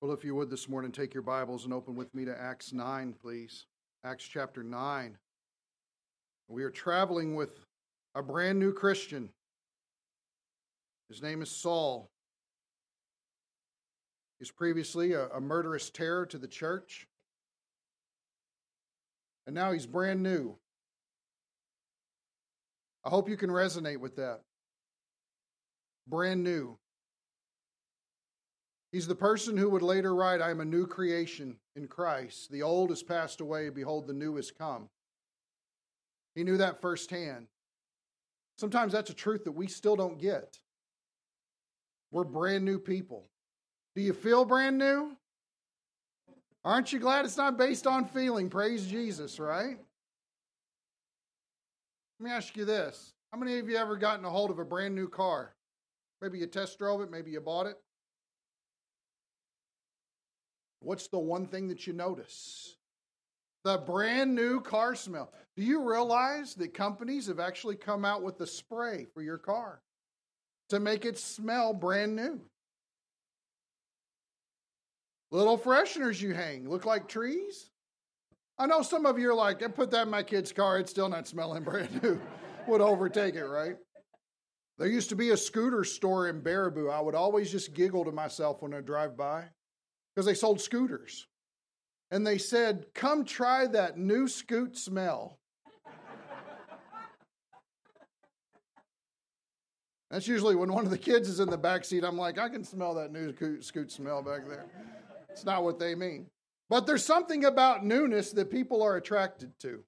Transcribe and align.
Well, 0.00 0.12
if 0.12 0.24
you 0.24 0.34
would 0.34 0.48
this 0.48 0.66
morning, 0.66 0.92
take 0.92 1.12
your 1.12 1.22
Bibles 1.22 1.64
and 1.64 1.74
open 1.74 1.94
with 1.94 2.14
me 2.14 2.24
to 2.24 2.34
Acts 2.34 2.72
9, 2.72 3.14
please. 3.20 3.66
Acts 4.02 4.24
chapter 4.24 4.62
9. 4.62 5.18
We 6.48 6.62
are 6.62 6.70
traveling 6.70 7.34
with 7.34 7.50
a 8.14 8.22
brand 8.22 8.58
new 8.58 8.72
Christian. 8.72 9.28
His 11.10 11.20
name 11.20 11.42
is 11.42 11.50
Saul. 11.50 12.08
He's 14.38 14.50
previously 14.50 15.12
a, 15.12 15.28
a 15.28 15.40
murderous 15.40 15.90
terror 15.90 16.24
to 16.26 16.38
the 16.38 16.48
church. 16.48 17.06
And 19.46 19.54
now 19.54 19.70
he's 19.72 19.86
brand 19.86 20.22
new. 20.22 20.56
I 23.04 23.10
hope 23.10 23.28
you 23.28 23.36
can 23.36 23.50
resonate 23.50 23.98
with 23.98 24.16
that. 24.16 24.40
Brand 26.06 26.42
new. 26.42 26.78
He's 28.92 29.06
the 29.06 29.14
person 29.14 29.56
who 29.56 29.70
would 29.70 29.82
later 29.82 30.14
write, 30.14 30.40
I 30.40 30.50
am 30.50 30.60
a 30.60 30.64
new 30.64 30.86
creation 30.86 31.56
in 31.76 31.86
Christ. 31.86 32.50
The 32.50 32.62
old 32.62 32.90
has 32.90 33.02
passed 33.02 33.40
away, 33.40 33.68
behold, 33.68 34.06
the 34.06 34.12
new 34.12 34.34
has 34.36 34.50
come. 34.50 34.88
He 36.34 36.42
knew 36.42 36.56
that 36.56 36.80
firsthand. 36.80 37.46
Sometimes 38.58 38.92
that's 38.92 39.10
a 39.10 39.14
truth 39.14 39.44
that 39.44 39.52
we 39.52 39.68
still 39.68 39.96
don't 39.96 40.18
get. 40.18 40.58
We're 42.10 42.24
brand 42.24 42.64
new 42.64 42.78
people. 42.78 43.26
Do 43.94 44.02
you 44.02 44.12
feel 44.12 44.44
brand 44.44 44.76
new? 44.76 45.16
Aren't 46.64 46.92
you 46.92 46.98
glad 46.98 47.24
it's 47.24 47.36
not 47.36 47.56
based 47.56 47.86
on 47.86 48.04
feeling? 48.04 48.50
Praise 48.50 48.86
Jesus, 48.86 49.38
right? 49.38 49.78
Let 52.18 52.24
me 52.24 52.30
ask 52.30 52.56
you 52.56 52.64
this. 52.64 53.14
How 53.32 53.38
many 53.38 53.58
of 53.58 53.68
you 53.68 53.76
ever 53.76 53.96
gotten 53.96 54.24
a 54.24 54.30
hold 54.30 54.50
of 54.50 54.58
a 54.58 54.64
brand 54.64 54.94
new 54.94 55.08
car? 55.08 55.54
Maybe 56.20 56.38
you 56.38 56.46
test 56.46 56.78
drove 56.78 57.00
it, 57.00 57.10
maybe 57.10 57.30
you 57.30 57.40
bought 57.40 57.66
it. 57.66 57.76
What's 60.80 61.08
the 61.08 61.18
one 61.18 61.46
thing 61.46 61.68
that 61.68 61.86
you 61.86 61.92
notice? 61.92 62.76
The 63.64 63.78
brand 63.78 64.34
new 64.34 64.60
car 64.60 64.94
smell. 64.94 65.32
Do 65.56 65.62
you 65.62 65.86
realize 65.86 66.54
that 66.54 66.72
companies 66.72 67.26
have 67.26 67.38
actually 67.38 67.76
come 67.76 68.04
out 68.04 68.22
with 68.22 68.40
a 68.40 68.46
spray 68.46 69.06
for 69.12 69.22
your 69.22 69.36
car 69.36 69.82
to 70.70 70.80
make 70.80 71.04
it 71.04 71.18
smell 71.18 71.74
brand 71.74 72.16
new? 72.16 72.40
Little 75.30 75.58
fresheners 75.58 76.20
you 76.20 76.32
hang 76.32 76.68
look 76.68 76.86
like 76.86 77.06
trees. 77.06 77.68
I 78.58 78.66
know 78.66 78.82
some 78.82 79.06
of 79.06 79.18
you 79.18 79.30
are 79.30 79.34
like, 79.34 79.62
I 79.62 79.68
put 79.68 79.90
that 79.90 80.02
in 80.02 80.10
my 80.10 80.22
kid's 80.22 80.52
car, 80.52 80.78
it's 80.78 80.90
still 80.90 81.08
not 81.08 81.28
smelling 81.28 81.62
brand 81.64 82.02
new. 82.02 82.20
Would 82.66 82.80
overtake 82.80 83.34
it, 83.34 83.44
right? 83.44 83.76
There 84.78 84.88
used 84.88 85.10
to 85.10 85.16
be 85.16 85.30
a 85.30 85.36
scooter 85.36 85.84
store 85.84 86.28
in 86.28 86.40
Baraboo. 86.40 86.90
I 86.90 87.00
would 87.00 87.14
always 87.14 87.50
just 87.50 87.74
giggle 87.74 88.04
to 88.06 88.12
myself 88.12 88.62
when 88.62 88.72
I 88.72 88.80
drive 88.80 89.16
by 89.16 89.44
because 90.20 90.26
they 90.26 90.38
sold 90.38 90.60
scooters. 90.60 91.26
And 92.10 92.26
they 92.26 92.36
said, 92.36 92.84
Come 92.92 93.24
try 93.24 93.66
that 93.68 93.96
new 93.96 94.28
scoot 94.28 94.76
smell. 94.76 95.38
That's 100.10 100.28
usually 100.28 100.56
when 100.56 100.70
one 100.74 100.84
of 100.84 100.90
the 100.90 100.98
kids 100.98 101.26
is 101.26 101.40
in 101.40 101.48
the 101.48 101.56
back 101.56 101.86
seat. 101.86 102.04
I'm 102.04 102.18
like, 102.18 102.38
I 102.38 102.50
can 102.50 102.64
smell 102.64 102.92
that 102.96 103.12
new 103.12 103.32
scoot 103.62 103.90
smell 103.90 104.20
back 104.22 104.46
there. 104.46 104.66
It's 105.30 105.46
not 105.46 105.64
what 105.64 105.78
they 105.78 105.94
mean. 105.94 106.26
But 106.68 106.86
there's 106.86 107.04
something 107.04 107.46
about 107.46 107.82
newness 107.82 108.32
that 108.32 108.50
people 108.50 108.82
are 108.82 108.96
attracted 108.96 109.58
to. 109.60 109.82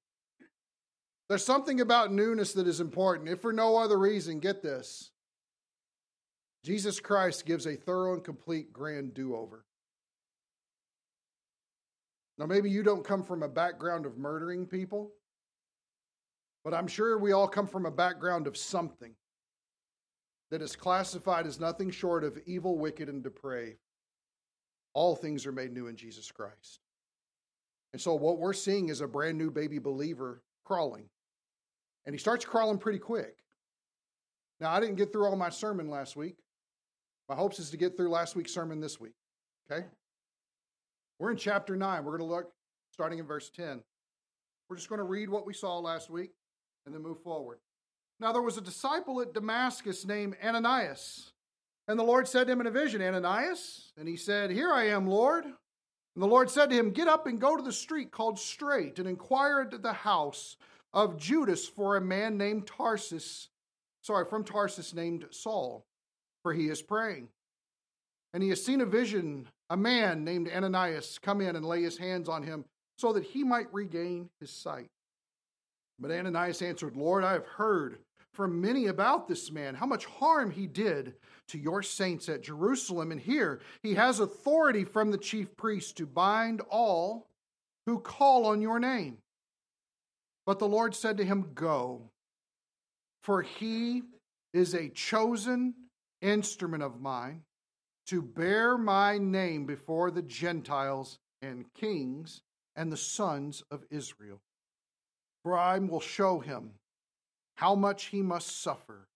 There's 1.29 1.45
something 1.45 1.83
about 1.83 2.11
newness 2.11 2.55
that 2.55 2.67
is 2.67 2.81
important. 2.81 3.29
If 3.29 3.43
for 3.43 3.53
no 3.53 3.77
other 3.77 3.99
reason, 3.99 4.39
get 4.39 4.63
this 4.63 5.11
Jesus 6.65 7.01
Christ 7.01 7.45
gives 7.45 7.67
a 7.67 7.77
thorough 7.77 8.15
and 8.15 8.25
complete 8.25 8.73
grand 8.73 9.13
do 9.13 9.37
over. 9.37 9.67
Now, 12.43 12.49
maybe 12.49 12.69
you 12.69 12.83
don't 12.83 13.05
come 13.05 13.23
from 13.23 13.45
a 13.45 13.49
background 13.49 14.05
of 14.05 14.19
murdering 14.19 14.67
people, 14.67 15.13
but 16.65 16.75
I'm 16.75 16.89
sure 16.89 17.17
we 17.17 17.31
all 17.31 17.47
come 17.47 17.69
from 17.69 17.87
a 17.87 17.91
background 17.93 18.49
of 18.49 18.57
something 18.57 19.15
that 20.51 20.61
is 20.61 20.75
classified 20.75 21.47
as 21.47 21.61
nothing 21.61 21.89
short 21.93 22.25
of 22.25 22.37
evil, 22.45 22.77
wicked, 22.77 23.09
and 23.09 23.23
depraved. 23.23 23.79
All 24.93 25.15
things 25.15 25.47
are 25.47 25.53
made 25.53 25.73
new 25.73 25.87
in 25.87 25.95
Jesus 25.95 26.33
Christ. 26.33 26.81
And 27.93 28.03
so, 28.03 28.17
what 28.17 28.39
we're 28.39 28.55
seeing 28.55 28.89
is 28.89 29.03
a 29.03 29.07
brand 29.07 29.39
new 29.39 29.53
baby 29.53 29.79
believer 29.79 30.43
crawling. 30.65 31.05
And 32.07 32.13
he 32.13 32.19
starts 32.19 32.45
crawling 32.45 32.79
pretty 32.79 32.99
quick. 32.99 33.37
Now, 34.59 34.73
I 34.73 34.81
didn't 34.81 34.97
get 34.97 35.13
through 35.13 35.27
all 35.27 35.37
my 35.37 35.51
sermon 35.51 35.89
last 35.89 36.17
week. 36.17 36.39
My 37.29 37.37
hopes 37.37 37.61
is 37.61 37.71
to 37.71 37.77
get 37.77 37.97
through 37.97 38.09
last 38.09 38.35
week's 38.35 38.53
sermon 38.53 38.81
this 38.81 38.99
week. 38.99 39.15
Okay? 39.71 39.87
We're 41.19 41.31
in 41.31 41.37
chapter 41.37 41.77
9. 41.77 42.05
We're 42.05 42.19
going 42.19 42.29
to 42.29 42.35
look 42.35 42.53
starting 42.91 43.19
in 43.19 43.27
verse 43.27 43.51
10. 43.51 43.83
We're 44.69 44.77
just 44.77 44.89
going 44.89 44.99
to 44.99 45.05
read 45.05 45.29
what 45.29 45.47
we 45.47 45.55
saw 45.55 45.79
last 45.79 46.11
week 46.11 46.31
and 46.87 46.95
then 46.95 47.03
move 47.03 47.23
forward. 47.23 47.59
Now, 48.21 48.33
there 48.33 48.43
was 48.43 48.57
a 48.57 48.63
disciple 48.63 49.21
at 49.21 49.35
Damascus 49.35 50.07
named 50.07 50.37
Ananias. 50.43 51.33
And 51.89 51.99
the 51.99 52.05
Lord 52.05 52.29
said 52.29 52.47
to 52.47 52.53
him 52.53 52.61
in 52.61 52.67
a 52.67 52.71
vision, 52.71 53.03
Ananias? 53.03 53.93
And 53.97 54.09
he 54.09 54.17
said, 54.17 54.51
Here 54.51 54.73
I 54.73 54.89
am, 54.89 55.07
Lord. 55.07 55.45
And 55.45 56.23
the 56.23 56.29
Lord 56.29 56.51
said 56.51 56.71
to 56.71 56.77
him, 56.77 56.91
Get 56.91 57.09
up 57.09 57.27
and 57.27 57.41
go 57.41 57.57
to 57.57 57.63
the 57.63 57.73
street 57.73 58.13
called 58.13 58.39
Straight 58.39 58.99
and 58.99 59.09
inquire 59.09 59.61
at 59.61 59.83
the 59.83 59.93
house 59.93 60.57
of 60.93 61.17
Judas 61.17 61.67
for 61.67 61.97
a 61.97 62.01
man 62.01 62.37
named 62.37 62.67
Tarsus, 62.67 63.49
sorry, 64.03 64.27
from 64.27 64.45
Tarsus 64.45 64.95
named 64.95 65.27
Saul, 65.31 65.87
for 66.43 66.53
he 66.53 66.69
is 66.69 66.83
praying. 66.83 67.29
And 68.35 68.43
he 68.43 68.51
has 68.51 68.65
seen 68.65 68.81
a 68.81 68.87
vision 68.87 69.49
a 69.73 69.77
man 69.77 70.23
named 70.23 70.51
Ananias 70.55 71.19
come 71.19 71.41
in 71.41 71.57
and 71.57 71.65
lay 71.65 71.83
his 71.83 71.97
hands 71.97 72.29
on 72.29 72.43
him 72.43 72.67
so 72.99 73.15
that 73.15 73.25
he 73.25 73.43
might 73.43 73.73
regain 73.73 74.29
his 74.39 74.51
sight. 74.51 74.91
But 75.99 76.11
Ananias 76.11 76.61
answered, 76.61 76.95
Lord, 76.95 77.25
I 77.25 77.33
have 77.33 77.47
heard 77.47 77.99
from 78.35 78.61
many 78.61 78.89
about 78.89 79.29
this 79.29 79.51
man, 79.51 79.75
how 79.75 79.87
much 79.87 80.05
harm 80.05 80.51
he 80.51 80.67
did 80.67 81.15
to 81.49 81.59
your 81.59 81.83
saints 81.83 82.29
at 82.29 82.43
Jerusalem. 82.43 83.13
And 83.13 83.21
here 83.21 83.61
he 83.83 83.95
has 83.95 84.21
authority 84.21 84.85
from 84.85 85.11
the 85.11 85.17
chief 85.17 85.57
priest 85.57 85.97
to 85.97 86.07
bind 86.07 86.61
all 86.69 87.29
who 87.87 87.99
call 87.99 88.45
on 88.45 88.61
your 88.61 88.79
name. 88.79 89.17
But 90.45 90.59
the 90.59 90.69
Lord 90.69 90.95
said 90.95 91.17
to 91.17 91.25
him, 91.25 91.53
Go, 91.55 92.11
for 93.23 93.41
he 93.41 94.03
is 94.53 94.75
a 94.75 94.91
chosen 94.91 95.73
instrument 96.21 96.83
of 96.83 97.01
mine 97.01 97.41
to 98.07 98.23
bear 98.23 98.77
my 98.77 99.19
name 99.19 99.67
before 99.67 100.11
the 100.11 100.23
Gentiles 100.23 101.19
and 101.41 101.73
kings 101.75 102.43
and 102.77 102.91
the 102.91 102.97
sons 102.97 103.63
of 103.71 103.85
Israel. 103.91 104.41
For 105.43 105.59
I 105.59 105.79
will 105.79 106.01
show 106.01 106.41
him 106.41 106.73
how 107.57 107.75
much 107.75 108.07
he 108.07 108.23
must 108.23 108.63
suffer 108.63 109.09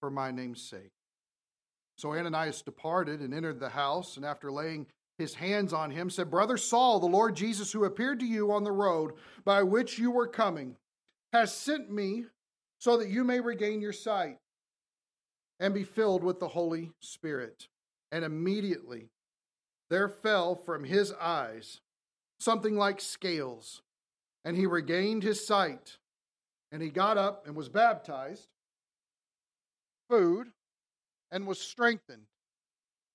for 0.00 0.10
my 0.10 0.30
name's 0.30 0.62
sake. 0.62 0.92
So 1.96 2.12
Ananias 2.12 2.62
departed 2.62 3.20
and 3.20 3.32
entered 3.32 3.60
the 3.60 3.68
house, 3.68 4.16
and 4.16 4.26
after 4.26 4.50
laying 4.50 4.86
his 5.18 5.34
hands 5.34 5.72
on 5.72 5.90
him, 5.90 6.10
said, 6.10 6.30
Brother 6.30 6.56
Saul, 6.56 6.98
the 6.98 7.06
Lord 7.06 7.36
Jesus, 7.36 7.70
who 7.70 7.84
appeared 7.84 8.18
to 8.20 8.26
you 8.26 8.50
on 8.50 8.64
the 8.64 8.72
road 8.72 9.12
by 9.44 9.62
which 9.62 9.98
you 9.98 10.10
were 10.10 10.26
coming, 10.26 10.76
has 11.32 11.54
sent 11.54 11.90
me 11.90 12.24
so 12.78 12.96
that 12.96 13.08
you 13.08 13.22
may 13.22 13.40
regain 13.40 13.80
your 13.80 13.92
sight 13.92 14.38
and 15.60 15.72
be 15.72 15.84
filled 15.84 16.24
with 16.24 16.40
the 16.40 16.48
Holy 16.48 16.90
Spirit. 16.98 17.68
And 18.12 18.24
immediately 18.24 19.08
there 19.90 20.08
fell 20.08 20.54
from 20.54 20.84
his 20.84 21.12
eyes 21.12 21.80
something 22.38 22.76
like 22.76 23.00
scales, 23.00 23.82
and 24.44 24.56
he 24.56 24.66
regained 24.66 25.22
his 25.22 25.44
sight. 25.44 25.96
And 26.70 26.80
he 26.80 26.88
got 26.88 27.18
up 27.18 27.46
and 27.46 27.54
was 27.54 27.68
baptized, 27.68 28.48
food, 30.08 30.48
and 31.30 31.46
was 31.46 31.60
strengthened. 31.60 32.26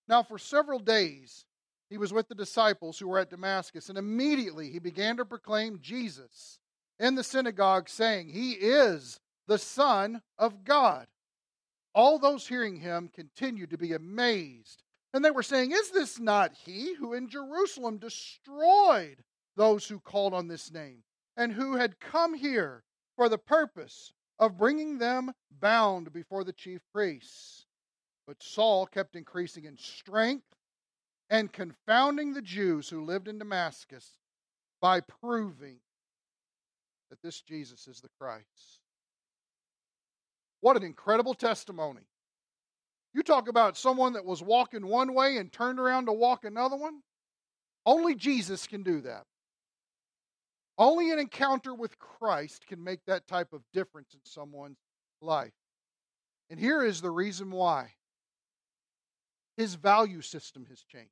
Now, 0.07 0.23
for 0.23 0.37
several 0.37 0.79
days, 0.79 1.45
he 1.89 1.97
was 1.97 2.13
with 2.13 2.27
the 2.27 2.35
disciples 2.35 2.99
who 2.99 3.07
were 3.07 3.19
at 3.19 3.29
Damascus, 3.29 3.89
and 3.89 3.97
immediately 3.97 4.69
he 4.69 4.79
began 4.79 5.17
to 5.17 5.25
proclaim 5.25 5.79
Jesus 5.81 6.59
in 6.99 7.15
the 7.15 7.23
synagogue, 7.23 7.89
saying, 7.89 8.29
He 8.29 8.51
is 8.51 9.19
the 9.47 9.57
Son 9.57 10.21
of 10.37 10.63
God. 10.63 11.07
All 11.95 12.19
those 12.19 12.47
hearing 12.47 12.75
him 12.77 13.09
continued 13.13 13.71
to 13.71 13.77
be 13.77 13.93
amazed 13.93 14.83
and 15.13 15.23
they 15.23 15.31
were 15.31 15.43
saying, 15.43 15.71
Is 15.71 15.91
this 15.91 16.19
not 16.19 16.53
he 16.53 16.95
who 16.95 17.13
in 17.13 17.29
Jerusalem 17.29 17.97
destroyed 17.97 19.23
those 19.55 19.87
who 19.87 19.99
called 19.99 20.33
on 20.33 20.47
this 20.47 20.71
name, 20.71 21.03
and 21.35 21.53
who 21.53 21.75
had 21.75 21.99
come 21.99 22.33
here 22.33 22.83
for 23.15 23.29
the 23.29 23.37
purpose 23.37 24.13
of 24.39 24.57
bringing 24.57 24.97
them 24.97 25.31
bound 25.49 26.13
before 26.13 26.43
the 26.43 26.53
chief 26.53 26.81
priests? 26.93 27.65
But 28.27 28.43
Saul 28.43 28.85
kept 28.85 29.15
increasing 29.15 29.65
in 29.65 29.77
strength 29.77 30.45
and 31.29 31.51
confounding 31.51 32.33
the 32.33 32.41
Jews 32.41 32.89
who 32.89 33.05
lived 33.05 33.27
in 33.27 33.39
Damascus 33.39 34.17
by 34.81 34.99
proving 34.99 35.79
that 37.09 37.21
this 37.21 37.41
Jesus 37.41 37.87
is 37.87 38.01
the 38.01 38.09
Christ. 38.19 38.81
What 40.59 40.77
an 40.77 40.83
incredible 40.83 41.33
testimony. 41.33 42.01
You 43.13 43.23
talk 43.23 43.47
about 43.47 43.77
someone 43.77 44.13
that 44.13 44.25
was 44.25 44.43
walking 44.43 44.85
one 44.85 45.13
way 45.13 45.37
and 45.37 45.51
turned 45.51 45.79
around 45.79 46.05
to 46.05 46.13
walk 46.13 46.45
another 46.45 46.75
one. 46.75 47.01
Only 47.85 48.15
Jesus 48.15 48.67
can 48.67 48.83
do 48.83 49.01
that. 49.01 49.23
Only 50.77 51.11
an 51.11 51.19
encounter 51.19 51.73
with 51.73 51.97
Christ 51.97 52.67
can 52.67 52.83
make 52.83 52.99
that 53.05 53.27
type 53.27 53.53
of 53.53 53.63
difference 53.73 54.13
in 54.13 54.19
someone's 54.23 54.77
life. 55.21 55.53
And 56.49 56.59
here 56.59 56.83
is 56.83 57.01
the 57.01 57.09
reason 57.09 57.49
why 57.49 57.93
his 59.55 59.75
value 59.75 60.21
system 60.21 60.65
has 60.69 60.83
changed. 60.83 61.09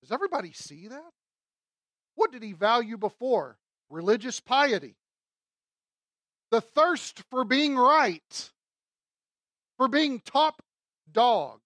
Does 0.00 0.10
everybody 0.10 0.52
see 0.52 0.88
that? 0.88 1.12
What 2.14 2.32
did 2.32 2.42
he 2.42 2.52
value 2.52 2.96
before? 2.96 3.58
Religious 3.90 4.40
piety, 4.40 4.96
the 6.50 6.60
thirst 6.60 7.22
for 7.30 7.44
being 7.44 7.76
right, 7.76 8.50
for 9.76 9.88
being 9.88 10.20
top 10.20 10.62
dog. 11.12 11.60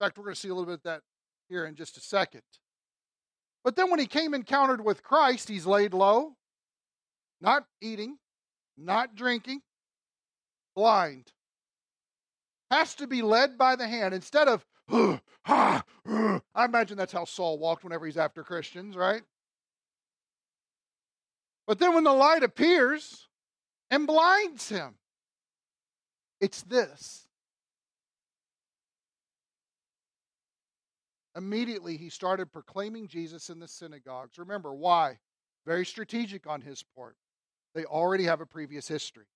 In 0.00 0.06
fact, 0.06 0.18
we're 0.18 0.24
going 0.24 0.34
to 0.34 0.40
see 0.40 0.48
a 0.48 0.54
little 0.54 0.66
bit 0.66 0.74
of 0.74 0.82
that 0.82 1.02
here 1.48 1.64
in 1.66 1.74
just 1.74 1.96
a 1.96 2.00
second. 2.00 2.42
But 3.62 3.76
then 3.76 3.90
when 3.90 4.00
he 4.00 4.06
came 4.06 4.34
encountered 4.34 4.84
with 4.84 5.02
Christ, 5.02 5.48
he's 5.48 5.66
laid 5.66 5.94
low, 5.94 6.36
not 7.40 7.64
eating, 7.80 8.18
not 8.76 9.14
drinking, 9.14 9.62
blind. 10.76 11.32
Has 12.70 12.94
to 12.96 13.06
be 13.06 13.22
led 13.22 13.56
by 13.56 13.76
the 13.76 13.86
hand 13.86 14.14
instead 14.14 14.48
of, 14.48 14.66
I 15.46 15.82
imagine 16.56 16.96
that's 16.96 17.12
how 17.12 17.24
Saul 17.24 17.58
walked 17.58 17.84
whenever 17.84 18.04
he's 18.04 18.16
after 18.16 18.42
Christians, 18.42 18.96
right? 18.96 19.22
But 21.66 21.78
then 21.78 21.94
when 21.94 22.04
the 22.04 22.12
light 22.12 22.42
appears 22.42 23.28
and 23.90 24.06
blinds 24.06 24.68
him, 24.68 24.96
it's 26.40 26.62
this. 26.62 27.23
Immediately, 31.36 31.96
he 31.96 32.08
started 32.08 32.52
proclaiming 32.52 33.08
Jesus 33.08 33.50
in 33.50 33.58
the 33.58 33.68
synagogues. 33.68 34.38
Remember, 34.38 34.72
why? 34.72 35.18
Very 35.66 35.84
strategic 35.84 36.46
on 36.46 36.60
his 36.60 36.84
part. 36.96 37.16
They 37.74 37.84
already 37.84 38.24
have 38.24 38.40
a 38.40 38.46
previous 38.46 38.86
history. 38.86 39.26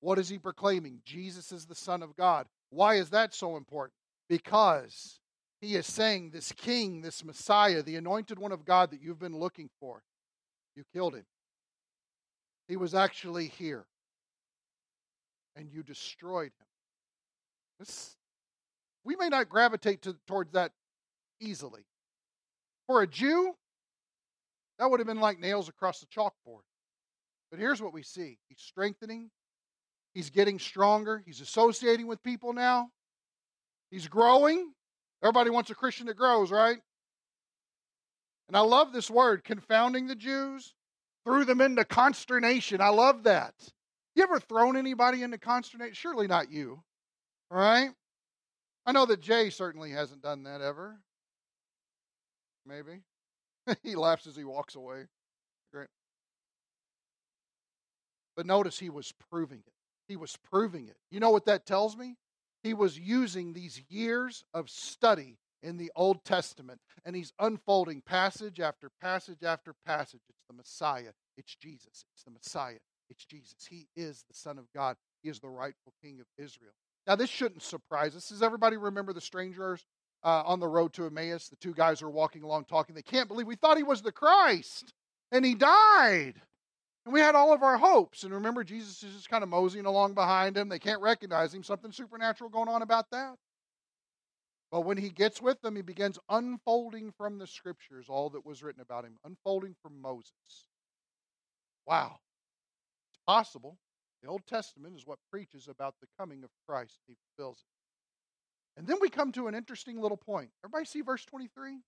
What 0.00 0.18
is 0.18 0.28
he 0.28 0.38
proclaiming? 0.38 1.00
Jesus 1.04 1.52
is 1.52 1.66
the 1.66 1.74
Son 1.74 2.02
of 2.02 2.16
God. 2.16 2.46
Why 2.70 2.94
is 2.94 3.10
that 3.10 3.34
so 3.34 3.56
important? 3.56 3.94
Because 4.28 5.20
he 5.60 5.74
is 5.74 5.86
saying, 5.86 6.30
This 6.30 6.52
King, 6.52 7.02
this 7.02 7.24
Messiah, 7.24 7.82
the 7.82 7.96
anointed 7.96 8.38
one 8.38 8.52
of 8.52 8.64
God 8.64 8.90
that 8.90 9.02
you've 9.02 9.20
been 9.20 9.38
looking 9.38 9.68
for, 9.78 10.02
you 10.74 10.84
killed 10.92 11.14
him. 11.14 11.26
He 12.66 12.76
was 12.76 12.94
actually 12.94 13.48
here. 13.48 13.84
And 15.54 15.70
you 15.70 15.82
destroyed 15.82 16.46
him. 16.46 16.66
This, 17.78 18.16
we 19.04 19.16
may 19.16 19.28
not 19.28 19.50
gravitate 19.50 20.00
to, 20.02 20.16
towards 20.26 20.52
that 20.52 20.72
easily. 21.42 21.82
For 22.86 23.02
a 23.02 23.06
Jew, 23.06 23.54
that 24.78 24.90
would 24.90 25.00
have 25.00 25.06
been 25.06 25.20
like 25.20 25.38
nails 25.38 25.68
across 25.68 26.00
the 26.00 26.06
chalkboard. 26.06 26.62
But 27.50 27.60
here's 27.60 27.82
what 27.82 27.92
we 27.92 28.02
see 28.02 28.38
He's 28.48 28.60
strengthening, 28.60 29.30
He's 30.14 30.30
getting 30.30 30.58
stronger, 30.58 31.22
He's 31.24 31.40
associating 31.40 32.06
with 32.06 32.22
people 32.22 32.52
now, 32.52 32.88
He's 33.90 34.08
growing. 34.08 34.72
Everybody 35.22 35.50
wants 35.50 35.70
a 35.70 35.74
Christian 35.76 36.06
that 36.06 36.16
grows, 36.16 36.50
right? 36.50 36.78
And 38.48 38.56
I 38.56 38.60
love 38.60 38.92
this 38.92 39.08
word, 39.08 39.44
confounding 39.44 40.08
the 40.08 40.16
Jews, 40.16 40.74
threw 41.24 41.44
them 41.44 41.60
into 41.60 41.84
consternation. 41.84 42.80
I 42.80 42.88
love 42.88 43.22
that. 43.22 43.54
You 44.14 44.24
ever 44.24 44.40
thrown 44.40 44.76
anybody 44.76 45.22
into 45.22 45.38
consternation? 45.38 45.94
Surely 45.94 46.26
not 46.26 46.50
you, 46.50 46.82
right? 47.50 47.90
I 48.84 48.92
know 48.92 49.06
that 49.06 49.20
Jay 49.20 49.50
certainly 49.50 49.92
hasn't 49.92 50.22
done 50.22 50.42
that 50.42 50.60
ever. 50.60 50.98
Maybe. 52.66 53.02
he 53.82 53.94
laughs 53.94 54.26
as 54.26 54.36
he 54.36 54.44
walks 54.44 54.74
away. 54.74 55.06
Great. 55.72 55.88
But 58.36 58.46
notice 58.46 58.78
he 58.78 58.90
was 58.90 59.12
proving 59.30 59.62
it. 59.66 59.72
He 60.08 60.16
was 60.16 60.36
proving 60.50 60.88
it. 60.88 60.96
You 61.10 61.20
know 61.20 61.30
what 61.30 61.46
that 61.46 61.66
tells 61.66 61.96
me? 61.96 62.16
He 62.62 62.74
was 62.74 62.98
using 62.98 63.52
these 63.52 63.82
years 63.88 64.44
of 64.54 64.70
study 64.70 65.38
in 65.62 65.76
the 65.76 65.92
Old 65.94 66.24
Testament 66.24 66.80
and 67.04 67.14
he's 67.14 67.32
unfolding 67.38 68.02
passage 68.02 68.60
after 68.60 68.90
passage 69.00 69.42
after 69.44 69.74
passage. 69.86 70.20
It's 70.28 70.44
the 70.48 70.54
Messiah. 70.54 71.12
It's 71.36 71.54
Jesus. 71.54 72.04
It's 72.14 72.24
the 72.24 72.30
Messiah. 72.30 72.78
It's 73.10 73.24
Jesus. 73.24 73.66
He 73.68 73.86
is 73.96 74.24
the 74.28 74.34
Son 74.34 74.58
of 74.58 74.66
God. 74.74 74.96
He 75.22 75.28
is 75.28 75.40
the 75.40 75.48
rightful 75.48 75.92
King 76.02 76.20
of 76.20 76.26
Israel. 76.38 76.72
Now, 77.06 77.16
this 77.16 77.30
shouldn't 77.30 77.62
surprise 77.62 78.14
us. 78.14 78.28
Does 78.28 78.42
everybody 78.42 78.76
remember 78.76 79.12
the 79.12 79.20
strangers 79.20 79.84
uh, 80.24 80.42
on 80.44 80.60
the 80.60 80.68
road 80.68 80.92
to 80.94 81.06
Emmaus. 81.06 81.48
The 81.48 81.56
two 81.56 81.74
guys 81.74 82.02
are 82.02 82.10
walking 82.10 82.42
along 82.42 82.64
talking. 82.64 82.94
They 82.94 83.02
can't 83.02 83.28
believe 83.28 83.46
we 83.46 83.56
thought 83.56 83.76
he 83.76 83.82
was 83.82 84.02
the 84.02 84.12
Christ 84.12 84.92
and 85.30 85.44
he 85.44 85.54
died. 85.54 86.34
And 87.04 87.12
we 87.12 87.20
had 87.20 87.34
all 87.34 87.52
of 87.52 87.62
our 87.62 87.78
hopes. 87.78 88.22
And 88.22 88.32
remember, 88.32 88.62
Jesus 88.62 89.02
is 89.02 89.14
just 89.14 89.28
kind 89.28 89.42
of 89.42 89.48
moseying 89.48 89.86
along 89.86 90.14
behind 90.14 90.56
him. 90.56 90.68
They 90.68 90.78
can't 90.78 91.00
recognize 91.00 91.52
him. 91.52 91.64
Something 91.64 91.90
supernatural 91.90 92.50
going 92.50 92.68
on 92.68 92.82
about 92.82 93.10
that. 93.10 93.34
But 94.70 94.82
when 94.82 94.96
he 94.96 95.10
gets 95.10 95.42
with 95.42 95.60
them, 95.60 95.76
he 95.76 95.82
begins 95.82 96.18
unfolding 96.28 97.12
from 97.12 97.38
the 97.38 97.46
scriptures 97.46 98.06
all 98.08 98.30
that 98.30 98.46
was 98.46 98.62
written 98.62 98.80
about 98.80 99.04
him, 99.04 99.18
unfolding 99.24 99.74
from 99.82 100.00
Moses. 100.00 100.66
Wow. 101.86 102.18
It's 103.10 103.20
possible. 103.26 103.78
The 104.22 104.28
Old 104.28 104.46
Testament 104.46 104.94
is 104.96 105.06
what 105.06 105.18
preaches 105.30 105.66
about 105.68 105.96
the 106.00 106.06
coming 106.18 106.44
of 106.44 106.50
Christ. 106.66 107.00
He 107.08 107.16
fulfills 107.36 107.58
it. 107.58 107.71
And 108.76 108.86
then 108.86 108.96
we 109.00 109.10
come 109.10 109.32
to 109.32 109.48
an 109.48 109.54
interesting 109.54 110.00
little 110.00 110.16
point. 110.16 110.50
Everybody 110.64 110.86
see 110.86 111.02
verse 111.02 111.24
23? 111.24 111.78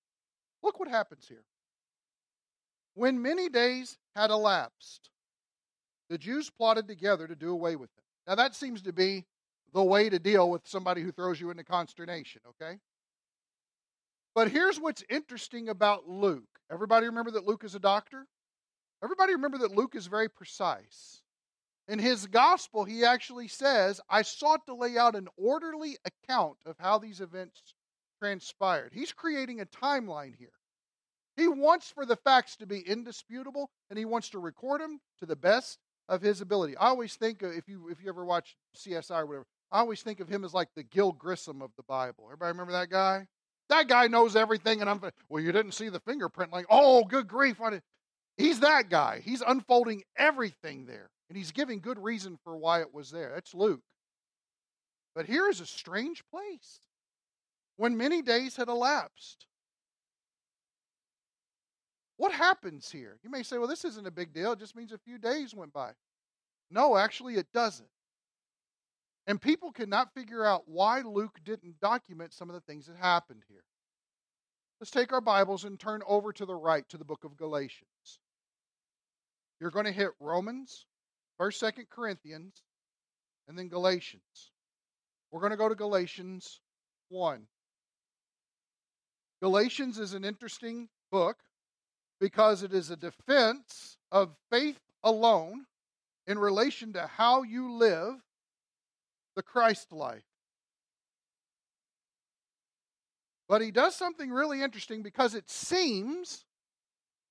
Look 0.62 0.78
what 0.78 0.88
happens 0.88 1.26
here. 1.26 1.44
When 2.94 3.22
many 3.22 3.48
days 3.48 3.98
had 4.14 4.30
elapsed, 4.30 5.10
the 6.08 6.18
Jews 6.18 6.50
plotted 6.50 6.86
together 6.86 7.26
to 7.26 7.34
do 7.34 7.50
away 7.50 7.76
with 7.76 7.90
him. 7.90 8.04
Now, 8.26 8.34
that 8.36 8.54
seems 8.54 8.82
to 8.82 8.92
be 8.92 9.24
the 9.72 9.82
way 9.82 10.08
to 10.08 10.18
deal 10.18 10.48
with 10.48 10.66
somebody 10.66 11.02
who 11.02 11.10
throws 11.10 11.40
you 11.40 11.50
into 11.50 11.64
consternation, 11.64 12.42
okay? 12.50 12.78
But 14.34 14.50
here's 14.50 14.78
what's 14.78 15.02
interesting 15.08 15.68
about 15.68 16.08
Luke. 16.08 16.44
Everybody 16.70 17.06
remember 17.06 17.32
that 17.32 17.46
Luke 17.46 17.64
is 17.64 17.74
a 17.74 17.80
doctor? 17.80 18.26
Everybody 19.02 19.34
remember 19.34 19.58
that 19.58 19.76
Luke 19.76 19.94
is 19.94 20.06
very 20.06 20.28
precise. 20.28 21.20
In 21.86 21.98
his 21.98 22.26
gospel, 22.26 22.84
he 22.84 23.04
actually 23.04 23.48
says, 23.48 24.00
I 24.08 24.22
sought 24.22 24.66
to 24.66 24.74
lay 24.74 24.96
out 24.96 25.14
an 25.14 25.28
orderly 25.36 25.98
account 26.04 26.56
of 26.64 26.76
how 26.78 26.98
these 26.98 27.20
events 27.20 27.74
transpired. 28.18 28.92
He's 28.94 29.12
creating 29.12 29.60
a 29.60 29.66
timeline 29.66 30.34
here. 30.38 30.48
He 31.36 31.48
wants 31.48 31.90
for 31.90 32.06
the 32.06 32.16
facts 32.16 32.56
to 32.56 32.66
be 32.66 32.80
indisputable, 32.80 33.70
and 33.90 33.98
he 33.98 34.04
wants 34.04 34.30
to 34.30 34.38
record 34.38 34.80
them 34.80 35.00
to 35.18 35.26
the 35.26 35.36
best 35.36 35.78
of 36.08 36.22
his 36.22 36.40
ability. 36.40 36.76
I 36.76 36.88
always 36.88 37.16
think 37.16 37.42
of, 37.42 37.52
if 37.52 37.68
you 37.68 37.88
if 37.88 38.02
you 38.02 38.08
ever 38.08 38.24
watch 38.24 38.56
CSI 38.76 39.22
or 39.22 39.26
whatever, 39.26 39.46
I 39.72 39.80
always 39.80 40.02
think 40.02 40.20
of 40.20 40.28
him 40.28 40.44
as 40.44 40.54
like 40.54 40.68
the 40.74 40.84
Gil 40.84 41.12
Grissom 41.12 41.60
of 41.60 41.70
the 41.76 41.82
Bible. 41.82 42.24
Everybody 42.26 42.52
remember 42.52 42.72
that 42.72 42.90
guy? 42.90 43.26
That 43.68 43.88
guy 43.88 44.06
knows 44.06 44.36
everything, 44.36 44.80
and 44.80 44.88
I'm 44.88 45.00
well. 45.28 45.42
You 45.42 45.52
didn't 45.52 45.72
see 45.72 45.88
the 45.88 46.00
fingerprint, 46.00 46.52
like 46.52 46.66
oh, 46.70 47.04
good 47.04 47.26
grief! 47.26 47.60
He's 48.36 48.60
that 48.60 48.88
guy. 48.88 49.20
He's 49.24 49.42
unfolding 49.42 50.02
everything 50.16 50.86
there. 50.86 51.10
And 51.34 51.40
he's 51.40 51.50
giving 51.50 51.80
good 51.80 51.98
reason 51.98 52.38
for 52.44 52.56
why 52.56 52.80
it 52.80 52.94
was 52.94 53.10
there. 53.10 53.32
That's 53.34 53.54
Luke. 53.54 53.82
But 55.16 55.26
here 55.26 55.48
is 55.48 55.60
a 55.60 55.66
strange 55.66 56.22
place. 56.30 56.78
When 57.76 57.96
many 57.96 58.22
days 58.22 58.54
had 58.54 58.68
elapsed, 58.68 59.46
what 62.18 62.30
happens 62.30 62.88
here? 62.88 63.18
You 63.24 63.30
may 63.30 63.42
say, 63.42 63.58
well, 63.58 63.66
this 63.66 63.84
isn't 63.84 64.06
a 64.06 64.12
big 64.12 64.32
deal. 64.32 64.52
It 64.52 64.60
just 64.60 64.76
means 64.76 64.92
a 64.92 64.98
few 64.98 65.18
days 65.18 65.52
went 65.52 65.72
by. 65.72 65.90
No, 66.70 66.96
actually, 66.96 67.34
it 67.34 67.48
doesn't. 67.52 67.88
And 69.26 69.42
people 69.42 69.72
cannot 69.72 70.14
figure 70.14 70.44
out 70.44 70.68
why 70.68 71.00
Luke 71.00 71.40
didn't 71.44 71.80
document 71.80 72.32
some 72.32 72.48
of 72.48 72.54
the 72.54 72.60
things 72.60 72.86
that 72.86 72.96
happened 72.96 73.42
here. 73.48 73.64
Let's 74.78 74.92
take 74.92 75.12
our 75.12 75.20
Bibles 75.20 75.64
and 75.64 75.80
turn 75.80 76.00
over 76.06 76.32
to 76.32 76.46
the 76.46 76.54
right 76.54 76.88
to 76.90 76.96
the 76.96 77.04
book 77.04 77.24
of 77.24 77.36
Galatians. 77.36 78.20
You're 79.58 79.72
going 79.72 79.86
to 79.86 79.90
hit 79.90 80.10
Romans, 80.20 80.86
First, 81.38 81.60
Second 81.60 81.86
Corinthians, 81.90 82.62
and 83.48 83.58
then 83.58 83.68
Galatians. 83.68 84.52
We're 85.30 85.40
going 85.40 85.50
to 85.50 85.56
go 85.56 85.68
to 85.68 85.74
Galatians 85.74 86.60
1. 87.08 87.46
Galatians 89.42 89.98
is 89.98 90.14
an 90.14 90.24
interesting 90.24 90.88
book 91.10 91.36
because 92.20 92.62
it 92.62 92.72
is 92.72 92.90
a 92.90 92.96
defense 92.96 93.96
of 94.12 94.36
faith 94.50 94.78
alone 95.02 95.66
in 96.26 96.38
relation 96.38 96.92
to 96.92 97.06
how 97.06 97.42
you 97.42 97.72
live 97.72 98.14
the 99.36 99.42
Christ 99.42 99.92
life. 99.92 100.22
But 103.48 103.60
he 103.60 103.70
does 103.70 103.94
something 103.94 104.30
really 104.30 104.62
interesting 104.62 105.02
because 105.02 105.34
it 105.34 105.50
seems 105.50 106.44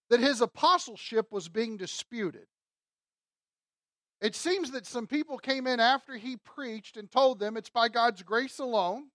that 0.10 0.20
his 0.20 0.42
apostleship 0.42 1.32
was 1.32 1.50
being 1.50 1.78
disputed. 1.78 2.46
It 4.24 4.36
seems 4.36 4.72
that 4.72 4.88
some 4.88 5.06
people 5.06 5.38
came 5.38 5.68
in 5.68 5.80
after 5.80 6.16
he 6.16 6.38
preached 6.38 6.98
and 6.98 7.12
told 7.12 7.40
them 7.40 7.58
it's 7.58 7.70
by 7.70 7.90
God's 7.90 8.24
grace 8.24 8.58
alone, 8.58 9.10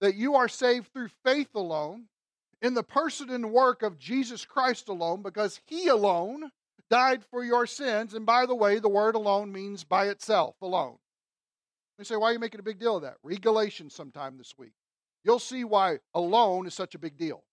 that 0.00 0.14
you 0.14 0.36
are 0.36 0.48
saved 0.48 0.92
through 0.92 1.08
faith 1.24 1.54
alone. 1.56 2.06
in 2.62 2.74
the 2.74 2.82
person 2.82 3.30
and 3.30 3.50
work 3.50 3.82
of 3.82 3.98
Jesus 3.98 4.44
Christ 4.44 4.88
alone 4.88 5.22
because 5.22 5.60
he 5.66 5.88
alone 5.88 6.50
died 6.90 7.24
for 7.30 7.44
your 7.44 7.66
sins. 7.66 8.14
And 8.14 8.26
by 8.26 8.46
the 8.46 8.54
way, 8.54 8.78
the 8.78 8.88
word 8.88 9.14
alone 9.14 9.52
means 9.52 9.84
by 9.84 10.08
itself, 10.08 10.56
alone. 10.60 10.96
You 11.98 12.04
say, 12.04 12.16
why 12.16 12.30
are 12.30 12.32
you 12.32 12.38
making 12.38 12.60
a 12.60 12.64
big 12.64 12.78
deal 12.78 12.96
of 12.96 13.02
that? 13.02 13.16
Read 13.22 13.42
Galatians 13.42 13.94
sometime 13.94 14.38
this 14.38 14.54
week. 14.58 14.72
You'll 15.22 15.38
see 15.38 15.64
why 15.64 15.98
alone 16.14 16.66
is 16.66 16.74
such 16.74 16.94
a 16.94 16.98
big 16.98 17.18
deal. 17.18 17.44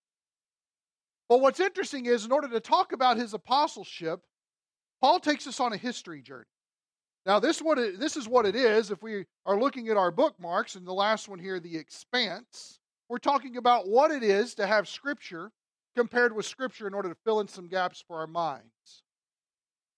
But 1.28 1.40
what's 1.40 1.60
interesting 1.60 2.06
is, 2.06 2.24
in 2.24 2.32
order 2.32 2.48
to 2.48 2.60
talk 2.60 2.92
about 2.92 3.18
his 3.18 3.34
apostleship, 3.34 4.20
Paul 5.02 5.20
takes 5.20 5.46
us 5.46 5.60
on 5.60 5.74
a 5.74 5.76
history 5.76 6.22
journey. 6.22 6.46
Now, 7.28 7.38
this, 7.38 7.60
what 7.60 7.78
it, 7.78 8.00
this 8.00 8.16
is 8.16 8.26
what 8.26 8.46
it 8.46 8.56
is. 8.56 8.90
If 8.90 9.02
we 9.02 9.26
are 9.44 9.60
looking 9.60 9.88
at 9.88 9.98
our 9.98 10.10
bookmarks, 10.10 10.76
and 10.76 10.86
the 10.86 10.94
last 10.94 11.28
one 11.28 11.38
here, 11.38 11.60
the 11.60 11.76
expanse, 11.76 12.80
we're 13.10 13.18
talking 13.18 13.58
about 13.58 13.86
what 13.86 14.10
it 14.10 14.22
is 14.22 14.54
to 14.54 14.66
have 14.66 14.88
Scripture 14.88 15.52
compared 15.94 16.34
with 16.34 16.46
Scripture 16.46 16.86
in 16.86 16.94
order 16.94 17.10
to 17.10 17.16
fill 17.26 17.40
in 17.40 17.46
some 17.46 17.68
gaps 17.68 18.02
for 18.08 18.20
our 18.20 18.26
minds. 18.26 19.02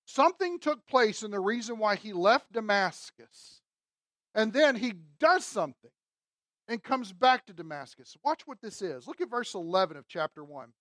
Something 0.07 0.59
took 0.59 0.85
place 0.89 1.23
in 1.23 1.31
the 1.31 1.39
reason 1.39 1.79
why 1.79 1.95
he 1.95 2.13
left 2.13 2.51
Damascus. 2.53 3.61
And 4.35 4.53
then 4.53 4.75
he 4.75 4.95
does 5.21 5.45
something 5.45 5.93
and 6.67 6.83
comes 6.83 7.13
back 7.13 7.47
to 7.47 7.53
Damascus. 7.53 8.17
Watch 8.25 8.43
what 8.45 8.61
this 8.61 8.83
is. 8.83 9.07
Look 9.07 9.21
at 9.21 9.31
verse 9.31 9.55
11 9.55 9.97
of 9.97 10.09
chapter 10.09 10.43
1. 10.43 10.73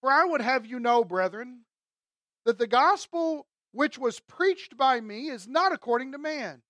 For 0.00 0.10
I 0.10 0.24
would 0.24 0.40
have 0.40 0.64
you 0.64 0.80
know, 0.80 1.04
brethren, 1.04 1.60
that 2.46 2.56
the 2.56 2.66
gospel 2.66 3.46
which 3.74 3.98
was 3.98 4.20
preached 4.20 4.76
by 4.76 5.00
me 5.00 5.28
is 5.28 5.48
not 5.48 5.72
according 5.72 6.12
to 6.12 6.18
man. 6.18 6.62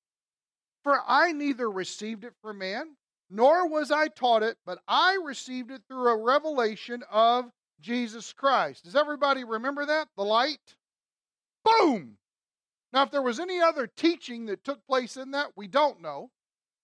For 0.82 1.00
I 1.06 1.32
neither 1.32 1.70
received 1.70 2.24
it 2.24 2.32
from 2.40 2.58
man, 2.58 2.96
nor 3.28 3.68
was 3.68 3.90
I 3.90 4.08
taught 4.08 4.42
it, 4.42 4.56
but 4.64 4.78
I 4.88 5.18
received 5.22 5.70
it 5.70 5.82
through 5.86 6.08
a 6.08 6.22
revelation 6.22 7.02
of 7.10 7.50
Jesus 7.80 8.32
Christ. 8.32 8.84
Does 8.84 8.96
everybody 8.96 9.44
remember 9.44 9.84
that? 9.84 10.08
The 10.16 10.24
light? 10.24 10.76
Boom! 11.64 12.16
Now, 12.92 13.02
if 13.02 13.10
there 13.10 13.22
was 13.22 13.40
any 13.40 13.60
other 13.60 13.86
teaching 13.86 14.46
that 14.46 14.64
took 14.64 14.86
place 14.86 15.16
in 15.16 15.32
that, 15.32 15.50
we 15.56 15.66
don't 15.66 16.00
know. 16.00 16.30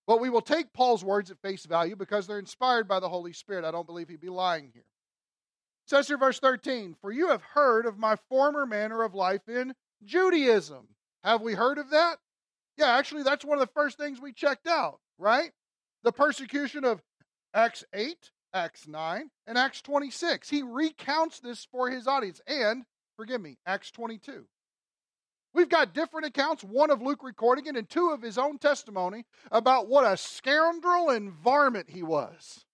But 0.07 0.21
we 0.21 0.29
will 0.29 0.43
take 0.43 0.73
Paul's 0.73 1.05
words 1.05 1.31
at 1.31 1.41
face 1.41 1.65
value 1.65 1.95
because 1.95 2.27
they're 2.27 2.39
inspired 2.39 2.89
by 2.89 3.01
the 3.01 3.09
Holy 3.09 3.33
Spirit. 3.33 3.65
I 3.65 3.71
don't 3.71 3.87
believe 3.87 4.09
he'd 4.09 4.21
be 4.21 4.29
lying 4.29 4.71
here. 4.73 4.83
It 4.83 5.91
says 5.91 6.09
here, 6.09 6.19
verse 6.19 6.41
13, 6.41 6.97
For 7.01 7.13
you 7.13 7.29
have 7.29 7.43
heard 7.43 7.87
of 7.87 7.99
my 7.99 8.17
former 8.29 8.67
manner 8.67 9.03
of 9.03 9.15
life 9.15 9.49
in 9.49 9.73
Judaism. 10.05 10.89
Have 11.23 11.43
we 11.43 11.55
heard 11.55 11.79
of 11.79 11.91
that? 11.91 12.19
Yeah, 12.77 12.97
actually, 12.97 13.23
that's 13.23 13.45
one 13.45 13.59
of 13.59 13.67
the 13.67 13.73
first 13.75 13.99
things 13.99 14.21
we 14.21 14.33
checked 14.33 14.67
out, 14.67 15.01
right? 15.19 15.53
The 16.03 16.13
persecution 16.13 16.85
of 16.85 17.03
Acts 17.53 17.85
8, 17.93 18.31
Acts 18.55 18.89
9, 18.89 19.31
and 19.47 19.59
Acts 19.59 19.83
26. 19.83 20.49
He 20.49 20.63
recounts 20.63 21.41
this 21.41 21.67
for 21.71 21.91
his 21.91 22.07
audience. 22.07 22.41
And, 22.47 22.85
forgive 23.17 23.41
me, 23.41 23.59
Acts 23.67 23.91
22. 23.91 24.47
We've 25.53 25.69
got 25.69 25.95
different 25.95 26.27
accounts, 26.27 26.63
one 26.63 26.91
of 26.91 27.03
Luke 27.03 27.25
recording 27.25 27.67
it, 27.67 27.77
and 27.77 27.89
two 27.89 28.11
of 28.11 28.23
his 28.23 28.39
own 28.39 28.59
testimony 28.59 29.27
about 29.51 29.89
what 29.89 30.11
a 30.11 30.17
scoundrel 30.17 31.11
and 31.11 31.33
varmint 31.33 31.91
he 31.91 32.03
was. 32.03 32.65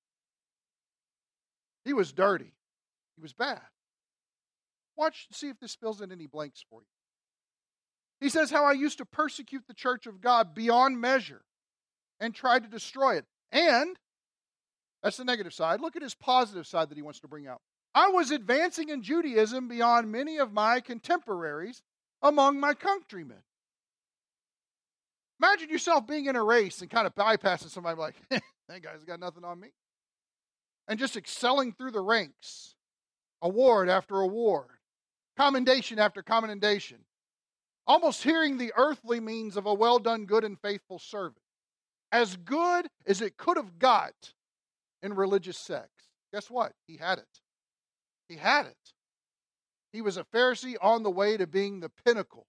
He 1.85 1.95
was 1.95 2.13
dirty. 2.13 2.53
He 3.17 3.23
was 3.23 3.33
bad. 3.33 3.63
Watch, 4.97 5.27
and 5.31 5.37
see 5.37 5.49
if 5.49 5.59
this 5.59 5.75
fills 5.75 6.03
in 6.03 6.13
any 6.13 6.27
blanks 6.27 6.65
for 6.69 6.81
you. 6.81 6.96
He 8.21 8.29
says, 8.29 8.51
How 8.51 8.65
I 8.65 8.73
used 8.73 8.99
to 8.99 9.05
persecute 9.05 9.65
the 9.67 9.75
church 9.75 10.07
of 10.07 10.21
God 10.21 10.55
beyond 10.55 11.01
measure 11.01 11.43
and 12.21 12.35
tried 12.35 12.63
to 12.65 12.69
destroy 12.69 13.17
it. 13.17 13.27
And, 13.53 13.97
that's 15.03 15.19
the 15.19 15.25
negative 15.25 15.55
side. 15.55 15.81
Look 15.81 15.97
at 15.97 16.03
his 16.03 16.15
positive 16.15 16.67
side 16.67 16.89
that 16.89 16.97
he 16.97 17.03
wants 17.03 17.21
to 17.21 17.29
bring 17.29 17.47
out. 17.47 17.61
I 17.95 18.09
was 18.09 18.31
advancing 18.31 18.89
in 18.89 19.03
Judaism 19.03 19.69
beyond 19.69 20.11
many 20.11 20.39
of 20.39 20.53
my 20.53 20.81
contemporaries 20.81 21.83
among 22.23 22.61
my 22.61 22.75
countrymen. 22.75 23.43
Imagine 25.41 25.69
yourself 25.69 26.07
being 26.07 26.27
in 26.27 26.37
a 26.37 26.43
race 26.43 26.81
and 26.81 26.91
kind 26.91 27.07
of 27.07 27.15
bypassing 27.15 27.71
somebody 27.71 27.99
like, 27.99 28.15
that 28.31 28.83
guy's 28.83 29.05
got 29.05 29.21
nothing 29.21 29.45
on 29.45 29.61
me. 29.61 29.69
And 30.89 30.99
just 30.99 31.17
excelling 31.17 31.73
through 31.73 31.91
the 31.91 32.01
ranks, 32.01 32.75
award 33.43 33.89
after 33.89 34.21
award, 34.21 34.69
commendation 35.37 35.99
after 35.99 36.23
commendation. 36.23 36.99
Almost 37.87 38.23
hearing 38.23 38.59
the 38.59 38.73
earthly 38.77 39.21
means 39.21 39.57
of 39.57 39.67
a 39.67 39.75
well 39.75 39.99
done, 39.99 40.27
good, 40.27 40.45
and 40.45 40.59
faithful 40.61 40.99
servant. 40.99 41.43
As 42.11 42.37
good 42.37 42.89
as 43.07 43.21
it 43.21 43.37
could 43.37 43.57
have 43.57 43.79
got 43.79 44.15
in 45.03 45.15
religious 45.15 45.59
sex. 45.59 45.89
Guess 46.33 46.51
what? 46.51 46.73
He 46.87 46.97
had 46.97 47.19
it. 47.19 47.41
He 48.29 48.37
had 48.37 48.67
it. 48.67 48.93
He 49.93 50.03
was 50.03 50.17
a 50.17 50.25
Pharisee 50.25 50.77
on 50.81 51.03
the 51.03 51.11
way 51.11 51.37
to 51.37 51.47
being 51.47 51.81
the 51.81 51.91
pinnacle. 52.05 52.47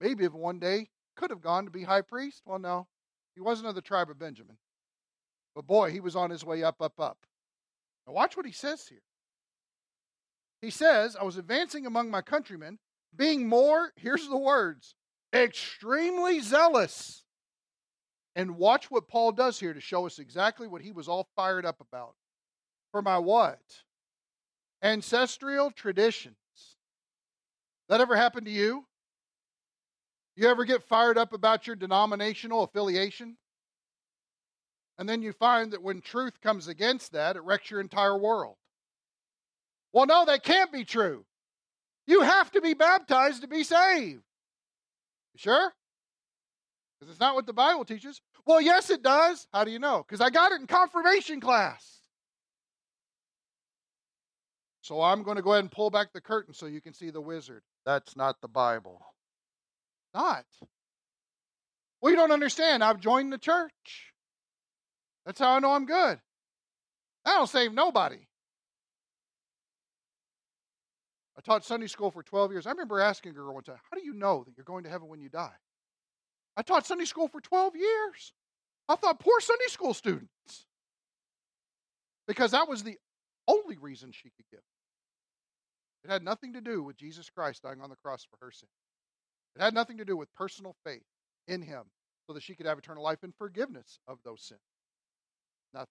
Maybe 0.00 0.24
if 0.24 0.32
one 0.32 0.58
day 0.58 0.88
could 1.16 1.30
have 1.30 1.40
gone 1.42 1.64
to 1.64 1.70
be 1.70 1.82
high 1.82 2.02
priest. 2.02 2.42
Well, 2.46 2.58
no, 2.58 2.86
he 3.34 3.40
wasn't 3.40 3.68
of 3.68 3.74
the 3.74 3.82
tribe 3.82 4.10
of 4.10 4.18
Benjamin. 4.18 4.56
But 5.54 5.66
boy, 5.66 5.90
he 5.90 6.00
was 6.00 6.16
on 6.16 6.30
his 6.30 6.44
way 6.44 6.62
up, 6.62 6.80
up, 6.80 6.98
up. 6.98 7.18
Now, 8.06 8.14
watch 8.14 8.36
what 8.36 8.46
he 8.46 8.52
says 8.52 8.86
here. 8.88 9.02
He 10.62 10.70
says, 10.70 11.16
I 11.16 11.24
was 11.24 11.36
advancing 11.36 11.86
among 11.86 12.10
my 12.10 12.22
countrymen, 12.22 12.78
being 13.16 13.48
more, 13.48 13.92
here's 13.96 14.28
the 14.28 14.36
words, 14.36 14.94
extremely 15.34 16.40
zealous. 16.40 17.24
And 18.36 18.56
watch 18.56 18.90
what 18.90 19.08
Paul 19.08 19.32
does 19.32 19.58
here 19.58 19.74
to 19.74 19.80
show 19.80 20.06
us 20.06 20.18
exactly 20.18 20.68
what 20.68 20.82
he 20.82 20.92
was 20.92 21.08
all 21.08 21.28
fired 21.34 21.66
up 21.66 21.80
about. 21.80 22.14
For 22.92 23.02
my 23.02 23.18
what? 23.18 23.58
Ancestral 24.82 25.70
traditions. 25.72 26.36
That 27.88 28.00
ever 28.00 28.14
happen 28.14 28.44
to 28.44 28.50
you? 28.50 28.84
You 30.36 30.48
ever 30.48 30.64
get 30.64 30.84
fired 30.84 31.18
up 31.18 31.32
about 31.32 31.66
your 31.66 31.74
denominational 31.74 32.62
affiliation? 32.62 33.36
And 34.98 35.08
then 35.08 35.20
you 35.22 35.32
find 35.32 35.72
that 35.72 35.82
when 35.82 36.00
truth 36.00 36.40
comes 36.40 36.68
against 36.68 37.12
that, 37.12 37.36
it 37.36 37.42
wrecks 37.42 37.70
your 37.70 37.80
entire 37.80 38.16
world. 38.16 38.56
Well, 39.92 40.06
no, 40.06 40.24
that 40.26 40.42
can't 40.42 40.72
be 40.72 40.84
true. 40.84 41.24
You 42.08 42.22
have 42.22 42.50
to 42.52 42.62
be 42.62 42.72
baptized 42.72 43.42
to 43.42 43.48
be 43.48 43.62
saved. 43.62 44.22
You 45.34 45.36
sure? 45.36 45.72
Because 46.98 47.12
it's 47.12 47.20
not 47.20 47.34
what 47.34 47.46
the 47.46 47.52
Bible 47.52 47.84
teaches. 47.84 48.22
Well, 48.46 48.62
yes, 48.62 48.88
it 48.88 49.02
does. 49.02 49.46
How 49.52 49.64
do 49.64 49.70
you 49.70 49.78
know? 49.78 50.06
Because 50.08 50.22
I 50.22 50.30
got 50.30 50.52
it 50.52 50.60
in 50.62 50.66
confirmation 50.66 51.38
class. 51.38 52.00
So 54.80 55.02
I'm 55.02 55.22
going 55.22 55.36
to 55.36 55.42
go 55.42 55.52
ahead 55.52 55.64
and 55.64 55.70
pull 55.70 55.90
back 55.90 56.14
the 56.14 56.22
curtain 56.22 56.54
so 56.54 56.64
you 56.64 56.80
can 56.80 56.94
see 56.94 57.10
the 57.10 57.20
wizard. 57.20 57.62
That's 57.84 58.16
not 58.16 58.40
the 58.40 58.48
Bible. 58.48 59.02
Not. 60.14 60.46
Well, 62.00 62.10
you 62.10 62.16
don't 62.16 62.32
understand. 62.32 62.82
I've 62.82 63.00
joined 63.00 63.34
the 63.34 63.38
church. 63.38 64.14
That's 65.26 65.40
how 65.40 65.50
I 65.50 65.58
know 65.58 65.72
I'm 65.72 65.84
good. 65.84 66.18
I 67.26 67.34
don't 67.36 67.50
save 67.50 67.74
nobody. 67.74 68.27
I 71.38 71.40
taught 71.40 71.64
Sunday 71.64 71.86
school 71.86 72.10
for 72.10 72.24
12 72.24 72.50
years. 72.50 72.66
I 72.66 72.70
remember 72.70 72.98
asking 72.98 73.30
a 73.30 73.34
girl 73.34 73.54
one 73.54 73.62
time, 73.62 73.76
How 73.88 73.96
do 73.96 74.04
you 74.04 74.12
know 74.12 74.42
that 74.44 74.56
you're 74.56 74.64
going 74.64 74.82
to 74.82 74.90
heaven 74.90 75.06
when 75.06 75.20
you 75.20 75.28
die? 75.28 75.54
I 76.56 76.62
taught 76.62 76.84
Sunday 76.84 77.04
school 77.04 77.28
for 77.28 77.40
12 77.40 77.76
years. 77.76 78.32
I 78.88 78.96
thought, 78.96 79.20
poor 79.20 79.40
Sunday 79.40 79.68
school 79.68 79.94
students. 79.94 80.66
Because 82.26 82.50
that 82.50 82.68
was 82.68 82.82
the 82.82 82.98
only 83.46 83.76
reason 83.76 84.10
she 84.10 84.30
could 84.30 84.46
give. 84.50 84.60
It 86.04 86.10
had 86.10 86.24
nothing 86.24 86.54
to 86.54 86.60
do 86.60 86.82
with 86.82 86.96
Jesus 86.96 87.30
Christ 87.30 87.62
dying 87.62 87.80
on 87.80 87.90
the 87.90 87.96
cross 87.96 88.26
for 88.28 88.44
her 88.44 88.50
sin. 88.50 88.68
It 89.54 89.62
had 89.62 89.74
nothing 89.74 89.98
to 89.98 90.04
do 90.04 90.16
with 90.16 90.34
personal 90.34 90.74
faith 90.84 91.06
in 91.46 91.62
him 91.62 91.84
so 92.26 92.32
that 92.32 92.42
she 92.42 92.54
could 92.54 92.66
have 92.66 92.78
eternal 92.78 93.04
life 93.04 93.22
and 93.22 93.32
forgiveness 93.36 94.00
of 94.08 94.18
those 94.24 94.42
sins. 94.42 94.60
Nothing. 95.72 95.86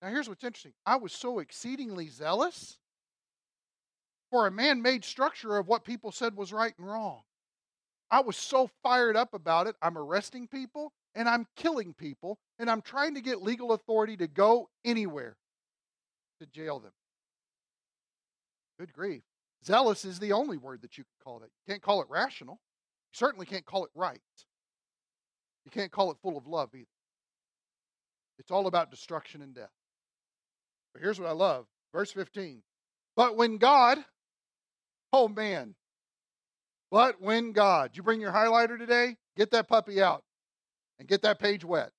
Now, 0.00 0.08
here's 0.08 0.28
what's 0.28 0.44
interesting 0.44 0.74
I 0.86 0.96
was 0.96 1.12
so 1.12 1.40
exceedingly 1.40 2.08
zealous 2.08 2.78
for 4.30 4.46
a 4.46 4.50
man 4.50 4.82
made 4.82 5.04
structure 5.04 5.56
of 5.56 5.68
what 5.68 5.84
people 5.84 6.12
said 6.12 6.36
was 6.36 6.52
right 6.52 6.74
and 6.78 6.86
wrong. 6.86 7.22
I 8.10 8.20
was 8.20 8.36
so 8.36 8.70
fired 8.82 9.16
up 9.16 9.34
about 9.34 9.66
it. 9.66 9.76
I'm 9.82 9.98
arresting 9.98 10.46
people 10.46 10.92
and 11.14 11.28
I'm 11.28 11.46
killing 11.56 11.94
people 11.94 12.38
and 12.58 12.70
I'm 12.70 12.82
trying 12.82 13.14
to 13.14 13.20
get 13.20 13.42
legal 13.42 13.72
authority 13.72 14.16
to 14.18 14.26
go 14.26 14.68
anywhere 14.84 15.36
to 16.40 16.46
jail 16.46 16.78
them. 16.78 16.92
Good 18.78 18.92
grief. 18.92 19.22
Zealous 19.64 20.04
is 20.04 20.18
the 20.18 20.32
only 20.32 20.58
word 20.58 20.82
that 20.82 20.98
you 20.98 21.04
can 21.04 21.24
call 21.24 21.38
it. 21.38 21.50
You 21.66 21.72
can't 21.72 21.82
call 21.82 22.00
it 22.02 22.08
rational. 22.08 22.60
You 23.12 23.18
certainly 23.18 23.46
can't 23.46 23.64
call 23.64 23.84
it 23.84 23.90
right. 23.94 24.20
You 25.64 25.70
can't 25.70 25.90
call 25.90 26.10
it 26.12 26.18
full 26.22 26.36
of 26.36 26.46
love 26.46 26.70
either. 26.74 26.86
It's 28.38 28.50
all 28.50 28.66
about 28.66 28.90
destruction 28.90 29.42
and 29.42 29.54
death. 29.54 29.70
But 30.92 31.02
here's 31.02 31.18
what 31.18 31.28
I 31.28 31.32
love 31.32 31.66
verse 31.92 32.12
15. 32.12 32.62
But 33.16 33.36
when 33.36 33.56
God, 33.56 33.98
oh 35.12 35.28
man, 35.28 35.74
but 36.90 37.20
when 37.20 37.52
God, 37.52 37.92
you 37.94 38.02
bring 38.02 38.20
your 38.20 38.32
highlighter 38.32 38.78
today, 38.78 39.16
get 39.36 39.50
that 39.52 39.68
puppy 39.68 40.02
out 40.02 40.24
and 40.98 41.08
get 41.08 41.22
that 41.22 41.38
page 41.40 41.64
wet. 41.64 41.90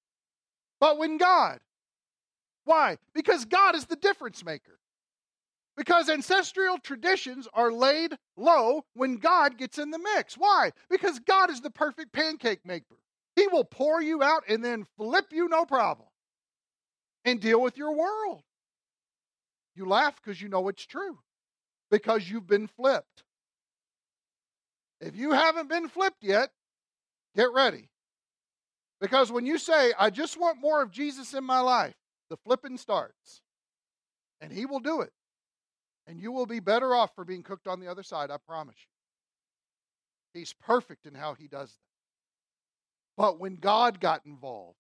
But 0.80 0.98
when 0.98 1.18
God, 1.18 1.60
Why? 2.66 2.98
Because 3.14 3.46
God 3.46 3.76
is 3.76 3.86
the 3.86 3.96
difference 3.96 4.44
maker. 4.46 4.80
Because 5.78 6.10
ancestral 6.10 6.78
traditions 6.80 7.48
are 7.54 7.72
laid 7.72 8.18
low 8.36 8.84
when 8.94 9.18
God 9.18 9.58
gets 9.58 9.78
in 9.78 9.92
the 9.92 10.00
mix. 10.00 10.36
Why? 10.36 10.72
Because 10.90 11.20
God 11.20 11.50
is 11.52 11.62
the 11.62 11.70
perfect 11.72 12.14
pancake 12.14 12.66
maker. 12.66 12.98
He 13.36 13.48
will 13.48 13.64
pour 13.66 14.02
you 14.02 14.24
out 14.24 14.44
and 14.50 14.66
then 14.66 14.86
flip 14.98 15.28
you 15.32 15.48
no 15.48 15.66
problem 15.66 16.10
and 17.26 17.40
deal 17.40 17.62
with 17.62 17.78
your 17.78 17.96
world. 17.96 18.42
You 19.76 19.86
laugh 19.88 20.16
because 20.18 20.42
you 20.42 20.50
know 20.50 20.68
it's 20.70 20.86
true, 20.86 21.20
because 21.90 22.30
you've 22.30 22.48
been 22.48 22.68
flipped. 22.68 23.24
If 25.00 25.16
you 25.16 25.32
haven't 25.32 25.70
been 25.70 25.90
flipped 25.90 26.24
yet, 26.24 26.50
get 27.36 27.52
ready. 27.54 27.90
Because 29.00 29.32
when 29.32 29.46
you 29.46 29.58
say, 29.58 29.94
I 29.98 30.10
just 30.10 30.40
want 30.40 30.60
more 30.60 30.82
of 30.82 30.92
Jesus 30.92 31.34
in 31.34 31.44
my 31.44 31.60
life, 31.60 31.96
the 32.30 32.38
flipping 32.38 32.78
starts. 32.78 33.42
And 34.42 34.52
he 34.52 34.66
will 34.66 34.80
do 34.80 35.02
it. 35.02 35.12
And 36.08 36.20
you 36.20 36.32
will 36.32 36.46
be 36.46 36.60
better 36.60 36.96
off 36.96 37.14
for 37.16 37.26
being 37.26 37.44
cooked 37.44 37.68
on 37.68 37.80
the 37.80 37.88
other 37.88 38.04
side, 38.04 38.32
I 38.32 38.38
promise 38.48 38.76
you. 38.80 40.40
He's 40.40 40.54
perfect 40.54 41.06
in 41.06 41.14
how 41.14 41.34
he 41.34 41.48
does 41.48 41.70
that. 41.70 41.78
But 43.18 43.40
when 43.40 43.56
God 43.56 44.00
got 44.00 44.26
involved, 44.26 44.78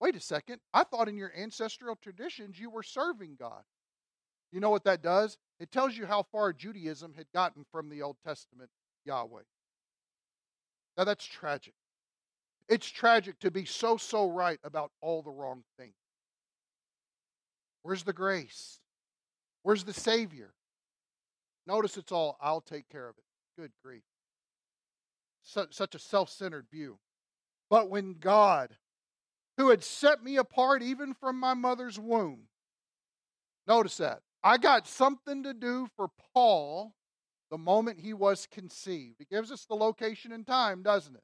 wait 0.00 0.14
a 0.14 0.20
second, 0.20 0.60
I 0.72 0.84
thought 0.84 1.08
in 1.08 1.16
your 1.16 1.32
ancestral 1.36 1.96
traditions 1.96 2.58
you 2.58 2.70
were 2.70 2.82
serving 2.82 3.36
God. 3.38 3.62
You 4.52 4.60
know 4.60 4.70
what 4.70 4.84
that 4.84 5.02
does? 5.02 5.36
It 5.60 5.72
tells 5.72 5.96
you 5.96 6.06
how 6.06 6.22
far 6.22 6.52
Judaism 6.52 7.14
had 7.16 7.26
gotten 7.34 7.64
from 7.72 7.88
the 7.88 8.02
Old 8.02 8.16
Testament 8.24 8.70
Yahweh. 9.04 9.42
Now 10.96 11.04
that's 11.04 11.24
tragic. 11.24 11.74
It's 12.68 12.88
tragic 12.88 13.38
to 13.40 13.50
be 13.50 13.64
so, 13.64 13.96
so 13.96 14.30
right 14.30 14.60
about 14.62 14.92
all 15.00 15.22
the 15.22 15.30
wrong 15.30 15.64
things. 15.78 15.94
Where's 17.82 18.02
the 18.02 18.12
grace? 18.12 18.80
Where's 19.62 19.84
the 19.84 19.94
Savior? 19.94 20.52
Notice 21.66 21.96
it's 21.96 22.12
all, 22.12 22.36
I'll 22.40 22.60
take 22.60 22.88
care 22.88 23.08
of 23.08 23.16
it. 23.16 23.24
Good 23.60 23.72
grief. 23.82 24.02
Such, 25.42 25.74
such 25.74 25.94
a 25.94 25.98
self 25.98 26.30
centered 26.30 26.66
view. 26.70 26.98
But 27.70 27.90
when 27.90 28.14
God, 28.14 28.76
who 29.56 29.70
had 29.70 29.82
set 29.82 30.22
me 30.22 30.36
apart 30.36 30.82
even 30.82 31.14
from 31.14 31.38
my 31.38 31.54
mother's 31.54 31.98
womb, 31.98 32.48
notice 33.66 33.96
that. 33.98 34.20
I 34.42 34.58
got 34.58 34.86
something 34.86 35.42
to 35.42 35.54
do 35.54 35.88
for 35.96 36.08
Paul 36.34 36.94
the 37.50 37.58
moment 37.58 38.00
he 38.00 38.14
was 38.14 38.46
conceived. 38.50 39.20
It 39.20 39.30
gives 39.30 39.50
us 39.50 39.64
the 39.64 39.74
location 39.74 40.32
and 40.32 40.46
time, 40.46 40.82
doesn't 40.82 41.16
it? 41.16 41.22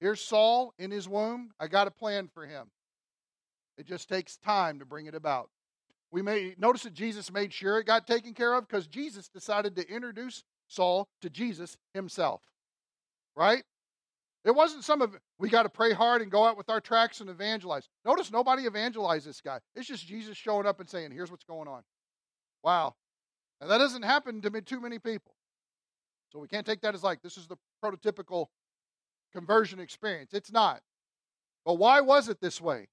Here's 0.00 0.20
Saul 0.20 0.74
in 0.78 0.90
his 0.90 1.08
womb. 1.08 1.52
I 1.58 1.68
got 1.68 1.86
a 1.86 1.90
plan 1.90 2.28
for 2.32 2.46
him. 2.46 2.70
It 3.78 3.86
just 3.86 4.08
takes 4.08 4.36
time 4.36 4.78
to 4.78 4.84
bring 4.84 5.06
it 5.06 5.14
about. 5.14 5.48
We 6.10 6.22
may 6.22 6.54
notice 6.58 6.82
that 6.82 6.94
Jesus 6.94 7.32
made 7.32 7.52
sure 7.52 7.78
it 7.78 7.86
got 7.86 8.06
taken 8.06 8.34
care 8.34 8.54
of 8.54 8.68
because 8.68 8.86
Jesus 8.86 9.28
decided 9.28 9.74
to 9.76 9.88
introduce 9.88 10.44
Saul 10.68 11.08
to 11.22 11.30
Jesus 11.30 11.76
himself. 11.92 12.42
Right? 13.36 13.64
It 14.44 14.54
wasn't 14.54 14.84
some 14.84 15.00
of 15.00 15.18
we 15.38 15.48
got 15.48 15.62
to 15.62 15.68
pray 15.68 15.92
hard 15.92 16.20
and 16.20 16.30
go 16.30 16.44
out 16.44 16.56
with 16.56 16.68
our 16.68 16.80
tracts 16.80 17.20
and 17.20 17.30
evangelize. 17.30 17.88
Notice 18.04 18.30
nobody 18.30 18.66
evangelized 18.66 19.26
this 19.26 19.40
guy. 19.40 19.58
It's 19.74 19.88
just 19.88 20.06
Jesus 20.06 20.36
showing 20.36 20.66
up 20.66 20.80
and 20.80 20.88
saying, 20.88 21.10
"Here's 21.12 21.30
what's 21.30 21.44
going 21.44 21.66
on." 21.66 21.82
Wow, 22.64 22.94
and 23.60 23.70
that 23.70 23.78
doesn't 23.78 24.02
happen 24.02 24.40
to 24.40 24.60
too 24.62 24.80
many 24.80 24.98
people. 24.98 25.34
So 26.32 26.38
we 26.38 26.48
can't 26.48 26.66
take 26.66 26.80
that 26.80 26.94
as 26.94 27.02
like 27.02 27.20
this 27.22 27.36
is 27.36 27.46
the 27.46 27.56
prototypical 27.84 28.46
conversion 29.34 29.78
experience. 29.78 30.32
It's 30.32 30.50
not. 30.50 30.80
But 31.66 31.74
why 31.74 32.00
was 32.00 32.28
it 32.30 32.40
this 32.40 32.60
way? 32.60 32.88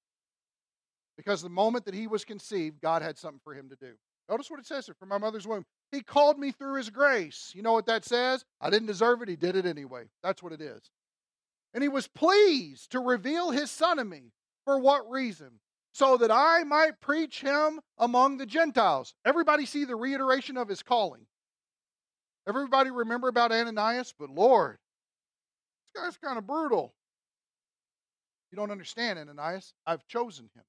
Because 1.16 1.42
the 1.42 1.48
moment 1.48 1.86
that 1.86 1.94
he 1.94 2.06
was 2.06 2.24
conceived, 2.24 2.80
God 2.80 3.00
had 3.00 3.16
something 3.16 3.40
for 3.42 3.54
him 3.54 3.70
to 3.70 3.76
do. 3.76 3.92
Notice 4.28 4.50
what 4.50 4.60
it 4.60 4.66
says 4.66 4.86
here 4.86 4.94
from 4.98 5.08
my 5.08 5.18
mother's 5.18 5.46
womb. 5.46 5.64
He 5.90 6.02
called 6.02 6.38
me 6.38 6.52
through 6.52 6.76
his 6.76 6.90
grace. 6.90 7.52
You 7.54 7.62
know 7.62 7.72
what 7.72 7.86
that 7.86 8.04
says? 8.04 8.44
I 8.60 8.70
didn't 8.70 8.86
deserve 8.86 9.22
it. 9.22 9.28
He 9.28 9.36
did 9.36 9.56
it 9.56 9.66
anyway. 9.66 10.04
That's 10.22 10.42
what 10.42 10.52
it 10.52 10.60
is. 10.60 10.90
And 11.74 11.82
he 11.82 11.88
was 11.88 12.08
pleased 12.08 12.92
to 12.92 13.00
reveal 13.00 13.50
his 13.50 13.70
son 13.70 13.96
to 13.96 14.04
me. 14.04 14.32
For 14.64 14.78
what 14.78 15.10
reason? 15.10 15.60
So 15.92 16.16
that 16.16 16.30
I 16.30 16.64
might 16.64 17.00
preach 17.00 17.42
him 17.42 17.80
among 17.98 18.38
the 18.38 18.46
Gentiles. 18.46 19.14
Everybody 19.24 19.66
see 19.66 19.84
the 19.84 19.94
reiteration 19.94 20.56
of 20.56 20.68
his 20.68 20.82
calling. 20.82 21.26
Everybody 22.48 22.90
remember 22.90 23.28
about 23.28 23.52
Ananias? 23.52 24.14
But 24.18 24.30
Lord, 24.30 24.78
this 25.94 26.02
guy's 26.02 26.16
kind 26.16 26.38
of 26.38 26.46
brutal. 26.46 26.94
You 28.50 28.56
don't 28.56 28.70
understand, 28.70 29.18
Ananias. 29.18 29.74
I've 29.86 30.06
chosen 30.06 30.48
him. 30.54 30.64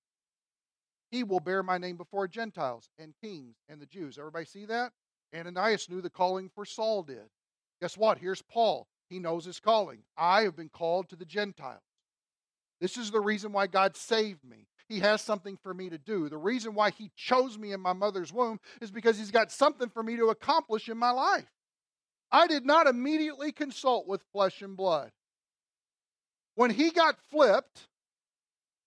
He 1.11 1.23
will 1.23 1.39
bear 1.39 1.63
my 1.63 1.77
name 1.77 1.95
before 1.95 2.27
Gentiles 2.27 2.89
and 2.97 3.13
kings 3.21 3.55
and 3.69 3.79
the 3.79 3.85
Jews. 3.85 4.17
Everybody 4.17 4.45
see 4.45 4.65
that? 4.65 4.91
Ananias 5.35 5.89
knew 5.89 6.01
the 6.01 6.09
calling 6.09 6.49
for 6.53 6.65
Saul 6.65 7.03
did. 7.03 7.29
Guess 7.81 7.97
what? 7.97 8.17
Here's 8.17 8.41
Paul. 8.41 8.87
He 9.09 9.19
knows 9.19 9.45
his 9.45 9.59
calling. 9.59 9.99
I 10.17 10.41
have 10.43 10.55
been 10.55 10.69
called 10.69 11.09
to 11.09 11.15
the 11.15 11.25
Gentiles. 11.25 11.81
This 12.81 12.97
is 12.97 13.11
the 13.11 13.19
reason 13.21 13.51
why 13.51 13.67
God 13.67 13.95
saved 13.95 14.43
me. 14.43 14.67
He 14.93 14.99
has 14.99 15.23
something 15.23 15.57
for 15.57 15.73
me 15.73 15.89
to 15.89 15.97
do. 15.97 16.29
The 16.29 16.37
reason 16.37 16.75
why 16.75 16.91
He 16.91 17.09
chose 17.15 17.57
me 17.57 17.73
in 17.73 17.81
my 17.81 17.93
mother's 17.93 18.31
womb 18.31 18.59
is 18.79 18.91
because 18.91 19.17
He's 19.17 19.31
got 19.31 19.51
something 19.51 19.89
for 19.89 20.03
me 20.03 20.17
to 20.17 20.27
accomplish 20.27 20.87
in 20.87 20.99
my 20.99 21.09
life. 21.09 21.49
I 22.31 22.45
did 22.45 22.63
not 22.63 22.85
immediately 22.85 23.51
consult 23.51 24.07
with 24.07 24.21
flesh 24.31 24.61
and 24.61 24.77
blood. 24.77 25.11
When 26.53 26.69
he 26.69 26.91
got 26.91 27.15
flipped, 27.31 27.87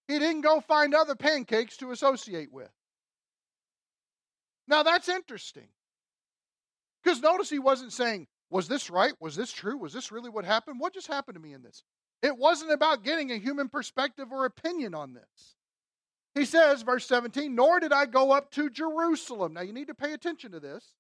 he 0.06 0.20
didn't 0.20 0.42
go 0.42 0.60
find 0.60 0.94
other 0.94 1.16
pancakes 1.16 1.76
to 1.78 1.90
associate 1.90 2.52
with. 2.52 2.70
Now 4.68 4.84
that's 4.84 5.08
interesting. 5.08 5.66
Because 7.02 7.20
notice 7.20 7.50
he 7.50 7.58
wasn't 7.58 7.92
saying, 7.92 8.28
Was 8.48 8.68
this 8.68 8.90
right? 8.90 9.14
Was 9.18 9.34
this 9.34 9.50
true? 9.50 9.76
Was 9.76 9.92
this 9.92 10.12
really 10.12 10.30
what 10.30 10.44
happened? 10.44 10.78
What 10.78 10.94
just 10.94 11.08
happened 11.08 11.34
to 11.34 11.42
me 11.42 11.52
in 11.52 11.64
this? 11.64 11.82
It 12.22 12.36
wasn't 12.36 12.70
about 12.70 13.02
getting 13.02 13.32
a 13.32 13.38
human 13.38 13.68
perspective 13.68 14.28
or 14.30 14.44
opinion 14.44 14.94
on 14.94 15.12
this. 15.12 15.55
He 16.36 16.44
says, 16.44 16.82
verse 16.82 17.06
17, 17.06 17.54
Nor 17.54 17.80
did 17.80 17.94
I 17.94 18.04
go 18.04 18.30
up 18.30 18.50
to 18.52 18.68
Jerusalem. 18.68 19.54
Now 19.54 19.62
you 19.62 19.72
need 19.72 19.86
to 19.86 19.94
pay 19.94 20.12
attention 20.12 20.52
to 20.52 20.60
this. 20.60 20.92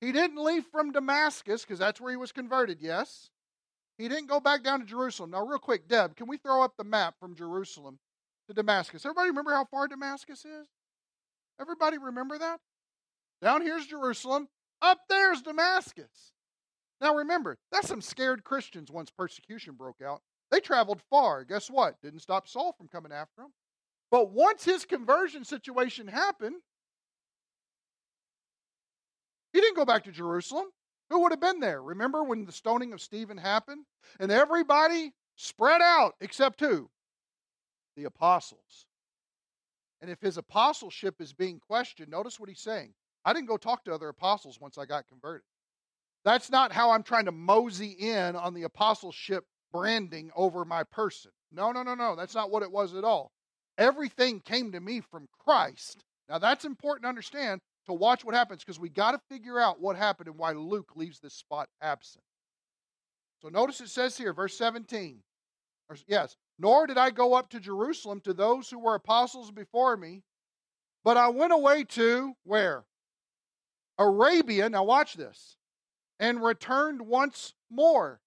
He 0.00 0.12
didn't 0.12 0.42
leave 0.42 0.64
from 0.72 0.92
Damascus 0.92 1.62
because 1.62 1.78
that's 1.78 2.00
where 2.00 2.10
he 2.10 2.16
was 2.16 2.32
converted, 2.32 2.78
yes. 2.80 3.28
He 3.98 4.08
didn't 4.08 4.28
go 4.28 4.40
back 4.40 4.64
down 4.64 4.80
to 4.80 4.86
Jerusalem. 4.86 5.30
Now, 5.30 5.46
real 5.46 5.58
quick, 5.58 5.88
Deb, 5.88 6.16
can 6.16 6.26
we 6.26 6.38
throw 6.38 6.62
up 6.62 6.72
the 6.78 6.84
map 6.84 7.16
from 7.20 7.36
Jerusalem 7.36 7.98
to 8.48 8.54
Damascus? 8.54 9.04
Everybody 9.04 9.28
remember 9.28 9.52
how 9.52 9.66
far 9.66 9.88
Damascus 9.88 10.46
is? 10.46 10.66
Everybody 11.60 11.98
remember 11.98 12.38
that? 12.38 12.58
Down 13.42 13.60
here's 13.60 13.86
Jerusalem, 13.86 14.48
up 14.80 15.00
there's 15.10 15.42
Damascus. 15.42 16.32
Now 17.02 17.14
remember, 17.14 17.58
that's 17.70 17.88
some 17.88 18.00
scared 18.00 18.42
Christians 18.42 18.90
once 18.90 19.10
persecution 19.10 19.74
broke 19.74 20.00
out. 20.02 20.22
They 20.50 20.60
traveled 20.60 21.02
far. 21.10 21.44
Guess 21.44 21.70
what? 21.70 22.00
Didn't 22.00 22.20
stop 22.20 22.48
Saul 22.48 22.72
from 22.72 22.88
coming 22.88 23.12
after 23.12 23.42
him. 23.42 23.52
But 24.12 24.30
once 24.30 24.62
his 24.62 24.84
conversion 24.84 25.42
situation 25.42 26.06
happened, 26.06 26.56
he 29.54 29.60
didn't 29.60 29.76
go 29.76 29.86
back 29.86 30.04
to 30.04 30.12
Jerusalem. 30.12 30.66
Who 31.08 31.22
would 31.22 31.32
have 31.32 31.40
been 31.40 31.60
there? 31.60 31.82
Remember 31.82 32.22
when 32.22 32.44
the 32.44 32.52
stoning 32.52 32.92
of 32.92 33.00
Stephen 33.00 33.38
happened? 33.38 33.86
And 34.20 34.30
everybody 34.30 35.14
spread 35.36 35.80
out 35.80 36.12
except 36.20 36.60
who? 36.60 36.90
The 37.96 38.04
apostles. 38.04 38.86
And 40.02 40.10
if 40.10 40.20
his 40.20 40.36
apostleship 40.36 41.14
is 41.18 41.32
being 41.32 41.58
questioned, 41.58 42.10
notice 42.10 42.38
what 42.38 42.50
he's 42.50 42.60
saying. 42.60 42.92
I 43.24 43.32
didn't 43.32 43.48
go 43.48 43.56
talk 43.56 43.82
to 43.84 43.94
other 43.94 44.08
apostles 44.08 44.60
once 44.60 44.76
I 44.76 44.84
got 44.84 45.08
converted. 45.08 45.46
That's 46.24 46.50
not 46.50 46.70
how 46.70 46.90
I'm 46.90 47.02
trying 47.02 47.24
to 47.24 47.32
mosey 47.32 47.96
in 47.98 48.36
on 48.36 48.52
the 48.52 48.64
apostleship 48.64 49.44
branding 49.72 50.30
over 50.36 50.66
my 50.66 50.82
person. 50.84 51.30
No, 51.50 51.72
no, 51.72 51.82
no, 51.82 51.94
no. 51.94 52.14
That's 52.14 52.34
not 52.34 52.50
what 52.50 52.62
it 52.62 52.70
was 52.70 52.94
at 52.94 53.04
all. 53.04 53.32
Everything 53.78 54.40
came 54.40 54.72
to 54.72 54.80
me 54.80 55.00
from 55.00 55.28
Christ. 55.44 56.04
Now, 56.28 56.38
that's 56.38 56.64
important 56.64 57.04
to 57.04 57.08
understand 57.08 57.60
to 57.86 57.92
watch 57.92 58.24
what 58.24 58.34
happens 58.34 58.62
because 58.62 58.78
we 58.78 58.88
got 58.88 59.12
to 59.12 59.20
figure 59.30 59.58
out 59.58 59.80
what 59.80 59.96
happened 59.96 60.28
and 60.28 60.38
why 60.38 60.52
Luke 60.52 60.92
leaves 60.94 61.18
this 61.20 61.34
spot 61.34 61.68
absent. 61.80 62.24
So 63.40 63.48
notice 63.48 63.80
it 63.80 63.88
says 63.88 64.16
here, 64.16 64.32
verse 64.32 64.56
17. 64.56 65.18
Or, 65.90 65.96
yes, 66.06 66.36
nor 66.58 66.86
did 66.86 66.96
I 66.96 67.10
go 67.10 67.34
up 67.34 67.50
to 67.50 67.60
Jerusalem 67.60 68.20
to 68.20 68.32
those 68.32 68.70
who 68.70 68.78
were 68.78 68.94
apostles 68.94 69.50
before 69.50 69.96
me, 69.96 70.22
but 71.02 71.16
I 71.16 71.28
went 71.28 71.52
away 71.52 71.84
to 71.84 72.34
where? 72.44 72.84
Arabia. 73.98 74.68
Now 74.68 74.84
watch 74.84 75.14
this. 75.14 75.56
And 76.20 76.42
returned 76.42 77.02
once 77.02 77.52
more 77.68 78.20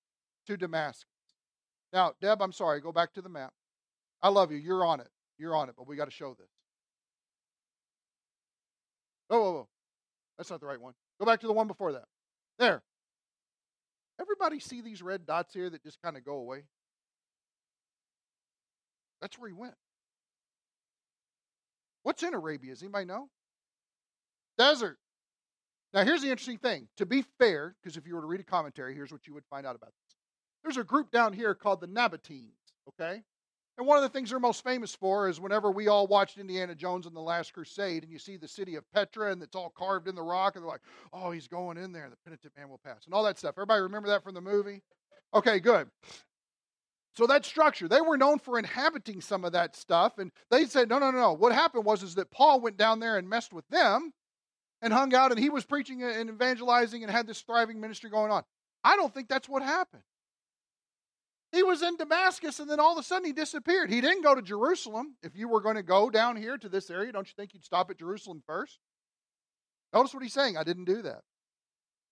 to 0.47 0.57
Damascus. 0.57 1.05
Now, 1.93 2.13
Deb, 2.21 2.41
I'm 2.41 2.51
sorry, 2.51 2.81
go 2.81 2.91
back 2.91 3.13
to 3.13 3.21
the 3.21 3.29
map. 3.29 3.53
I 4.21 4.29
love 4.29 4.51
you. 4.51 4.57
You're 4.57 4.85
on 4.85 4.99
it. 4.99 5.07
You're 5.37 5.55
on 5.55 5.69
it, 5.69 5.75
but 5.77 5.87
we 5.87 5.95
got 5.95 6.05
to 6.05 6.11
show 6.11 6.33
this. 6.33 6.49
Oh, 9.29 9.39
whoa, 9.39 9.51
whoa. 9.51 9.67
That's 10.37 10.49
not 10.49 10.59
the 10.59 10.65
right 10.65 10.79
one. 10.79 10.93
Go 11.19 11.25
back 11.25 11.41
to 11.41 11.47
the 11.47 11.53
one 11.53 11.67
before 11.67 11.93
that. 11.93 12.05
There. 12.59 12.83
Everybody 14.19 14.59
see 14.59 14.81
these 14.81 15.01
red 15.01 15.25
dots 15.25 15.53
here 15.53 15.69
that 15.69 15.83
just 15.83 16.01
kind 16.01 16.15
of 16.15 16.23
go 16.23 16.35
away? 16.35 16.63
That's 19.21 19.37
where 19.39 19.49
he 19.49 19.53
went. 19.53 19.73
What's 22.03 22.23
in 22.23 22.33
Arabia? 22.33 22.71
Does 22.71 22.83
anybody 22.83 23.05
know? 23.05 23.29
Desert. 24.57 24.97
Now, 25.93 26.03
here's 26.03 26.21
the 26.21 26.29
interesting 26.29 26.59
thing. 26.59 26.87
To 26.97 27.05
be 27.05 27.23
fair, 27.39 27.75
because 27.81 27.97
if 27.97 28.05
you 28.05 28.15
were 28.15 28.21
to 28.21 28.27
read 28.27 28.41
a 28.41 28.43
commentary, 28.43 28.93
here's 28.93 29.11
what 29.11 29.27
you 29.27 29.33
would 29.33 29.45
find 29.49 29.65
out 29.65 29.75
about 29.75 29.89
this. 29.89 30.15
There's 30.63 30.77
a 30.77 30.83
group 30.83 31.11
down 31.11 31.33
here 31.33 31.55
called 31.55 31.81
the 31.81 31.87
Nabateans, 31.87 32.51
okay? 32.89 33.23
And 33.77 33.85
one 33.85 33.97
of 33.97 34.03
the 34.03 34.09
things 34.09 34.29
they're 34.29 34.39
most 34.39 34.63
famous 34.63 34.95
for 34.95 35.27
is 35.27 35.39
whenever 35.39 35.69
we 35.69 35.89
all 35.89 36.07
watched 36.07 36.37
Indiana 36.37 36.73
Jones 36.73 37.05
and 37.05 37.15
the 37.15 37.21
Last 37.21 37.53
Crusade, 37.53 38.03
and 38.03 38.11
you 38.11 38.19
see 38.19 38.37
the 38.37 38.47
city 38.47 38.75
of 38.75 38.89
Petra 38.93 39.31
and 39.31 39.43
it's 39.43 39.55
all 39.55 39.73
carved 39.77 40.07
in 40.07 40.15
the 40.15 40.21
rock, 40.21 40.55
and 40.55 40.63
they're 40.63 40.71
like, 40.71 40.81
oh, 41.11 41.31
he's 41.31 41.47
going 41.47 41.77
in 41.77 41.91
there, 41.91 42.09
the 42.09 42.15
penitent 42.23 42.53
man 42.57 42.69
will 42.69 42.77
pass, 42.77 43.05
and 43.05 43.13
all 43.13 43.23
that 43.23 43.37
stuff. 43.37 43.55
Everybody 43.57 43.81
remember 43.81 44.07
that 44.09 44.23
from 44.23 44.33
the 44.33 44.41
movie? 44.41 44.81
Okay, 45.33 45.59
good. 45.59 45.89
So 47.13 47.27
that 47.27 47.45
structure, 47.45 47.87
they 47.87 48.01
were 48.01 48.17
known 48.17 48.39
for 48.39 48.57
inhabiting 48.57 49.19
some 49.21 49.43
of 49.43 49.51
that 49.53 49.75
stuff, 49.75 50.17
and 50.19 50.31
they 50.49 50.65
said, 50.65 50.89
no, 50.89 50.99
no, 50.99 51.11
no, 51.11 51.19
no. 51.19 51.33
What 51.33 51.51
happened 51.51 51.85
was 51.85 52.03
is 52.03 52.15
that 52.15 52.31
Paul 52.31 52.61
went 52.61 52.77
down 52.77 52.99
there 52.99 53.17
and 53.17 53.27
messed 53.27 53.53
with 53.53 53.67
them, 53.67 54.13
and 54.81 54.93
hung 54.93 55.13
out 55.15 55.31
and 55.31 55.39
he 55.39 55.49
was 55.49 55.65
preaching 55.65 56.03
and 56.03 56.29
evangelizing 56.29 57.01
and 57.01 57.11
had 57.11 57.27
this 57.27 57.41
thriving 57.41 57.79
ministry 57.81 58.09
going 58.09 58.31
on. 58.31 58.43
I 58.83 58.95
don't 58.95 59.13
think 59.13 59.27
that's 59.27 59.49
what 59.49 59.63
happened. 59.63 60.03
He 61.51 61.63
was 61.63 61.81
in 61.81 61.95
Damascus 61.95 62.59
and 62.59 62.69
then 62.69 62.79
all 62.79 62.93
of 62.93 62.97
a 62.97 63.03
sudden 63.03 63.25
he 63.25 63.33
disappeared. 63.33 63.89
He 63.89 64.01
didn't 64.01 64.23
go 64.23 64.35
to 64.35 64.41
Jerusalem. 64.41 65.15
If 65.23 65.35
you 65.35 65.47
were 65.47 65.61
going 65.61 65.75
to 65.75 65.83
go 65.83 66.09
down 66.09 66.35
here 66.35 66.57
to 66.57 66.67
this 66.67 66.89
area, 66.89 67.11
don't 67.11 67.27
you 67.27 67.33
think 67.37 67.53
you'd 67.53 67.63
stop 67.63 67.89
at 67.89 67.99
Jerusalem 67.99 68.43
first? 68.45 68.79
Notice 69.93 70.13
what 70.13 70.23
he's 70.23 70.33
saying. 70.33 70.57
I 70.57 70.63
didn't 70.63 70.85
do 70.85 71.01
that. 71.03 71.21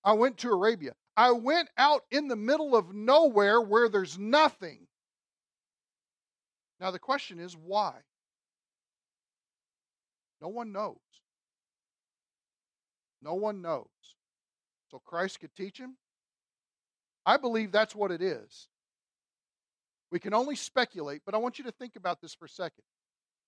I 0.04 0.14
went 0.14 0.38
to 0.40 0.50
Arabia. 0.50 0.94
I 1.16 1.32
went 1.32 1.70
out 1.78 2.04
in 2.12 2.28
the 2.28 2.36
middle 2.36 2.76
of 2.76 2.94
nowhere 2.94 3.62
where 3.62 3.90
there's 3.90 4.18
nothing. 4.18 4.88
Now 6.80 6.92
the 6.92 7.00
question 7.00 7.40
is 7.40 7.56
why? 7.56 7.94
No 10.42 10.50
one 10.50 10.72
knows. 10.72 10.98
No 13.22 13.36
one 13.36 13.62
knows. 13.62 13.88
So 14.92 15.00
Christ 15.00 15.40
could 15.40 15.56
teach 15.56 15.78
him? 15.78 15.96
I 17.26 17.38
believe 17.38 17.72
that's 17.72 17.96
what 17.96 18.12
it 18.12 18.22
is. 18.22 18.68
We 20.14 20.20
can 20.20 20.36
only 20.36 20.56
speculate, 20.56 21.24
but 21.26 21.34
I 21.34 21.40
want 21.40 21.58
you 21.58 21.66
to 21.66 21.72
think 21.72 21.96
about 21.96 22.22
this 22.22 22.36
for 22.36 22.46
a 22.46 22.50
second. 22.50 22.84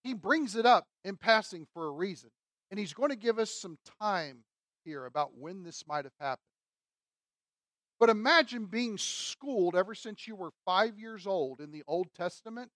He 0.03 0.15
brings 0.15 0.55
it 0.55 0.65
up 0.65 0.87
in 1.03 1.15
passing 1.15 1.67
for 1.75 1.85
a 1.85 1.91
reason, 1.91 2.31
and 2.71 2.79
he's 2.79 2.91
going 2.91 3.11
to 3.11 3.15
give 3.15 3.37
us 3.37 3.51
some 3.51 3.77
time 4.01 4.39
here 4.83 5.05
about 5.05 5.37
when 5.37 5.61
this 5.61 5.83
might 5.87 6.05
have 6.05 6.15
happened. 6.19 6.39
But 7.99 8.09
imagine 8.09 8.65
being 8.65 8.97
schooled 8.97 9.75
ever 9.75 9.93
since 9.93 10.25
you 10.25 10.35
were 10.35 10.49
five 10.65 10.97
years 10.97 11.27
old 11.27 11.61
in 11.61 11.71
the 11.71 11.83
Old 11.87 12.07
Testament, 12.17 12.71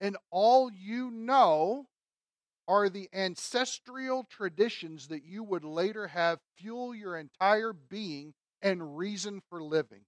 and 0.00 0.16
all 0.30 0.70
you 0.70 1.10
know 1.10 1.86
are 2.68 2.88
the 2.88 3.08
ancestral 3.12 4.26
traditions 4.30 5.08
that 5.08 5.24
you 5.24 5.42
would 5.42 5.64
later 5.64 6.06
have 6.06 6.38
fuel 6.56 6.94
your 6.94 7.16
entire 7.16 7.72
being 7.72 8.32
and 8.62 8.96
reason 8.96 9.42
for 9.50 9.60
living. 9.60 10.02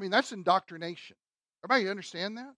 I 0.00 0.02
mean, 0.02 0.10
that's 0.10 0.32
indoctrination. 0.32 1.16
Everybody 1.62 1.90
understand 1.90 2.38
that? 2.38 2.54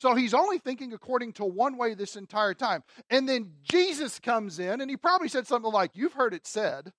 So 0.00 0.14
he's 0.14 0.32
only 0.32 0.58
thinking 0.58 0.92
according 0.92 1.32
to 1.34 1.44
one 1.44 1.76
way 1.76 1.94
this 1.94 2.14
entire 2.14 2.54
time. 2.54 2.84
And 3.10 3.28
then 3.28 3.54
Jesus 3.62 4.20
comes 4.20 4.60
in, 4.60 4.80
and 4.80 4.88
he 4.88 4.96
probably 4.96 5.28
said 5.28 5.48
something 5.48 5.72
like, 5.72 5.90
You've 5.94 6.12
heard 6.12 6.34
it 6.34 6.46
said, 6.46 6.92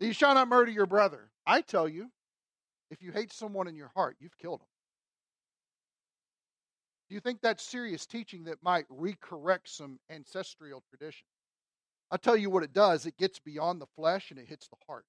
you 0.00 0.12
shall 0.12 0.34
not 0.34 0.48
murder 0.48 0.70
your 0.70 0.86
brother. 0.86 1.30
I 1.46 1.60
tell 1.60 1.88
you, 1.88 2.10
if 2.90 3.00
you 3.00 3.12
hate 3.12 3.32
someone 3.32 3.68
in 3.68 3.76
your 3.76 3.92
heart, 3.94 4.16
you've 4.20 4.36
killed 4.36 4.60
him. 4.60 4.66
Do 7.08 7.14
you 7.14 7.20
think 7.20 7.40
that's 7.40 7.62
serious 7.62 8.04
teaching 8.06 8.44
that 8.44 8.62
might 8.62 8.88
recorrect 8.88 9.66
some 9.66 9.98
ancestral 10.10 10.82
tradition? 10.90 11.26
I'll 12.10 12.18
tell 12.18 12.36
you 12.36 12.50
what 12.50 12.64
it 12.64 12.72
does 12.72 13.06
it 13.06 13.16
gets 13.16 13.38
beyond 13.38 13.80
the 13.80 13.86
flesh 13.96 14.30
and 14.30 14.38
it 14.40 14.48
hits 14.48 14.68
the 14.68 14.76
heart. 14.86 15.04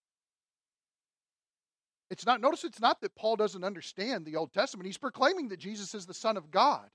It's 2.15 2.25
not, 2.25 2.39
notice 2.39 2.63
it's 2.63 2.79
not 2.79 3.01
that 3.01 3.13
Paul 3.13 3.35
doesn't 3.35 3.65
understand 3.65 4.23
the 4.25 4.37
Old 4.37 4.53
Testament. 4.53 4.85
He's 4.85 4.97
proclaiming 4.97 5.49
that 5.49 5.59
Jesus 5.59 5.93
is 5.93 6.05
the 6.05 6.13
Son 6.13 6.37
of 6.37 6.49
God. 6.49 6.87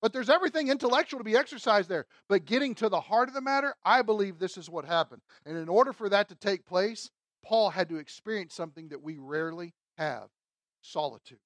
But 0.00 0.14
there's 0.14 0.30
everything 0.30 0.68
intellectual 0.68 1.18
to 1.20 1.24
be 1.24 1.36
exercised 1.36 1.90
there. 1.90 2.06
But 2.26 2.46
getting 2.46 2.74
to 2.76 2.88
the 2.88 3.02
heart 3.02 3.28
of 3.28 3.34
the 3.34 3.42
matter, 3.42 3.74
I 3.84 4.00
believe 4.00 4.38
this 4.38 4.56
is 4.56 4.70
what 4.70 4.86
happened. 4.86 5.20
And 5.44 5.58
in 5.58 5.68
order 5.68 5.92
for 5.92 6.08
that 6.08 6.30
to 6.30 6.34
take 6.34 6.64
place, 6.64 7.10
Paul 7.44 7.68
had 7.68 7.90
to 7.90 7.96
experience 7.96 8.54
something 8.54 8.88
that 8.88 9.02
we 9.02 9.18
rarely 9.18 9.74
have 9.98 10.28
solitude. 10.80 11.40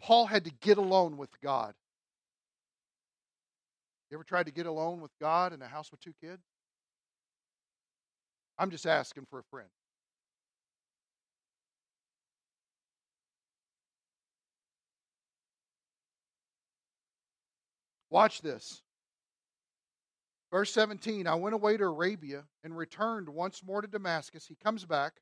Paul 0.00 0.26
had 0.26 0.44
to 0.46 0.52
get 0.60 0.76
alone 0.76 1.16
with 1.16 1.40
God. 1.40 1.74
You 4.10 4.16
ever 4.16 4.24
tried 4.24 4.46
to 4.46 4.52
get 4.52 4.66
alone 4.66 5.00
with 5.00 5.12
God 5.20 5.52
in 5.52 5.62
a 5.62 5.68
house 5.68 5.92
with 5.92 6.00
two 6.00 6.14
kids? 6.20 6.42
I'm 8.58 8.70
just 8.70 8.86
asking 8.86 9.26
for 9.30 9.38
a 9.38 9.44
friend. 9.44 9.68
Watch 18.14 18.42
this. 18.42 18.80
Verse 20.52 20.72
17 20.72 21.26
I 21.26 21.34
went 21.34 21.56
away 21.56 21.76
to 21.76 21.82
Arabia 21.82 22.44
and 22.62 22.76
returned 22.76 23.28
once 23.28 23.60
more 23.64 23.82
to 23.82 23.88
Damascus. 23.88 24.46
He 24.46 24.54
comes 24.54 24.84
back, 24.84 25.14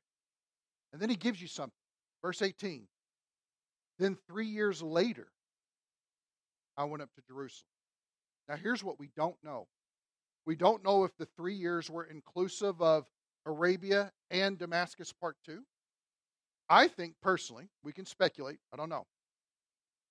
and 0.91 1.01
then 1.01 1.09
he 1.09 1.15
gives 1.15 1.41
you 1.41 1.47
something. 1.47 1.73
Verse 2.21 2.43
18 2.43 2.85
then 3.97 4.15
three 4.27 4.45
years 4.45 4.81
later, 4.81 5.27
I 6.77 6.83
went 6.83 7.01
up 7.01 7.09
to 7.15 7.21
Jerusalem. 7.27 7.67
Now, 8.47 8.57
here's 8.57 8.83
what 8.83 8.99
we 8.99 9.09
don't 9.15 9.37
know 9.43 9.65
we 10.45 10.55
don't 10.55 10.83
know 10.83 11.03
if 11.03 11.17
the 11.17 11.27
three 11.35 11.55
years 11.55 11.89
were 11.89 12.03
inclusive 12.03 12.79
of 12.79 13.07
Arabia 13.47 14.11
and 14.29 14.59
Damascus 14.59 15.11
Part 15.11 15.37
2. 15.47 15.63
I 16.69 16.89
think 16.89 17.15
personally, 17.23 17.69
we 17.83 17.91
can 17.91 18.05
speculate, 18.05 18.59
I 18.71 18.77
don't 18.77 18.89
know. 18.89 19.07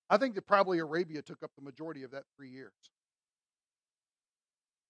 I 0.09 0.17
think 0.17 0.35
that 0.35 0.47
probably 0.47 0.79
Arabia 0.79 1.21
took 1.21 1.43
up 1.43 1.51
the 1.55 1.63
majority 1.63 2.03
of 2.03 2.11
that 2.11 2.23
three 2.35 2.49
years. 2.49 2.73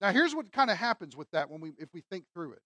Now, 0.01 0.11
here's 0.11 0.35
what 0.35 0.51
kind 0.51 0.69
of 0.69 0.77
happens 0.77 1.15
with 1.15 1.31
that 1.31 1.49
when 1.49 1.61
we, 1.61 1.71
if 1.77 1.93
we 1.93 2.01
think 2.01 2.25
through 2.33 2.53
it. 2.53 2.61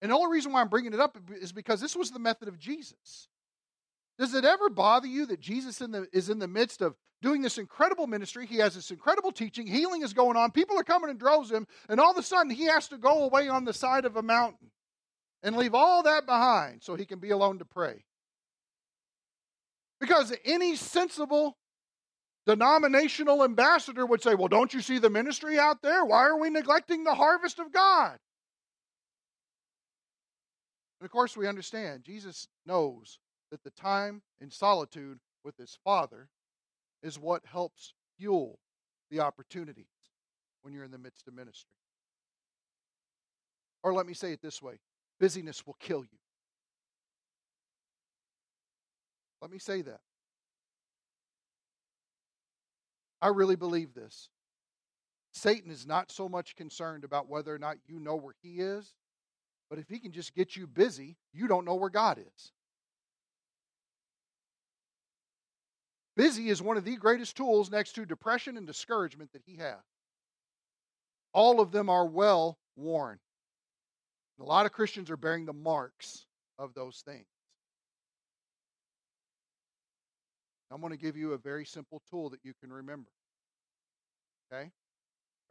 And 0.00 0.10
the 0.10 0.16
only 0.16 0.32
reason 0.32 0.52
why 0.52 0.60
I'm 0.60 0.68
bringing 0.68 0.94
it 0.94 1.00
up 1.00 1.18
is 1.40 1.52
because 1.52 1.80
this 1.80 1.96
was 1.96 2.10
the 2.10 2.18
method 2.18 2.48
of 2.48 2.58
Jesus. 2.58 3.28
Does 4.18 4.34
it 4.34 4.44
ever 4.44 4.70
bother 4.70 5.06
you 5.06 5.26
that 5.26 5.40
Jesus 5.40 5.80
in 5.80 5.90
the, 5.90 6.06
is 6.12 6.30
in 6.30 6.38
the 6.38 6.48
midst 6.48 6.80
of 6.80 6.94
doing 7.20 7.42
this 7.42 7.58
incredible 7.58 8.06
ministry? 8.06 8.46
He 8.46 8.58
has 8.58 8.74
this 8.74 8.90
incredible 8.90 9.32
teaching, 9.32 9.66
healing 9.66 10.02
is 10.02 10.12
going 10.12 10.36
on, 10.36 10.52
people 10.52 10.78
are 10.78 10.84
coming 10.84 11.10
and 11.10 11.18
droves 11.18 11.50
him, 11.50 11.66
and 11.88 12.00
all 12.00 12.12
of 12.12 12.16
a 12.16 12.22
sudden 12.22 12.50
he 12.50 12.64
has 12.64 12.88
to 12.88 12.98
go 12.98 13.24
away 13.24 13.48
on 13.48 13.64
the 13.64 13.72
side 13.72 14.04
of 14.04 14.16
a 14.16 14.22
mountain 14.22 14.70
and 15.42 15.56
leave 15.56 15.74
all 15.74 16.02
that 16.04 16.26
behind 16.26 16.82
so 16.82 16.94
he 16.94 17.04
can 17.04 17.18
be 17.18 17.30
alone 17.30 17.58
to 17.58 17.64
pray. 17.64 18.04
Because 20.00 20.32
any 20.44 20.76
sensible 20.76 21.56
denominational 22.46 23.44
ambassador 23.44 24.04
would 24.06 24.22
say, 24.22 24.34
Well, 24.34 24.48
don't 24.48 24.74
you 24.74 24.80
see 24.80 24.98
the 24.98 25.10
ministry 25.10 25.58
out 25.58 25.82
there? 25.82 26.04
Why 26.04 26.24
are 26.24 26.38
we 26.38 26.50
neglecting 26.50 27.04
the 27.04 27.14
harvest 27.14 27.58
of 27.58 27.72
God? 27.72 28.18
And 31.00 31.06
of 31.06 31.10
course, 31.10 31.36
we 31.36 31.46
understand 31.46 32.04
Jesus 32.04 32.48
knows 32.66 33.18
that 33.50 33.62
the 33.62 33.70
time 33.70 34.22
in 34.40 34.50
solitude 34.50 35.18
with 35.44 35.56
his 35.56 35.78
Father 35.84 36.28
is 37.02 37.18
what 37.18 37.44
helps 37.44 37.92
fuel 38.16 38.58
the 39.10 39.20
opportunities 39.20 39.86
when 40.62 40.72
you're 40.72 40.84
in 40.84 40.90
the 40.90 40.98
midst 40.98 41.28
of 41.28 41.34
ministry. 41.34 41.76
Or 43.82 43.92
let 43.92 44.06
me 44.06 44.14
say 44.14 44.32
it 44.32 44.40
this 44.40 44.62
way 44.62 44.80
busyness 45.20 45.66
will 45.66 45.76
kill 45.78 46.00
you. 46.00 46.18
Let 49.40 49.50
me 49.50 49.58
say 49.58 49.82
that. 49.82 50.00
I 53.24 53.28
really 53.28 53.56
believe 53.56 53.94
this. 53.94 54.28
Satan 55.32 55.70
is 55.70 55.86
not 55.86 56.12
so 56.12 56.28
much 56.28 56.56
concerned 56.56 57.04
about 57.04 57.26
whether 57.26 57.54
or 57.54 57.58
not 57.58 57.78
you 57.86 57.98
know 57.98 58.16
where 58.16 58.34
he 58.42 58.60
is, 58.60 58.92
but 59.70 59.78
if 59.78 59.88
he 59.88 59.98
can 59.98 60.12
just 60.12 60.34
get 60.34 60.56
you 60.56 60.66
busy, 60.66 61.16
you 61.32 61.48
don't 61.48 61.64
know 61.64 61.74
where 61.74 61.88
God 61.88 62.18
is. 62.18 62.52
Busy 66.14 66.50
is 66.50 66.60
one 66.60 66.76
of 66.76 66.84
the 66.84 66.96
greatest 66.96 67.34
tools 67.34 67.70
next 67.70 67.92
to 67.92 68.04
depression 68.04 68.58
and 68.58 68.66
discouragement 68.66 69.32
that 69.32 69.42
he 69.46 69.56
has. 69.56 69.80
All 71.32 71.62
of 71.62 71.72
them 71.72 71.88
are 71.88 72.06
well 72.06 72.58
worn. 72.76 73.18
A 74.38 74.44
lot 74.44 74.66
of 74.66 74.72
Christians 74.72 75.10
are 75.10 75.16
bearing 75.16 75.46
the 75.46 75.54
marks 75.54 76.26
of 76.58 76.74
those 76.74 77.02
things. 77.06 77.24
I'm 80.74 80.80
going 80.80 80.90
to 80.90 80.98
give 80.98 81.16
you 81.16 81.34
a 81.34 81.38
very 81.38 81.64
simple 81.64 82.02
tool 82.10 82.30
that 82.30 82.40
you 82.42 82.52
can 82.60 82.72
remember. 82.72 83.08
Okay? 84.52 84.72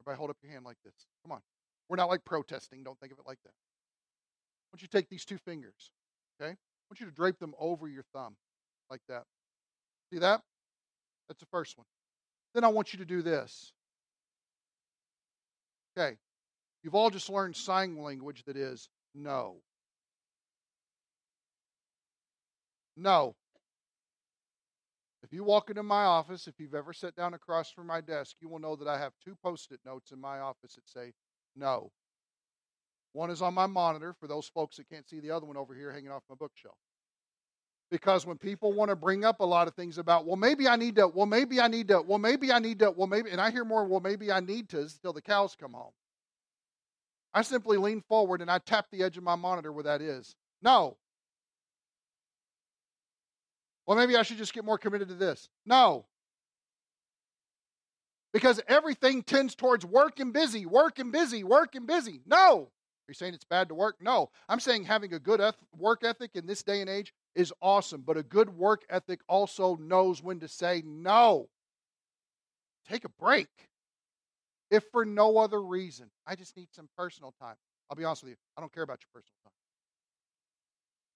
Everybody 0.01 0.17
hold 0.17 0.29
up 0.29 0.35
your 0.43 0.51
hand 0.51 0.65
like 0.65 0.75
this. 0.83 0.93
Come 1.23 1.31
on. 1.31 1.39
We're 1.87 1.95
not 1.95 2.09
like 2.09 2.25
protesting. 2.25 2.83
Don't 2.83 2.99
think 2.99 3.13
of 3.13 3.19
it 3.19 3.25
like 3.25 3.39
that. 3.45 3.51
I 3.51 4.67
want 4.73 4.81
you 4.81 4.89
to 4.89 4.97
take 4.97 5.07
these 5.07 5.23
two 5.23 5.37
fingers. 5.37 5.93
Okay? 6.41 6.51
I 6.51 6.85
want 6.89 6.99
you 6.99 7.05
to 7.05 7.11
drape 7.13 7.39
them 7.39 7.53
over 7.57 7.87
your 7.87 8.03
thumb 8.13 8.35
like 8.89 8.99
that. 9.07 9.23
See 10.11 10.19
that? 10.19 10.41
That's 11.29 11.39
the 11.39 11.47
first 11.51 11.77
one. 11.77 11.85
then 12.53 12.65
I 12.65 12.67
want 12.67 12.91
you 12.91 12.99
to 12.99 13.05
do 13.05 13.21
this. 13.21 13.71
Okay. 15.97 16.17
You've 16.83 16.95
all 16.95 17.09
just 17.09 17.29
learned 17.29 17.55
sign 17.55 17.97
language 17.97 18.43
that 18.45 18.57
is 18.57 18.89
no. 19.15 19.55
No. 22.97 23.35
You 25.33 25.43
walk 25.43 25.71
into 25.71 25.81
my 25.81 26.03
office, 26.03 26.45
if 26.45 26.59
you've 26.59 26.75
ever 26.75 26.93
sat 26.93 27.15
down 27.15 27.33
across 27.33 27.71
from 27.71 27.87
my 27.87 28.01
desk, 28.01 28.35
you 28.39 28.47
will 28.47 28.59
know 28.59 28.75
that 28.75 28.87
I 28.87 28.99
have 28.99 29.13
two 29.25 29.35
post 29.43 29.71
it 29.71 29.79
notes 29.83 30.11
in 30.11 30.21
my 30.21 30.39
office 30.39 30.75
that 30.75 30.87
say 30.87 31.11
no. 31.55 31.91
One 33.13 33.31
is 33.31 33.41
on 33.41 33.55
my 33.55 33.65
monitor 33.65 34.13
for 34.19 34.27
those 34.27 34.47
folks 34.47 34.77
that 34.77 34.87
can't 34.87 35.09
see 35.09 35.19
the 35.19 35.31
other 35.31 35.47
one 35.47 35.57
over 35.57 35.73
here 35.73 35.91
hanging 35.91 36.11
off 36.11 36.21
my 36.29 36.35
bookshelf. 36.35 36.75
Because 37.89 38.27
when 38.27 38.37
people 38.37 38.73
want 38.73 38.89
to 38.89 38.95
bring 38.95 39.25
up 39.25 39.39
a 39.39 39.43
lot 39.43 39.67
of 39.67 39.73
things 39.73 39.97
about, 39.97 40.27
well, 40.27 40.35
maybe 40.35 40.67
I 40.67 40.75
need 40.75 40.97
to, 40.97 41.07
well, 41.07 41.25
maybe 41.25 41.59
I 41.59 41.67
need 41.67 41.87
to, 41.87 42.03
well, 42.03 42.19
maybe 42.19 42.51
I 42.51 42.59
need 42.59 42.77
to, 42.79 42.91
well, 42.91 43.07
maybe, 43.07 43.31
and 43.31 43.41
I 43.41 43.49
hear 43.49 43.65
more, 43.65 43.85
well, 43.85 44.01
maybe 44.01 44.31
I 44.31 44.39
need 44.39 44.69
to 44.69 44.81
until 44.81 45.13
the 45.13 45.21
cows 45.21 45.55
come 45.59 45.73
home. 45.73 45.93
I 47.33 47.41
simply 47.41 47.77
lean 47.77 48.01
forward 48.01 48.41
and 48.41 48.51
I 48.51 48.59
tap 48.59 48.85
the 48.91 49.01
edge 49.01 49.17
of 49.17 49.23
my 49.23 49.35
monitor 49.35 49.71
where 49.71 49.83
that 49.85 50.01
is. 50.03 50.35
No. 50.61 50.97
Well, 53.85 53.97
maybe 53.97 54.15
I 54.15 54.23
should 54.23 54.37
just 54.37 54.53
get 54.53 54.63
more 54.65 54.77
committed 54.77 55.09
to 55.09 55.15
this. 55.15 55.49
No. 55.65 56.05
Because 58.31 58.61
everything 58.67 59.21
tends 59.21 59.55
towards 59.55 59.85
work 59.85 60.19
and 60.19 60.33
busy, 60.33 60.65
work 60.65 60.99
and 60.99 61.11
busy, 61.11 61.43
work 61.43 61.75
and 61.75 61.85
busy. 61.85 62.21
No. 62.25 62.69
Are 63.05 63.09
you 63.09 63.13
saying 63.13 63.33
it's 63.33 63.43
bad 63.43 63.67
to 63.67 63.75
work? 63.75 63.97
No. 64.01 64.29
I'm 64.47 64.61
saying 64.61 64.85
having 64.85 65.13
a 65.13 65.19
good 65.19 65.41
work 65.77 66.03
ethic 66.03 66.31
in 66.35 66.45
this 66.45 66.63
day 66.63 66.81
and 66.81 66.89
age 66.89 67.13
is 67.35 67.53
awesome, 67.61 68.01
but 68.01 68.17
a 68.17 68.23
good 68.23 68.49
work 68.57 68.83
ethic 68.89 69.19
also 69.27 69.75
knows 69.75 70.23
when 70.23 70.39
to 70.39 70.47
say 70.47 70.81
no. 70.85 71.49
Take 72.89 73.03
a 73.03 73.09
break. 73.09 73.49
If 74.71 74.85
for 74.91 75.05
no 75.05 75.37
other 75.37 75.61
reason, 75.61 76.09
I 76.25 76.35
just 76.35 76.57
need 76.57 76.69
some 76.71 76.89
personal 76.97 77.33
time. 77.39 77.55
I'll 77.89 77.97
be 77.97 78.05
honest 78.05 78.23
with 78.23 78.31
you, 78.31 78.37
I 78.57 78.61
don't 78.61 78.73
care 78.73 78.83
about 78.83 78.99
your 79.01 79.09
personal 79.13 79.37
time. 79.43 79.53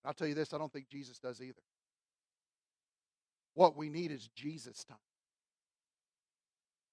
I'll 0.06 0.14
tell 0.14 0.28
you 0.28 0.36
this, 0.36 0.54
I 0.54 0.58
don't 0.58 0.72
think 0.72 0.90
Jesus 0.90 1.18
does 1.18 1.42
either. 1.42 1.62
What 3.58 3.76
we 3.76 3.90
need 3.90 4.12
is 4.12 4.30
Jesus 4.36 4.84
time. 4.84 5.00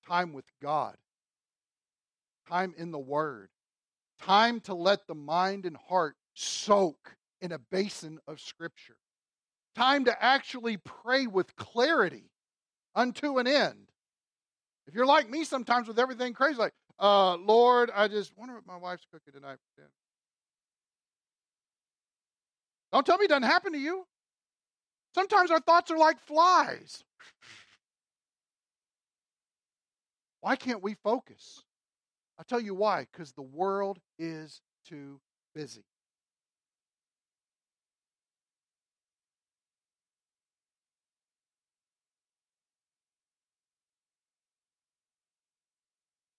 Time 0.08 0.32
with 0.32 0.46
God. 0.62 0.96
Time 2.48 2.72
in 2.78 2.90
the 2.90 2.98
Word. 2.98 3.50
Time 4.18 4.60
to 4.60 4.72
let 4.72 5.06
the 5.06 5.14
mind 5.14 5.66
and 5.66 5.76
heart 5.76 6.16
soak 6.32 7.16
in 7.42 7.52
a 7.52 7.58
basin 7.58 8.18
of 8.26 8.40
Scripture. 8.40 8.96
Time 9.74 10.06
to 10.06 10.24
actually 10.24 10.78
pray 10.78 11.26
with 11.26 11.54
clarity 11.56 12.30
unto 12.94 13.36
an 13.36 13.46
end. 13.46 13.90
If 14.86 14.94
you're 14.94 15.04
like 15.04 15.28
me 15.28 15.44
sometimes 15.44 15.86
with 15.86 15.98
everything 15.98 16.32
crazy, 16.32 16.56
like, 16.56 16.72
uh, 16.98 17.36
Lord, 17.36 17.90
I 17.94 18.08
just 18.08 18.32
wonder 18.38 18.54
what 18.54 18.66
my 18.66 18.78
wife's 18.78 19.04
cooking 19.12 19.34
tonight 19.34 19.58
for 19.58 19.82
dinner. 19.82 19.92
Don't 22.90 23.04
tell 23.04 23.18
me 23.18 23.26
it 23.26 23.28
doesn't 23.28 23.42
happen 23.42 23.74
to 23.74 23.78
you. 23.78 24.06
Sometimes 25.14 25.50
our 25.50 25.60
thoughts 25.60 25.90
are 25.90 25.98
like 25.98 26.18
flies. 26.20 27.04
Why 30.40 30.56
can't 30.56 30.82
we 30.82 30.94
focus? 30.94 31.62
I'll 32.36 32.44
tell 32.44 32.60
you 32.60 32.74
why 32.74 33.06
because 33.12 33.32
the 33.32 33.42
world 33.42 33.98
is 34.18 34.60
too 34.84 35.20
busy. 35.54 35.84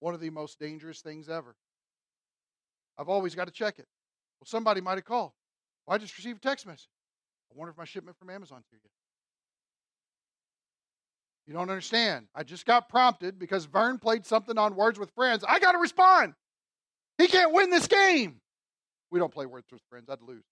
One 0.01 0.13
of 0.13 0.19
the 0.19 0.29
most 0.29 0.59
dangerous 0.59 1.01
things 1.01 1.29
ever. 1.29 1.55
I've 2.97 3.09
always 3.09 3.33
got 3.33 3.45
to 3.45 3.53
check 3.53 3.79
it. 3.79 3.87
Well, 4.39 4.45
somebody 4.45 4.81
might 4.81 4.95
have 4.95 5.05
called. 5.05 5.31
Well, 5.87 5.95
I 5.95 5.97
just 5.97 6.17
received 6.17 6.45
a 6.45 6.47
text 6.47 6.67
message. 6.67 6.89
I 7.51 7.57
wonder 7.57 7.71
if 7.71 7.77
my 7.77 7.85
shipment 7.85 8.17
from 8.17 8.29
Amazon's 8.29 8.65
here 8.69 8.79
yet. 8.83 8.91
You 11.47 11.53
don't 11.53 11.69
understand. 11.69 12.27
I 12.33 12.43
just 12.43 12.65
got 12.65 12.89
prompted 12.89 13.37
because 13.37 13.65
Vern 13.65 13.99
played 13.99 14.25
something 14.25 14.57
on 14.57 14.75
Words 14.75 14.97
with 14.97 15.11
Friends. 15.11 15.43
I 15.47 15.59
got 15.59 15.73
to 15.73 15.77
respond. 15.77 16.33
He 17.17 17.27
can't 17.27 17.53
win 17.53 17.69
this 17.69 17.87
game. 17.87 18.41
We 19.11 19.19
don't 19.19 19.33
play 19.33 19.45
Words 19.45 19.67
with 19.71 19.81
Friends. 19.89 20.09
I'd 20.09 20.21
lose. 20.21 20.43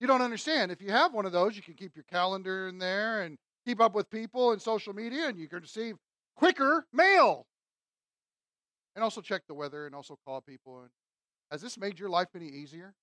You 0.00 0.06
don't 0.06 0.22
understand. 0.22 0.72
If 0.72 0.82
you 0.82 0.90
have 0.90 1.12
one 1.14 1.26
of 1.26 1.32
those, 1.32 1.56
you 1.56 1.62
can 1.62 1.74
keep 1.74 1.94
your 1.94 2.04
calendar 2.10 2.68
in 2.68 2.78
there 2.78 3.22
and 3.22 3.36
keep 3.66 3.80
up 3.80 3.94
with 3.94 4.10
people 4.10 4.52
and 4.52 4.60
social 4.60 4.94
media, 4.94 5.28
and 5.28 5.38
you 5.38 5.46
can 5.46 5.60
receive 5.60 5.96
quicker 6.36 6.86
mail. 6.92 7.46
And 8.96 9.04
also 9.04 9.20
check 9.20 9.42
the 9.46 9.54
weather 9.54 9.86
and 9.86 9.94
also 9.94 10.18
call 10.26 10.40
people. 10.40 10.80
And 10.80 10.90
has 11.50 11.60
this 11.60 11.78
made 11.78 11.98
your 11.98 12.08
life 12.08 12.28
any 12.34 12.46
easier? 12.46 12.94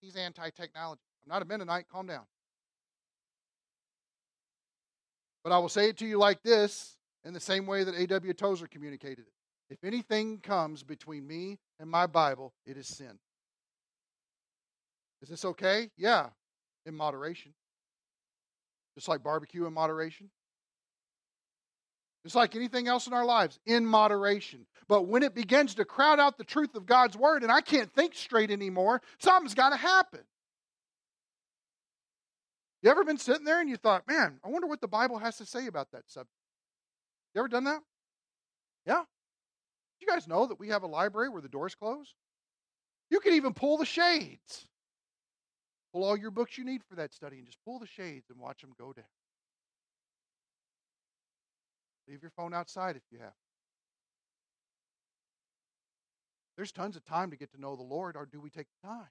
He's 0.00 0.16
anti 0.16 0.50
technology. 0.50 1.00
I'm 1.24 1.34
not 1.34 1.42
a 1.42 1.44
Mennonite, 1.44 1.86
calm 1.90 2.06
down. 2.06 2.24
But 5.42 5.52
I 5.52 5.58
will 5.58 5.68
say 5.68 5.88
it 5.88 5.96
to 5.98 6.06
you 6.06 6.18
like 6.18 6.42
this 6.42 6.96
in 7.24 7.32
the 7.32 7.40
same 7.40 7.66
way 7.66 7.84
that 7.84 7.94
A.W. 7.94 8.32
Tozer 8.32 8.66
communicated 8.66 9.20
it. 9.20 9.32
If 9.68 9.84
anything 9.84 10.38
comes 10.38 10.82
between 10.82 11.26
me 11.26 11.58
and 11.80 11.90
my 11.90 12.06
Bible, 12.06 12.52
it 12.64 12.76
is 12.76 12.86
sin. 12.86 13.18
Is 15.22 15.28
this 15.28 15.44
okay? 15.44 15.90
Yeah, 15.96 16.28
in 16.84 16.94
moderation. 16.94 17.52
Just 18.94 19.08
like 19.08 19.22
barbecue 19.22 19.66
in 19.66 19.72
moderation. 19.72 20.30
Just 22.26 22.34
like 22.34 22.56
anything 22.56 22.88
else 22.88 23.06
in 23.06 23.12
our 23.12 23.24
lives, 23.24 23.60
in 23.66 23.86
moderation. 23.86 24.66
But 24.88 25.06
when 25.06 25.22
it 25.22 25.32
begins 25.32 25.76
to 25.76 25.84
crowd 25.84 26.18
out 26.18 26.38
the 26.38 26.42
truth 26.44 26.74
of 26.74 26.84
God's 26.84 27.16
word 27.16 27.44
and 27.44 27.52
I 27.52 27.60
can't 27.60 27.92
think 27.92 28.16
straight 28.16 28.50
anymore, 28.50 29.00
something's 29.18 29.54
got 29.54 29.68
to 29.68 29.76
happen. 29.76 30.22
You 32.82 32.90
ever 32.90 33.04
been 33.04 33.16
sitting 33.16 33.44
there 33.44 33.60
and 33.60 33.70
you 33.70 33.76
thought, 33.76 34.08
man, 34.08 34.40
I 34.44 34.48
wonder 34.48 34.66
what 34.66 34.80
the 34.80 34.88
Bible 34.88 35.18
has 35.18 35.36
to 35.36 35.46
say 35.46 35.68
about 35.68 35.92
that 35.92 36.02
subject? 36.08 36.34
You 37.32 37.42
ever 37.42 37.48
done 37.48 37.62
that? 37.62 37.82
Yeah. 38.86 39.02
You 40.00 40.08
guys 40.08 40.26
know 40.26 40.46
that 40.46 40.58
we 40.58 40.70
have 40.70 40.82
a 40.82 40.88
library 40.88 41.28
where 41.28 41.42
the 41.42 41.48
doors 41.48 41.76
close? 41.76 42.12
You 43.08 43.20
can 43.20 43.34
even 43.34 43.54
pull 43.54 43.78
the 43.78 43.86
shades. 43.86 44.66
Pull 45.92 46.02
all 46.02 46.16
your 46.16 46.32
books 46.32 46.58
you 46.58 46.64
need 46.64 46.82
for 46.82 46.96
that 46.96 47.14
study 47.14 47.36
and 47.36 47.46
just 47.46 47.62
pull 47.64 47.78
the 47.78 47.86
shades 47.86 48.30
and 48.30 48.40
watch 48.40 48.62
them 48.62 48.72
go 48.76 48.92
down. 48.92 49.04
Leave 52.08 52.22
your 52.22 52.30
phone 52.30 52.54
outside 52.54 52.96
if 52.96 53.02
you 53.10 53.18
have. 53.18 53.32
There's 56.56 56.72
tons 56.72 56.96
of 56.96 57.04
time 57.04 57.30
to 57.30 57.36
get 57.36 57.52
to 57.52 57.60
know 57.60 57.76
the 57.76 57.82
Lord, 57.82 58.16
or 58.16 58.26
do 58.26 58.40
we 58.40 58.48
take 58.48 58.66
the 58.80 58.88
time? 58.88 59.08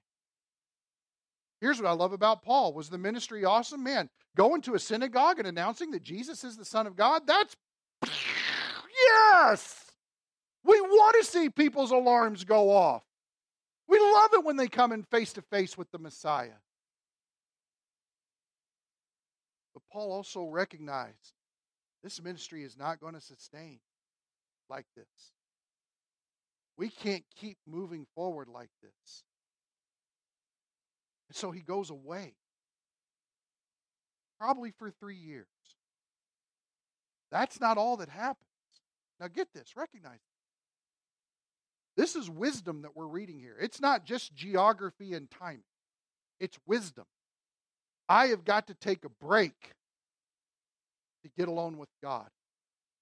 Here's 1.60 1.80
what 1.80 1.88
I 1.88 1.92
love 1.92 2.12
about 2.12 2.42
Paul. 2.42 2.74
Was 2.74 2.90
the 2.90 2.98
ministry 2.98 3.44
awesome? 3.44 3.82
Man, 3.82 4.10
going 4.36 4.60
to 4.62 4.74
a 4.74 4.78
synagogue 4.78 5.38
and 5.38 5.46
announcing 5.46 5.90
that 5.92 6.02
Jesus 6.02 6.44
is 6.44 6.56
the 6.56 6.64
Son 6.64 6.86
of 6.86 6.96
God, 6.96 7.22
that's 7.26 7.56
yes! 8.04 9.84
We 10.64 10.80
want 10.80 11.16
to 11.20 11.24
see 11.24 11.48
people's 11.48 11.92
alarms 11.92 12.44
go 12.44 12.70
off. 12.70 13.02
We 13.88 13.98
love 14.00 14.30
it 14.34 14.44
when 14.44 14.56
they 14.56 14.66
come 14.66 14.92
in 14.92 15.04
face 15.04 15.32
to 15.34 15.42
face 15.42 15.78
with 15.78 15.90
the 15.92 15.98
Messiah. 15.98 16.58
But 19.72 19.84
Paul 19.92 20.10
also 20.10 20.44
recognized 20.46 21.35
this 22.06 22.22
ministry 22.22 22.62
is 22.62 22.78
not 22.78 23.00
going 23.00 23.14
to 23.14 23.20
sustain 23.20 23.80
like 24.70 24.86
this. 24.96 25.32
We 26.78 26.88
can't 26.88 27.24
keep 27.34 27.58
moving 27.66 28.06
forward 28.14 28.46
like 28.46 28.70
this. 28.80 29.24
And 31.28 31.36
so 31.36 31.50
he 31.50 31.62
goes 31.62 31.90
away, 31.90 32.34
probably 34.38 34.70
for 34.70 34.92
three 34.92 35.16
years. 35.16 35.48
That's 37.32 37.60
not 37.60 37.76
all 37.76 37.96
that 37.96 38.08
happens. 38.08 38.46
Now, 39.18 39.26
get 39.26 39.48
this, 39.52 39.72
recognize 39.76 40.20
this. 41.96 42.14
This 42.14 42.22
is 42.22 42.30
wisdom 42.30 42.82
that 42.82 42.94
we're 42.94 43.08
reading 43.08 43.40
here. 43.40 43.56
It's 43.60 43.80
not 43.80 44.04
just 44.04 44.32
geography 44.32 45.14
and 45.14 45.28
timing, 45.28 45.64
it's 46.38 46.56
wisdom. 46.68 47.06
I 48.08 48.28
have 48.28 48.44
got 48.44 48.68
to 48.68 48.74
take 48.74 49.04
a 49.04 49.08
break 49.08 49.72
to 51.26 51.32
get 51.36 51.48
alone 51.48 51.78
with 51.78 51.88
God. 52.02 52.28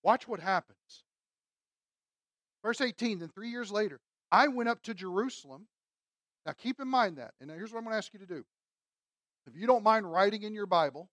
Watch 0.03 0.29
what 0.29 0.41
happens. 0.41 1.05
Verse 2.63 2.81
18 2.81 3.19
Then 3.19 3.29
three 3.29 3.51
years 3.51 3.71
later, 3.71 4.01
I 4.33 4.49
went 4.49 4.69
up 4.69 4.83
to 4.85 4.95
Jerusalem. 4.95 5.67
Now 6.47 6.53
keep 6.53 6.81
in 6.81 6.89
mind 6.89 7.19
that. 7.19 7.33
And 7.41 7.51
here's 7.51 7.73
what 7.73 7.79
I'm 7.79 7.85
going 7.85 7.95
to 7.95 7.99
ask 7.99 8.13
you 8.13 8.21
to 8.21 8.27
do. 8.27 8.45
If 9.47 9.57
you 9.57 9.67
don't 9.67 9.85
mind 9.85 10.11
writing 10.11 10.43
in 10.43 10.55
your 10.55 10.67
Bible, 10.67 11.09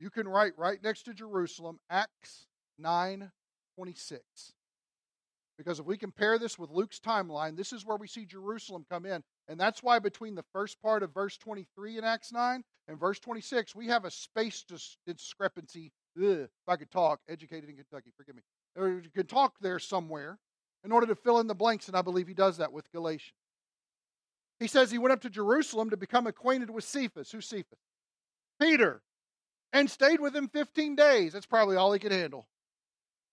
you 0.00 0.10
can 0.10 0.28
write 0.28 0.52
right 0.56 0.82
next 0.82 1.02
to 1.04 1.14
Jerusalem, 1.14 1.78
Acts 1.90 2.46
9 2.78 3.30
26. 3.76 4.22
Because 5.58 5.78
if 5.78 5.86
we 5.86 5.96
compare 5.96 6.38
this 6.38 6.58
with 6.58 6.70
Luke's 6.70 7.00
timeline, 7.00 7.56
this 7.56 7.72
is 7.72 7.84
where 7.84 7.96
we 7.96 8.06
see 8.06 8.26
Jerusalem 8.26 8.84
come 8.90 9.06
in. 9.06 9.22
And 9.48 9.58
that's 9.58 9.82
why 9.82 9.98
between 9.98 10.34
the 10.34 10.44
first 10.52 10.80
part 10.82 11.02
of 11.02 11.14
verse 11.14 11.38
23 11.38 11.98
in 11.98 12.04
Acts 12.04 12.32
9 12.32 12.62
and 12.88 13.00
verse 13.00 13.18
26, 13.20 13.74
we 13.74 13.86
have 13.86 14.04
a 14.04 14.10
space 14.10 14.64
discrepancy. 15.06 15.92
Ugh, 16.18 16.24
if 16.24 16.68
I 16.68 16.76
could 16.76 16.90
talk, 16.90 17.20
educated 17.28 17.68
in 17.68 17.76
Kentucky, 17.76 18.12
forgive 18.16 18.36
me. 18.36 18.42
Or 18.76 18.88
you 18.88 19.10
could 19.14 19.28
talk 19.28 19.54
there 19.60 19.78
somewhere 19.78 20.38
in 20.84 20.92
order 20.92 21.06
to 21.06 21.14
fill 21.14 21.40
in 21.40 21.46
the 21.46 21.54
blanks, 21.54 21.88
and 21.88 21.96
I 21.96 22.02
believe 22.02 22.28
he 22.28 22.34
does 22.34 22.58
that 22.58 22.72
with 22.72 22.90
Galatians. 22.92 23.34
He 24.60 24.66
says 24.66 24.90
he 24.90 24.98
went 24.98 25.12
up 25.12 25.20
to 25.22 25.30
Jerusalem 25.30 25.90
to 25.90 25.96
become 25.96 26.26
acquainted 26.26 26.70
with 26.70 26.84
Cephas. 26.84 27.30
Who's 27.30 27.46
Cephas? 27.46 27.78
Peter. 28.60 29.02
And 29.72 29.90
stayed 29.90 30.20
with 30.20 30.34
him 30.34 30.48
15 30.48 30.96
days. 30.96 31.32
That's 31.32 31.44
probably 31.44 31.76
all 31.76 31.92
he 31.92 31.98
could 31.98 32.12
handle. 32.12 32.46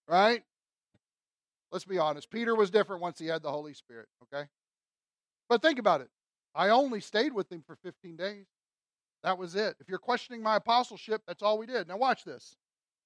Right? 0.08 0.44
Let's 1.72 1.86
be 1.86 1.98
honest. 1.98 2.30
Peter 2.30 2.56
was 2.56 2.70
different 2.70 3.02
once 3.02 3.20
he 3.20 3.28
had 3.28 3.42
the 3.42 3.52
Holy 3.52 3.74
Spirit, 3.74 4.08
okay? 4.24 4.48
But 5.48 5.62
think 5.62 5.80
about 5.80 6.02
it. 6.02 6.10
I 6.54 6.70
only 6.70 7.00
stayed 7.00 7.34
with 7.34 7.52
him 7.52 7.64
for 7.66 7.78
15 7.78 8.16
days. 8.18 8.46
That 9.24 9.38
was 9.38 9.56
it. 9.56 9.76
If 9.80 9.88
you're 9.88 10.00
questioning 10.00 10.44
my 10.44 10.58
apostleship, 10.58 11.22
that's 11.26 11.42
all 11.42 11.58
we 11.58 11.66
did. 11.66 11.88
Now, 11.88 11.98
watch 11.98 12.26
this. 12.26 12.58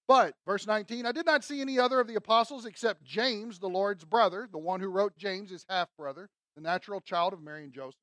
But, 0.07 0.35
verse 0.45 0.65
19, 0.65 1.05
I 1.05 1.11
did 1.11 1.25
not 1.25 1.43
see 1.43 1.59
any 1.59 1.77
other 1.77 1.99
of 1.99 2.07
the 2.07 2.15
apostles 2.15 2.65
except 2.65 3.03
James, 3.03 3.59
the 3.59 3.67
Lord's 3.67 4.05
brother, 4.05 4.47
the 4.49 4.57
one 4.57 4.79
who 4.79 4.87
wrote 4.87 5.17
James, 5.17 5.51
his 5.51 5.65
half 5.69 5.89
brother, 5.97 6.29
the 6.55 6.61
natural 6.61 7.01
child 7.01 7.33
of 7.33 7.41
Mary 7.41 7.65
and 7.65 7.73
Joseph. 7.73 7.99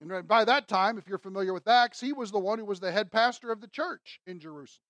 And 0.00 0.28
by 0.28 0.44
that 0.44 0.68
time, 0.68 0.96
if 0.96 1.08
you're 1.08 1.18
familiar 1.18 1.52
with 1.52 1.66
Acts, 1.66 2.00
he 2.00 2.12
was 2.12 2.30
the 2.30 2.38
one 2.38 2.60
who 2.60 2.64
was 2.64 2.78
the 2.78 2.92
head 2.92 3.10
pastor 3.10 3.50
of 3.50 3.60
the 3.60 3.66
church 3.66 4.20
in 4.26 4.38
Jerusalem. 4.38 4.84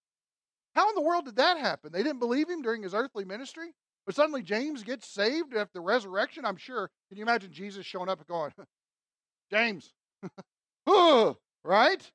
How 0.75 0.91
in 0.91 0.95
the 0.95 1.01
world 1.01 1.25
did 1.25 1.37
that 1.37 1.59
happen? 1.59 1.93
They 1.93 2.03
didn't 2.03 2.19
believe 2.19 2.49
him 2.51 2.61
during 2.61 2.83
his 2.83 2.93
earthly 2.93 3.25
ministry? 3.25 3.71
But 4.05 4.15
suddenly 4.15 4.43
James 4.43 4.83
gets 4.83 5.09
saved 5.09 5.55
after 5.55 5.73
the 5.75 5.81
resurrection. 5.81 6.45
I'm 6.45 6.57
sure. 6.57 6.91
Can 7.09 7.19
you 7.19 7.25
imagine 7.25 7.53
Jesus 7.53 7.87
showing 7.87 8.09
up 8.09 8.19
and 8.19 8.29
going, 8.29 8.53
James, 9.51 9.93
right? 11.65 12.11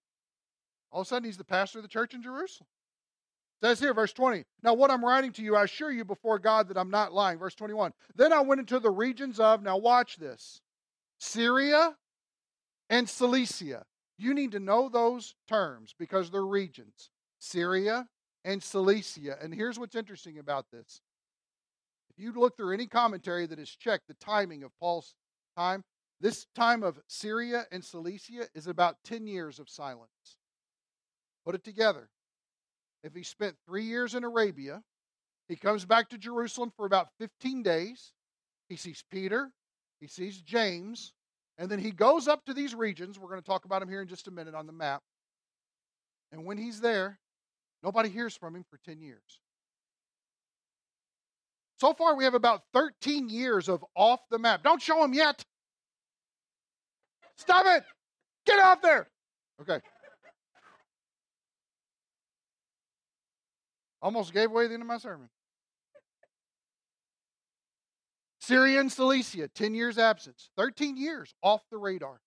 All 0.91 1.01
of 1.01 1.07
a 1.07 1.09
sudden, 1.09 1.25
he's 1.25 1.37
the 1.37 1.43
pastor 1.43 1.79
of 1.79 1.83
the 1.83 1.89
church 1.89 2.13
in 2.13 2.21
Jerusalem. 2.21 2.67
Says 3.63 3.79
here, 3.79 3.93
verse 3.93 4.11
20. 4.11 4.43
Now, 4.61 4.73
what 4.73 4.91
I'm 4.91 5.05
writing 5.05 5.31
to 5.33 5.41
you, 5.41 5.55
I 5.55 5.63
assure 5.63 5.89
you 5.89 6.03
before 6.03 6.37
God 6.37 6.67
that 6.67 6.77
I'm 6.77 6.89
not 6.89 7.13
lying. 7.13 7.39
Verse 7.39 7.55
21. 7.55 7.93
Then 8.13 8.33
I 8.33 8.41
went 8.41 8.59
into 8.59 8.77
the 8.77 8.91
regions 8.91 9.39
of, 9.39 9.63
now 9.63 9.77
watch 9.77 10.17
this, 10.17 10.59
Syria 11.17 11.95
and 12.89 13.07
Cilicia. 13.07 13.85
You 14.17 14.33
need 14.33 14.51
to 14.51 14.59
know 14.59 14.89
those 14.89 15.35
terms 15.47 15.95
because 15.97 16.29
they're 16.29 16.45
regions 16.45 17.09
Syria 17.39 18.05
and 18.43 18.61
Cilicia. 18.61 19.37
And 19.41 19.53
here's 19.55 19.79
what's 19.79 19.95
interesting 19.95 20.39
about 20.39 20.65
this 20.69 20.99
if 22.09 22.21
you 22.21 22.33
look 22.33 22.57
through 22.57 22.73
any 22.73 22.87
commentary 22.87 23.45
that 23.45 23.59
has 23.59 23.69
checked 23.69 24.09
the 24.09 24.13
timing 24.15 24.63
of 24.63 24.77
Paul's 24.77 25.15
time, 25.55 25.85
this 26.19 26.47
time 26.53 26.83
of 26.83 26.99
Syria 27.07 27.63
and 27.71 27.81
Cilicia 27.81 28.49
is 28.53 28.67
about 28.67 28.97
10 29.05 29.25
years 29.25 29.57
of 29.57 29.69
silence. 29.69 30.09
Put 31.45 31.55
it 31.55 31.63
together. 31.63 32.09
If 33.03 33.13
he 33.13 33.23
spent 33.23 33.55
three 33.65 33.83
years 33.83 34.15
in 34.15 34.23
Arabia, 34.23 34.81
he 35.47 35.55
comes 35.55 35.85
back 35.85 36.09
to 36.09 36.17
Jerusalem 36.17 36.71
for 36.75 36.85
about 36.85 37.09
15 37.19 37.63
days. 37.63 38.13
He 38.69 38.77
sees 38.77 39.03
Peter, 39.11 39.51
he 39.99 40.07
sees 40.07 40.41
James, 40.41 41.13
and 41.57 41.69
then 41.69 41.79
he 41.79 41.91
goes 41.91 42.27
up 42.27 42.45
to 42.45 42.53
these 42.53 42.73
regions. 42.73 43.19
We're 43.19 43.29
going 43.29 43.41
to 43.41 43.45
talk 43.45 43.65
about 43.65 43.81
him 43.81 43.89
here 43.89 44.01
in 44.01 44.07
just 44.07 44.27
a 44.27 44.31
minute 44.31 44.55
on 44.55 44.65
the 44.65 44.73
map. 44.73 45.03
And 46.31 46.45
when 46.45 46.57
he's 46.57 46.79
there, 46.79 47.19
nobody 47.83 48.09
hears 48.09 48.35
from 48.35 48.55
him 48.55 48.65
for 48.69 48.79
10 48.85 49.01
years. 49.01 49.21
So 51.79 51.93
far, 51.93 52.15
we 52.15 52.23
have 52.23 52.33
about 52.33 52.63
13 52.73 53.29
years 53.29 53.67
of 53.67 53.83
off 53.95 54.21
the 54.31 54.39
map. 54.39 54.63
Don't 54.63 54.81
show 54.81 55.03
him 55.03 55.13
yet. 55.13 55.43
Stop 57.35 57.65
it. 57.67 57.83
Get 58.45 58.59
out 58.59 58.81
there. 58.81 59.07
Okay. 59.61 59.79
Almost 64.03 64.33
gave 64.33 64.51
away 64.51 64.67
the 64.67 64.73
end 64.73 64.83
of 64.83 64.87
my 64.87 64.97
sermon. 64.97 65.29
Syria 68.41 68.81
and 68.81 68.91
Cilicia, 68.91 69.47
10 69.47 69.73
years 69.73 69.97
absence, 69.97 70.49
13 70.57 70.97
years 70.97 71.33
off 71.41 71.61
the 71.71 71.77
radar. 71.77 72.19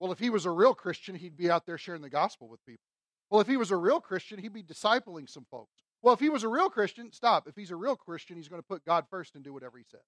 Well, 0.00 0.10
if 0.10 0.18
he 0.18 0.30
was 0.30 0.44
a 0.44 0.50
real 0.50 0.74
Christian, 0.74 1.14
he'd 1.14 1.36
be 1.36 1.48
out 1.48 1.64
there 1.64 1.78
sharing 1.78 2.02
the 2.02 2.10
gospel 2.10 2.48
with 2.48 2.58
people. 2.66 2.82
Well, 3.30 3.40
if 3.40 3.46
he 3.46 3.56
was 3.56 3.70
a 3.70 3.76
real 3.76 4.00
Christian, 4.00 4.40
he'd 4.40 4.52
be 4.52 4.64
discipling 4.64 5.30
some 5.30 5.46
folks. 5.48 5.84
Well, 6.02 6.12
if 6.12 6.18
he 6.18 6.28
was 6.28 6.42
a 6.42 6.48
real 6.48 6.68
Christian, 6.68 7.12
stop. 7.12 7.46
If 7.46 7.54
he's 7.54 7.70
a 7.70 7.76
real 7.76 7.94
Christian, 7.94 8.36
he's 8.36 8.48
going 8.48 8.60
to 8.60 8.66
put 8.66 8.84
God 8.84 9.04
first 9.08 9.36
and 9.36 9.44
do 9.44 9.52
whatever 9.52 9.78
he 9.78 9.84
says. 9.88 10.00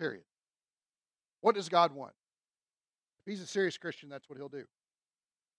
Period. 0.00 0.24
What 1.42 1.54
does 1.54 1.68
God 1.68 1.92
want? 1.92 2.14
If 3.20 3.30
he's 3.30 3.42
a 3.42 3.46
serious 3.46 3.76
Christian, 3.76 4.08
that's 4.08 4.30
what 4.30 4.38
he'll 4.38 4.48
do. 4.48 4.64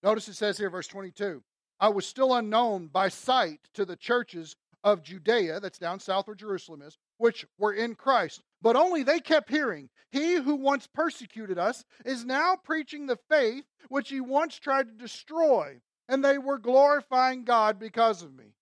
Notice 0.01 0.27
it 0.27 0.33
says 0.33 0.57
here, 0.57 0.71
verse 0.71 0.87
22 0.87 1.43
I 1.79 1.89
was 1.89 2.05
still 2.05 2.33
unknown 2.35 2.87
by 2.87 3.09
sight 3.09 3.59
to 3.73 3.85
the 3.85 3.95
churches 3.95 4.55
of 4.83 5.03
Judea, 5.03 5.59
that's 5.59 5.77
down 5.77 5.99
south 5.99 6.27
where 6.27 6.35
Jerusalem 6.35 6.81
is, 6.81 6.97
which 7.17 7.45
were 7.57 7.73
in 7.73 7.95
Christ. 7.95 8.41
But 8.61 8.75
only 8.75 9.03
they 9.03 9.19
kept 9.19 9.49
hearing, 9.49 9.89
He 10.11 10.35
who 10.35 10.55
once 10.55 10.87
persecuted 10.87 11.57
us 11.57 11.83
is 12.05 12.25
now 12.25 12.55
preaching 12.63 13.05
the 13.05 13.19
faith 13.29 13.65
which 13.89 14.09
he 14.09 14.21
once 14.21 14.57
tried 14.57 14.87
to 14.87 14.93
destroy 14.93 15.81
and 16.09 16.25
they 16.25 16.39
were 16.39 16.57
glorifying 16.57 17.45
God 17.45 17.79
because 17.79 18.23
of 18.23 18.33
me. 18.33 18.55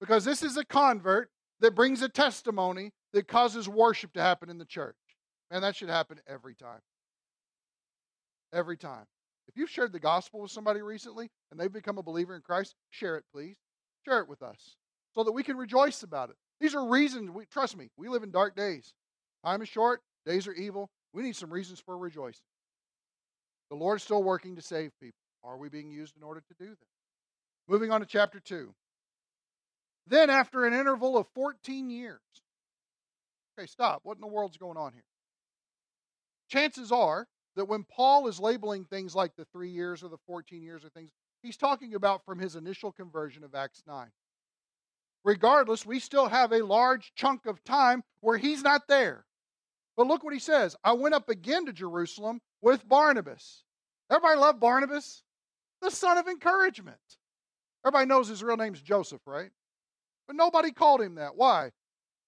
Because 0.00 0.24
this 0.24 0.42
is 0.42 0.56
a 0.56 0.64
convert 0.64 1.30
that 1.60 1.74
brings 1.74 2.02
a 2.02 2.08
testimony 2.08 2.92
that 3.12 3.28
causes 3.28 3.68
worship 3.68 4.12
to 4.14 4.20
happen 4.20 4.50
in 4.50 4.58
the 4.58 4.64
church. 4.64 4.96
And 5.50 5.64
that 5.64 5.76
should 5.76 5.88
happen 5.88 6.20
every 6.26 6.54
time. 6.54 6.80
Every 8.52 8.76
time. 8.76 9.06
If 9.48 9.56
you've 9.56 9.70
shared 9.70 9.92
the 9.92 9.98
gospel 9.98 10.40
with 10.40 10.50
somebody 10.50 10.82
recently 10.82 11.30
and 11.50 11.58
they've 11.58 11.72
become 11.72 11.98
a 11.98 12.02
believer 12.02 12.36
in 12.36 12.42
Christ, 12.42 12.74
share 12.90 13.16
it, 13.16 13.24
please. 13.32 13.56
Share 14.04 14.20
it 14.20 14.28
with 14.28 14.42
us 14.42 14.76
so 15.14 15.24
that 15.24 15.32
we 15.32 15.42
can 15.42 15.56
rejoice 15.56 16.02
about 16.02 16.30
it. 16.30 16.36
These 16.60 16.74
are 16.74 16.88
reasons, 16.88 17.30
we, 17.30 17.46
trust 17.46 17.76
me, 17.76 17.90
we 17.96 18.08
live 18.08 18.22
in 18.22 18.30
dark 18.30 18.54
days. 18.54 18.92
Time 19.44 19.62
is 19.62 19.68
short, 19.68 20.02
days 20.26 20.46
are 20.46 20.52
evil. 20.52 20.90
We 21.12 21.22
need 21.22 21.36
some 21.36 21.52
reasons 21.52 21.80
for 21.80 21.96
rejoicing. 21.96 22.44
The 23.70 23.76
Lord 23.76 23.98
is 23.98 24.02
still 24.02 24.22
working 24.22 24.56
to 24.56 24.62
save 24.62 24.92
people. 25.00 25.18
Are 25.42 25.56
we 25.56 25.68
being 25.68 25.90
used 25.90 26.16
in 26.16 26.22
order 26.22 26.40
to 26.40 26.54
do 26.58 26.70
that? 26.70 26.86
Moving 27.68 27.90
on 27.90 28.00
to 28.00 28.06
chapter 28.06 28.40
2. 28.40 28.74
Then, 30.06 30.30
after 30.30 30.64
an 30.64 30.72
interval 30.72 31.16
of 31.16 31.26
14 31.34 31.90
years, 31.90 32.20
okay, 33.58 33.66
stop. 33.66 34.00
What 34.04 34.16
in 34.16 34.20
the 34.20 34.26
world's 34.26 34.56
going 34.56 34.78
on 34.78 34.92
here? 34.92 35.04
Chances 36.48 36.90
are 36.90 37.28
that 37.58 37.64
when 37.64 37.82
Paul 37.82 38.28
is 38.28 38.38
labeling 38.38 38.84
things 38.84 39.16
like 39.16 39.34
the 39.34 39.44
three 39.46 39.70
years 39.70 40.04
or 40.04 40.08
the 40.08 40.18
14 40.28 40.62
years 40.62 40.84
or 40.84 40.90
things, 40.90 41.10
he's 41.42 41.56
talking 41.56 41.94
about 41.94 42.24
from 42.24 42.38
his 42.38 42.54
initial 42.54 42.92
conversion 42.92 43.42
of 43.42 43.52
Acts 43.52 43.82
9. 43.84 44.06
Regardless, 45.24 45.84
we 45.84 45.98
still 45.98 46.28
have 46.28 46.52
a 46.52 46.64
large 46.64 47.12
chunk 47.16 47.46
of 47.46 47.62
time 47.64 48.04
where 48.20 48.38
he's 48.38 48.62
not 48.62 48.86
there. 48.88 49.24
But 49.96 50.06
look 50.06 50.22
what 50.22 50.32
he 50.32 50.38
says 50.38 50.76
I 50.84 50.92
went 50.92 51.16
up 51.16 51.28
again 51.28 51.66
to 51.66 51.72
Jerusalem 51.72 52.40
with 52.62 52.88
Barnabas. 52.88 53.64
Everybody 54.08 54.38
love 54.38 54.60
Barnabas? 54.60 55.24
The 55.82 55.90
son 55.90 56.16
of 56.16 56.28
encouragement. 56.28 56.96
Everybody 57.84 58.06
knows 58.06 58.28
his 58.28 58.42
real 58.42 58.56
name's 58.56 58.80
Joseph, 58.80 59.22
right? 59.26 59.50
But 60.28 60.36
nobody 60.36 60.70
called 60.70 61.02
him 61.02 61.16
that. 61.16 61.34
Why? 61.34 61.72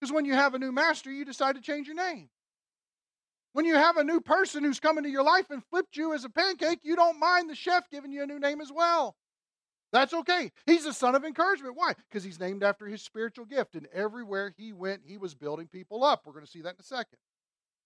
Because 0.01 0.13
when 0.13 0.25
you 0.25 0.35
have 0.35 0.55
a 0.55 0.59
new 0.59 0.73
master, 0.73 1.13
you 1.13 1.25
decide 1.25 1.55
to 1.55 1.63
change 1.63 1.87
your 1.87 1.97
name. 1.97 2.31
When 3.53 3.65
you 3.65 3.75
have 3.75 3.97
a 3.97 4.05
new 4.05 4.21
person 4.21 4.63
who's 4.63 4.81
come 4.81 4.97
into 4.99 5.11
your 5.11 5.25
life 5.25 5.51
and 5.51 5.65
flipped 5.65 5.97
you 5.97 6.15
as 6.15 6.25
a 6.25 6.31
pancake, 6.31 6.81
you 6.83 6.95
don't 6.95 7.19
mind 7.19 7.51
the 7.51 7.55
chef 7.55 7.91
giving 7.91 8.13
you 8.13 8.23
a 8.23 8.27
new 8.27 8.39
name 8.39 8.61
as 8.61 8.71
well. 8.73 9.17
That's 9.93 10.15
okay. 10.15 10.53
He's 10.67 10.87
a 10.87 10.93
son 10.93 11.17
of 11.17 11.25
encouragement. 11.25 11.75
Why? 11.77 11.95
Because 12.09 12.23
he's 12.23 12.39
named 12.39 12.63
after 12.63 12.87
his 12.87 13.03
spiritual 13.03 13.45
gift. 13.45 13.75
And 13.75 13.89
everywhere 13.93 14.55
he 14.57 14.73
went, 14.73 15.03
he 15.05 15.19
was 15.19 15.35
building 15.35 15.67
people 15.67 16.05
up. 16.05 16.23
We're 16.25 16.33
going 16.33 16.45
to 16.45 16.51
see 16.51 16.63
that 16.63 16.75
in 16.75 16.81
a 16.81 16.85
second. 16.85 17.19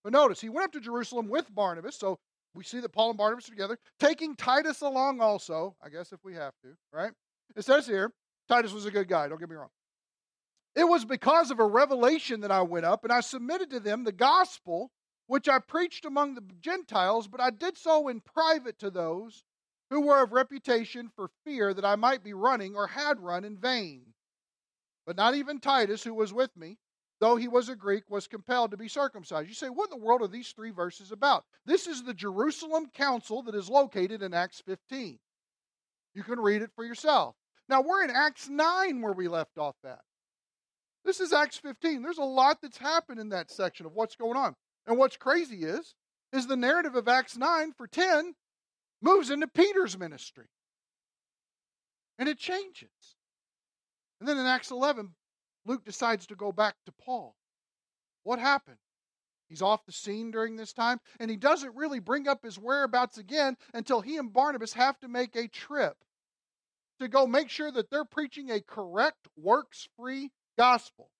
But 0.02 0.12
notice, 0.12 0.40
he 0.40 0.50
went 0.50 0.66
up 0.66 0.72
to 0.72 0.80
Jerusalem 0.80 1.28
with 1.30 1.54
Barnabas. 1.54 1.98
So 1.98 2.18
we 2.54 2.62
see 2.62 2.80
that 2.80 2.92
Paul 2.92 3.10
and 3.10 3.18
Barnabas 3.18 3.48
are 3.48 3.52
together, 3.52 3.78
taking 3.98 4.36
Titus 4.36 4.82
along 4.82 5.20
also, 5.20 5.76
I 5.82 5.88
guess 5.88 6.12
if 6.12 6.20
we 6.24 6.34
have 6.34 6.52
to, 6.62 6.76
right? 6.92 7.12
It 7.56 7.64
says 7.64 7.86
here, 7.86 8.12
Titus 8.48 8.72
was 8.72 8.86
a 8.86 8.90
good 8.90 9.08
guy, 9.08 9.28
don't 9.28 9.40
get 9.40 9.48
me 9.48 9.56
wrong. 9.56 9.70
It 10.76 10.84
was 10.84 11.04
because 11.04 11.50
of 11.50 11.58
a 11.58 11.66
revelation 11.66 12.40
that 12.40 12.50
I 12.50 12.62
went 12.62 12.84
up 12.84 13.04
and 13.04 13.12
I 13.12 13.20
submitted 13.20 13.70
to 13.70 13.80
them 13.80 14.04
the 14.04 14.12
gospel 14.12 14.90
which 15.26 15.48
I 15.48 15.58
preached 15.58 16.04
among 16.04 16.34
the 16.34 16.44
Gentiles, 16.60 17.28
but 17.28 17.40
I 17.40 17.50
did 17.50 17.78
so 17.78 18.08
in 18.08 18.20
private 18.20 18.78
to 18.80 18.90
those 18.90 19.44
who 19.90 20.00
were 20.00 20.22
of 20.22 20.32
reputation 20.32 21.10
for 21.14 21.30
fear 21.44 21.72
that 21.74 21.84
I 21.84 21.96
might 21.96 22.24
be 22.24 22.34
running 22.34 22.74
or 22.74 22.86
had 22.86 23.20
run 23.20 23.44
in 23.44 23.56
vain. 23.56 24.14
But 25.06 25.16
not 25.16 25.34
even 25.34 25.60
Titus, 25.60 26.02
who 26.02 26.14
was 26.14 26.32
with 26.32 26.56
me, 26.56 26.78
though 27.20 27.36
he 27.36 27.48
was 27.48 27.68
a 27.68 27.76
Greek, 27.76 28.04
was 28.08 28.26
compelled 28.26 28.70
to 28.70 28.76
be 28.76 28.88
circumcised. 28.88 29.48
You 29.48 29.54
say, 29.54 29.68
what 29.68 29.90
in 29.92 29.98
the 29.98 30.04
world 30.04 30.22
are 30.22 30.28
these 30.28 30.52
three 30.52 30.70
verses 30.70 31.12
about? 31.12 31.44
This 31.66 31.86
is 31.86 32.02
the 32.02 32.14
Jerusalem 32.14 32.86
Council 32.94 33.42
that 33.42 33.54
is 33.54 33.68
located 33.68 34.22
in 34.22 34.34
Acts 34.34 34.62
15. 34.64 35.18
You 36.14 36.22
can 36.22 36.40
read 36.40 36.62
it 36.62 36.70
for 36.74 36.84
yourself. 36.84 37.34
Now, 37.68 37.80
we're 37.82 38.04
in 38.04 38.10
Acts 38.10 38.48
9 38.48 39.00
where 39.00 39.12
we 39.12 39.28
left 39.28 39.58
off 39.58 39.76
at. 39.84 40.00
This 41.04 41.20
is 41.20 41.32
Acts 41.32 41.58
15. 41.58 42.02
There's 42.02 42.18
a 42.18 42.24
lot 42.24 42.58
that's 42.62 42.78
happened 42.78 43.20
in 43.20 43.28
that 43.30 43.50
section 43.50 43.84
of 43.84 43.92
what's 43.92 44.16
going 44.16 44.36
on. 44.36 44.54
And 44.86 44.98
what's 44.98 45.16
crazy 45.16 45.64
is, 45.64 45.94
is 46.32 46.46
the 46.46 46.56
narrative 46.56 46.94
of 46.94 47.08
Acts 47.08 47.36
9 47.36 47.72
for 47.72 47.86
10 47.86 48.34
moves 49.00 49.30
into 49.30 49.46
Peter's 49.46 49.98
ministry. 49.98 50.46
And 52.18 52.28
it 52.28 52.38
changes. 52.38 53.16
And 54.20 54.28
then 54.28 54.38
in 54.38 54.46
Acts 54.46 54.70
11, 54.70 55.14
Luke 55.66 55.84
decides 55.84 56.26
to 56.26 56.36
go 56.36 56.52
back 56.52 56.76
to 56.86 56.92
Paul. 56.92 57.34
What 58.22 58.38
happened? 58.38 58.78
He's 59.48 59.62
off 59.62 59.84
the 59.84 59.92
scene 59.92 60.30
during 60.30 60.56
this 60.56 60.72
time, 60.72 60.98
and 61.20 61.30
he 61.30 61.36
doesn't 61.36 61.76
really 61.76 62.00
bring 62.00 62.26
up 62.26 62.42
his 62.42 62.58
whereabouts 62.58 63.18
again 63.18 63.56
until 63.72 64.00
he 64.00 64.16
and 64.16 64.32
Barnabas 64.32 64.72
have 64.72 64.98
to 65.00 65.08
make 65.08 65.36
a 65.36 65.48
trip 65.48 65.96
to 67.00 67.08
go 67.08 67.26
make 67.26 67.50
sure 67.50 67.70
that 67.70 67.90
they're 67.90 68.04
preaching 68.04 68.50
a 68.50 68.60
correct, 68.60 69.28
works 69.36 69.88
free 69.96 70.30
gospel. 70.56 71.10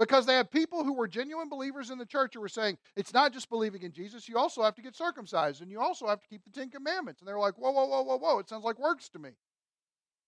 Because 0.00 0.24
they 0.24 0.34
had 0.34 0.50
people 0.50 0.82
who 0.82 0.94
were 0.94 1.06
genuine 1.06 1.50
believers 1.50 1.90
in 1.90 1.98
the 1.98 2.06
church 2.06 2.32
who 2.32 2.40
were 2.40 2.48
saying, 2.48 2.78
it's 2.96 3.12
not 3.12 3.34
just 3.34 3.50
believing 3.50 3.82
in 3.82 3.92
Jesus, 3.92 4.30
you 4.30 4.38
also 4.38 4.62
have 4.62 4.74
to 4.76 4.82
get 4.82 4.96
circumcised 4.96 5.60
and 5.60 5.70
you 5.70 5.78
also 5.78 6.08
have 6.08 6.22
to 6.22 6.26
keep 6.26 6.42
the 6.42 6.50
Ten 6.50 6.70
Commandments. 6.70 7.20
And 7.20 7.28
they're 7.28 7.38
like, 7.38 7.58
whoa, 7.58 7.70
whoa, 7.70 7.84
whoa, 7.84 8.02
whoa, 8.02 8.16
whoa, 8.16 8.38
it 8.38 8.48
sounds 8.48 8.64
like 8.64 8.78
works 8.78 9.10
to 9.10 9.18
me. 9.18 9.32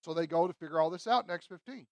So 0.01 0.13
they 0.13 0.27
go 0.27 0.47
to 0.47 0.53
figure 0.53 0.79
all 0.79 0.91
this 0.91 1.07
out 1.07 1.23
in 1.23 1.31
Acts 1.31 1.47
15. 1.47 1.87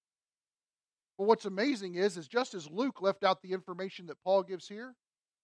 But 1.17 1.23
what's 1.25 1.45
amazing 1.45 1.95
is, 1.95 2.17
is 2.17 2.27
just 2.27 2.53
as 2.53 2.69
Luke 2.69 3.01
left 3.01 3.23
out 3.23 3.41
the 3.41 3.51
information 3.51 4.05
that 4.07 4.23
Paul 4.23 4.43
gives 4.43 4.67
here, 4.67 4.93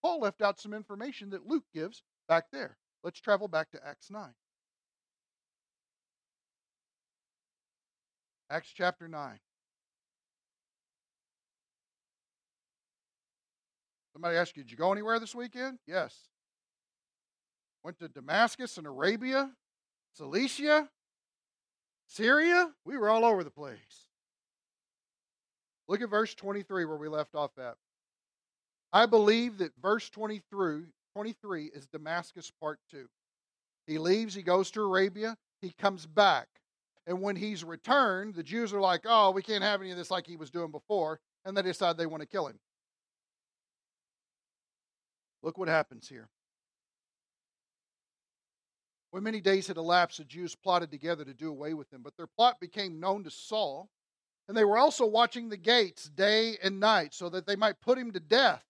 Paul 0.04 0.20
left 0.22 0.44
out 0.44 0.60
some 0.60 0.76
information 0.76 1.32
that 1.32 1.48
Luke 1.48 1.66
gives 1.74 2.04
back 2.30 2.46
there. 2.52 2.78
Let's 3.04 3.20
travel 3.20 3.48
back 3.48 3.72
to 3.72 3.80
Acts 3.84 4.12
9. 4.12 4.22
Acts 8.52 8.72
chapter 8.76 9.08
9. 9.08 9.40
Somebody 14.18 14.38
asked 14.38 14.58
you, 14.58 14.64
did 14.64 14.72
you 14.72 14.78
go 14.78 14.92
anywhere 14.92 15.20
this 15.20 15.36
weekend? 15.36 15.78
Yes. 15.86 16.18
Went 17.84 18.00
to 18.00 18.08
Damascus 18.08 18.80
and 18.80 18.88
Arabia, 18.88 19.52
Cilicia, 20.16 20.90
Syria. 22.08 22.72
We 22.84 22.98
were 22.98 23.10
all 23.10 23.24
over 23.24 23.44
the 23.44 23.52
place. 23.52 24.08
Look 25.88 26.02
at 26.02 26.10
verse 26.10 26.34
23 26.34 26.86
where 26.86 26.98
we 26.98 27.08
left 27.08 27.36
off 27.36 27.52
at. 27.60 27.76
I 28.92 29.06
believe 29.06 29.60
that 29.60 29.74
verse 29.80 30.10
23, 30.10 30.86
23 31.14 31.66
is 31.66 31.86
Damascus 31.86 32.52
part 32.60 32.80
2. 32.90 33.06
He 33.86 34.00
leaves, 34.00 34.34
he 34.34 34.42
goes 34.42 34.72
to 34.72 34.82
Arabia, 34.82 35.38
he 35.62 35.70
comes 35.80 36.08
back. 36.08 36.48
And 37.06 37.22
when 37.22 37.36
he's 37.36 37.64
returned, 37.64 38.34
the 38.34 38.42
Jews 38.42 38.74
are 38.74 38.82
like, 38.82 39.02
oh, 39.06 39.30
we 39.30 39.44
can't 39.44 39.64
have 39.64 39.80
any 39.80 39.92
of 39.92 39.98
this 39.98 40.10
like 40.10 40.26
he 40.26 40.38
was 40.38 40.50
doing 40.50 40.72
before. 40.72 41.20
And 41.46 41.56
they 41.56 41.62
decide 41.62 41.98
they 41.98 42.08
want 42.08 42.22
to 42.22 42.28
kill 42.28 42.48
him. 42.48 42.58
Look 45.44 45.58
what 45.58 45.68
happens 45.68 46.08
here. 46.08 46.30
When 49.12 49.24
many 49.24 49.42
days 49.42 49.68
had 49.68 49.78
elapsed, 49.78 50.18
the 50.18 50.26
Jews 50.26 50.56
plotted 50.56 50.92
together 50.92 51.24
to 51.24 51.34
do 51.34 51.50
away 51.50 51.74
with 51.74 51.92
him, 51.92 52.02
but 52.04 52.16
their 52.18 52.28
plot 52.28 52.60
became 52.60 53.00
known 53.00 53.24
to 53.24 53.32
Saul, 53.32 53.90
and 54.48 54.56
they 54.56 54.66
were 54.66 54.78
also 54.78 55.06
watching 55.06 55.50
the 55.50 55.58
gates 55.58 56.06
day 56.06 56.58
and 56.62 56.80
night 56.80 57.14
so 57.14 57.30
that 57.30 57.46
they 57.46 57.56
might 57.56 57.82
put 57.82 57.98
him 57.98 58.12
to 58.12 58.20
death. 58.20 58.64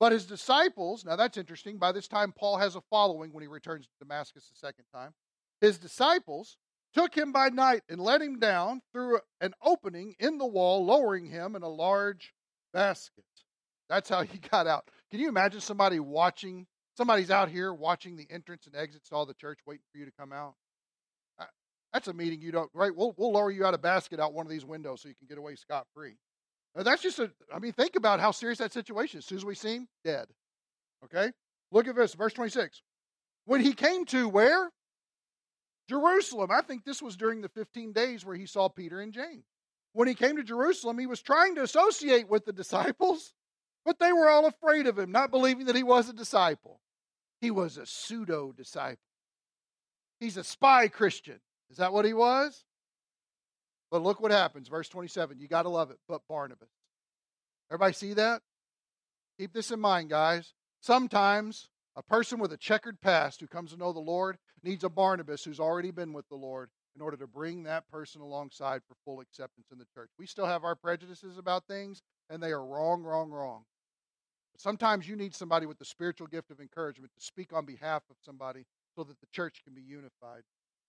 But 0.00 0.12
his 0.12 0.26
disciples, 0.26 1.04
now 1.04 1.16
that's 1.16 1.38
interesting, 1.38 1.78
by 1.78 1.92
this 1.92 2.08
time 2.08 2.32
Paul 2.32 2.58
has 2.58 2.76
a 2.76 2.80
following 2.90 3.32
when 3.32 3.42
he 3.42 3.48
returns 3.48 3.86
to 3.86 3.92
Damascus 4.00 4.48
the 4.48 4.56
second 4.56 4.84
time. 4.92 5.14
His 5.60 5.78
disciples 5.78 6.56
took 6.92 7.14
him 7.14 7.32
by 7.32 7.48
night 7.48 7.82
and 7.88 8.00
let 8.00 8.22
him 8.22 8.38
down 8.38 8.82
through 8.92 9.20
an 9.40 9.54
opening 9.62 10.14
in 10.18 10.38
the 10.38 10.46
wall, 10.46 10.84
lowering 10.84 11.26
him 11.26 11.56
in 11.56 11.62
a 11.62 11.68
large 11.68 12.34
basket. 12.72 13.24
That's 13.88 14.08
how 14.08 14.22
he 14.22 14.38
got 14.50 14.66
out. 14.66 14.90
Can 15.14 15.20
you 15.20 15.28
imagine 15.28 15.60
somebody 15.60 16.00
watching? 16.00 16.66
Somebody's 16.96 17.30
out 17.30 17.48
here 17.48 17.72
watching 17.72 18.16
the 18.16 18.26
entrance 18.28 18.66
and 18.66 18.74
exits 18.74 19.10
to 19.10 19.14
all 19.14 19.24
the 19.24 19.34
church, 19.34 19.60
waiting 19.64 19.84
for 19.92 19.98
you 19.98 20.06
to 20.06 20.10
come 20.10 20.32
out. 20.32 20.56
Uh, 21.38 21.44
that's 21.92 22.08
a 22.08 22.12
meeting 22.12 22.42
you 22.42 22.50
don't, 22.50 22.68
right? 22.74 22.90
We'll, 22.92 23.14
we'll 23.16 23.30
lower 23.30 23.52
you 23.52 23.64
out 23.64 23.74
a 23.74 23.78
basket 23.78 24.18
out 24.18 24.32
one 24.34 24.44
of 24.44 24.50
these 24.50 24.64
windows 24.64 25.02
so 25.02 25.08
you 25.08 25.14
can 25.14 25.28
get 25.28 25.38
away 25.38 25.54
scot 25.54 25.86
free. 25.94 26.16
That's 26.74 27.00
just 27.00 27.20
a, 27.20 27.30
I 27.54 27.60
mean, 27.60 27.70
think 27.70 27.94
about 27.94 28.18
how 28.18 28.32
serious 28.32 28.58
that 28.58 28.72
situation 28.72 29.20
is. 29.20 29.24
As 29.24 29.28
soon 29.28 29.38
as 29.38 29.44
we 29.44 29.54
see 29.54 29.76
him, 29.76 29.88
dead. 30.02 30.26
Okay? 31.04 31.30
Look 31.70 31.86
at 31.86 31.94
this, 31.94 32.14
verse 32.14 32.32
26. 32.32 32.82
When 33.44 33.60
he 33.60 33.72
came 33.72 34.06
to 34.06 34.28
where? 34.28 34.72
Jerusalem. 35.88 36.50
I 36.50 36.62
think 36.62 36.84
this 36.84 37.00
was 37.00 37.16
during 37.16 37.40
the 37.40 37.50
15 37.50 37.92
days 37.92 38.24
where 38.24 38.34
he 38.34 38.46
saw 38.46 38.68
Peter 38.68 38.98
and 38.98 39.12
James. 39.12 39.44
When 39.92 40.08
he 40.08 40.14
came 40.14 40.38
to 40.38 40.42
Jerusalem, 40.42 40.98
he 40.98 41.06
was 41.06 41.22
trying 41.22 41.54
to 41.54 41.62
associate 41.62 42.28
with 42.28 42.46
the 42.46 42.52
disciples, 42.64 43.32
but 43.84 43.98
they 43.98 44.12
were 44.12 44.28
all 44.28 44.46
afraid 44.46 44.86
of 44.86 44.98
him, 44.98 45.12
not 45.12 45.30
believing 45.30 45.66
that 45.66 45.76
he 45.76 45.82
was 45.82 46.08
a 46.08 46.12
disciple. 46.12 46.80
He 47.40 47.50
was 47.50 47.76
a 47.76 47.86
pseudo 47.86 48.52
disciple. 48.52 48.98
He's 50.20 50.36
a 50.36 50.44
spy 50.44 50.88
Christian. 50.88 51.40
Is 51.70 51.76
that 51.76 51.92
what 51.92 52.04
he 52.04 52.14
was? 52.14 52.64
But 53.90 54.02
look 54.02 54.20
what 54.20 54.30
happens. 54.30 54.68
Verse 54.68 54.88
27. 54.88 55.38
You 55.38 55.48
got 55.48 55.62
to 55.62 55.68
love 55.68 55.90
it. 55.90 55.98
But 56.08 56.22
Barnabas. 56.28 56.68
Everybody 57.70 57.92
see 57.92 58.14
that? 58.14 58.42
Keep 59.38 59.52
this 59.52 59.70
in 59.70 59.80
mind, 59.80 60.10
guys. 60.10 60.54
Sometimes 60.80 61.68
a 61.96 62.02
person 62.02 62.38
with 62.38 62.52
a 62.52 62.56
checkered 62.56 63.00
past 63.00 63.40
who 63.40 63.46
comes 63.46 63.72
to 63.72 63.76
know 63.76 63.92
the 63.92 64.00
Lord 64.00 64.38
needs 64.62 64.84
a 64.84 64.88
Barnabas 64.88 65.44
who's 65.44 65.60
already 65.60 65.90
been 65.90 66.12
with 66.12 66.28
the 66.28 66.36
Lord 66.36 66.70
in 66.96 67.02
order 67.02 67.16
to 67.16 67.26
bring 67.26 67.64
that 67.64 67.88
person 67.90 68.20
alongside 68.20 68.82
for 68.86 68.94
full 69.04 69.20
acceptance 69.20 69.66
in 69.72 69.78
the 69.78 69.86
church. 69.94 70.10
We 70.18 70.26
still 70.26 70.46
have 70.46 70.64
our 70.64 70.76
prejudices 70.76 71.38
about 71.38 71.66
things, 71.66 72.02
and 72.30 72.42
they 72.42 72.52
are 72.52 72.64
wrong, 72.64 73.02
wrong, 73.02 73.30
wrong. 73.30 73.64
But 74.54 74.62
sometimes 74.62 75.08
you 75.08 75.16
need 75.16 75.34
somebody 75.34 75.66
with 75.66 75.78
the 75.78 75.84
spiritual 75.84 76.28
gift 76.28 76.50
of 76.52 76.60
encouragement 76.60 77.12
to 77.16 77.24
speak 77.24 77.52
on 77.52 77.66
behalf 77.66 78.04
of 78.08 78.16
somebody 78.24 78.64
so 78.96 79.02
that 79.02 79.20
the 79.20 79.26
church 79.32 79.62
can 79.64 79.74
be 79.74 79.82
unified. 79.82 80.42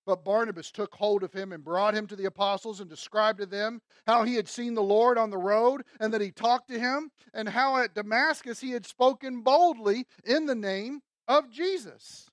But 0.06 0.24
Barnabas 0.24 0.72
took 0.72 0.94
hold 0.94 1.24
of 1.24 1.34
him 1.34 1.52
and 1.52 1.64
brought 1.64 1.96
him 1.96 2.06
to 2.08 2.16
the 2.16 2.26
apostles 2.26 2.80
and 2.80 2.88
described 2.88 3.40
to 3.40 3.48
them 3.48 3.82
how 4.06 4.24
he 4.24 4.36
had 4.36 4.48
seen 4.48 4.76
the 4.76 4.84
Lord 4.84 5.18
on 5.18 5.32
the 5.32 5.38
road 5.40 5.84
and 6.00 6.14
that 6.14 6.22
he 6.22 6.30
talked 6.30 6.70
to 6.70 6.80
him, 6.80 7.10
and 7.34 7.50
how 7.50 7.78
at 7.78 7.96
Damascus 7.96 8.60
he 8.60 8.70
had 8.70 8.86
spoken 8.86 9.42
boldly 9.42 10.06
in 10.24 10.46
the 10.46 10.54
name 10.54 11.02
of 11.28 11.50
Jesus. 11.50 12.30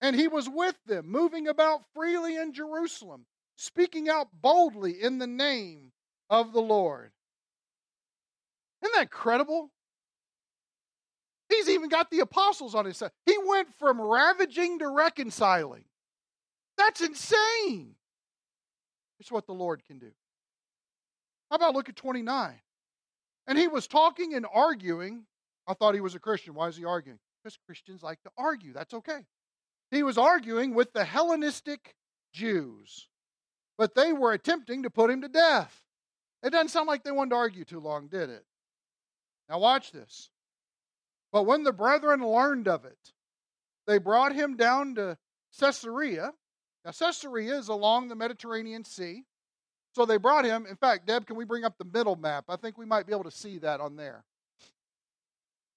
And 0.00 0.16
he 0.16 0.26
was 0.26 0.48
with 0.48 0.76
them, 0.86 1.06
moving 1.06 1.46
about 1.46 1.84
freely 1.94 2.36
in 2.36 2.52
Jerusalem, 2.52 3.26
speaking 3.56 4.08
out 4.08 4.26
boldly 4.32 5.00
in 5.00 5.18
the 5.18 5.28
name 5.28 5.92
of 6.28 6.52
the 6.52 6.60
Lord. 6.60 7.12
Isn't 8.82 8.94
that 8.96 9.12
credible? 9.12 9.70
He's 11.48 11.68
even 11.68 11.88
got 11.88 12.10
the 12.10 12.20
apostles 12.20 12.74
on 12.74 12.84
his 12.84 12.96
side. 12.96 13.10
He 13.26 13.36
went 13.46 13.74
from 13.74 14.00
ravaging 14.00 14.78
to 14.80 14.88
reconciling. 14.88 15.84
That's 16.78 17.00
insane. 17.00 17.94
It's 19.20 19.30
what 19.30 19.46
the 19.46 19.52
Lord 19.52 19.84
can 19.84 19.98
do. 19.98 20.10
How 21.50 21.56
about 21.56 21.74
look 21.74 21.88
at 21.88 21.96
29? 21.96 22.54
And 23.46 23.58
he 23.58 23.68
was 23.68 23.86
talking 23.86 24.34
and 24.34 24.46
arguing. 24.52 25.24
I 25.66 25.74
thought 25.74 25.94
he 25.94 26.00
was 26.00 26.14
a 26.14 26.20
Christian. 26.20 26.54
Why 26.54 26.68
is 26.68 26.76
he 26.76 26.84
arguing? 26.84 27.18
Because 27.42 27.58
Christians 27.66 28.02
like 28.02 28.22
to 28.22 28.30
argue. 28.36 28.72
That's 28.72 28.94
okay. 28.94 29.20
He 29.90 30.02
was 30.02 30.18
arguing 30.18 30.74
with 30.74 30.92
the 30.92 31.04
Hellenistic 31.04 31.94
Jews, 32.32 33.06
but 33.78 33.94
they 33.94 34.12
were 34.12 34.32
attempting 34.32 34.82
to 34.82 34.90
put 34.90 35.10
him 35.10 35.20
to 35.22 35.28
death. 35.28 35.82
It 36.42 36.50
doesn't 36.50 36.68
sound 36.68 36.88
like 36.88 37.04
they 37.04 37.12
wanted 37.12 37.30
to 37.30 37.36
argue 37.36 37.64
too 37.64 37.80
long, 37.80 38.08
did 38.08 38.30
it? 38.30 38.44
Now, 39.48 39.58
watch 39.58 39.92
this. 39.92 40.30
But 41.34 41.42
when 41.42 41.64
the 41.64 41.72
brethren 41.72 42.26
learned 42.26 42.66
of 42.66 42.86
it, 42.86 43.12
they 43.86 43.98
brought 43.98 44.34
him 44.34 44.56
down 44.56 44.94
to 44.94 45.18
Caesarea 45.60 46.32
now, 46.84 46.90
Caesarea 46.90 47.56
is 47.56 47.68
along 47.68 48.08
the 48.08 48.14
Mediterranean 48.14 48.84
Sea. 48.84 49.24
So 49.94 50.04
they 50.04 50.18
brought 50.18 50.44
him. 50.44 50.66
In 50.66 50.76
fact, 50.76 51.06
Deb, 51.06 51.26
can 51.26 51.36
we 51.36 51.44
bring 51.44 51.64
up 51.64 51.78
the 51.78 51.84
middle 51.84 52.16
map? 52.16 52.44
I 52.48 52.56
think 52.56 52.76
we 52.76 52.84
might 52.84 53.06
be 53.06 53.12
able 53.12 53.24
to 53.24 53.30
see 53.30 53.58
that 53.58 53.80
on 53.80 53.96
there. 53.96 54.24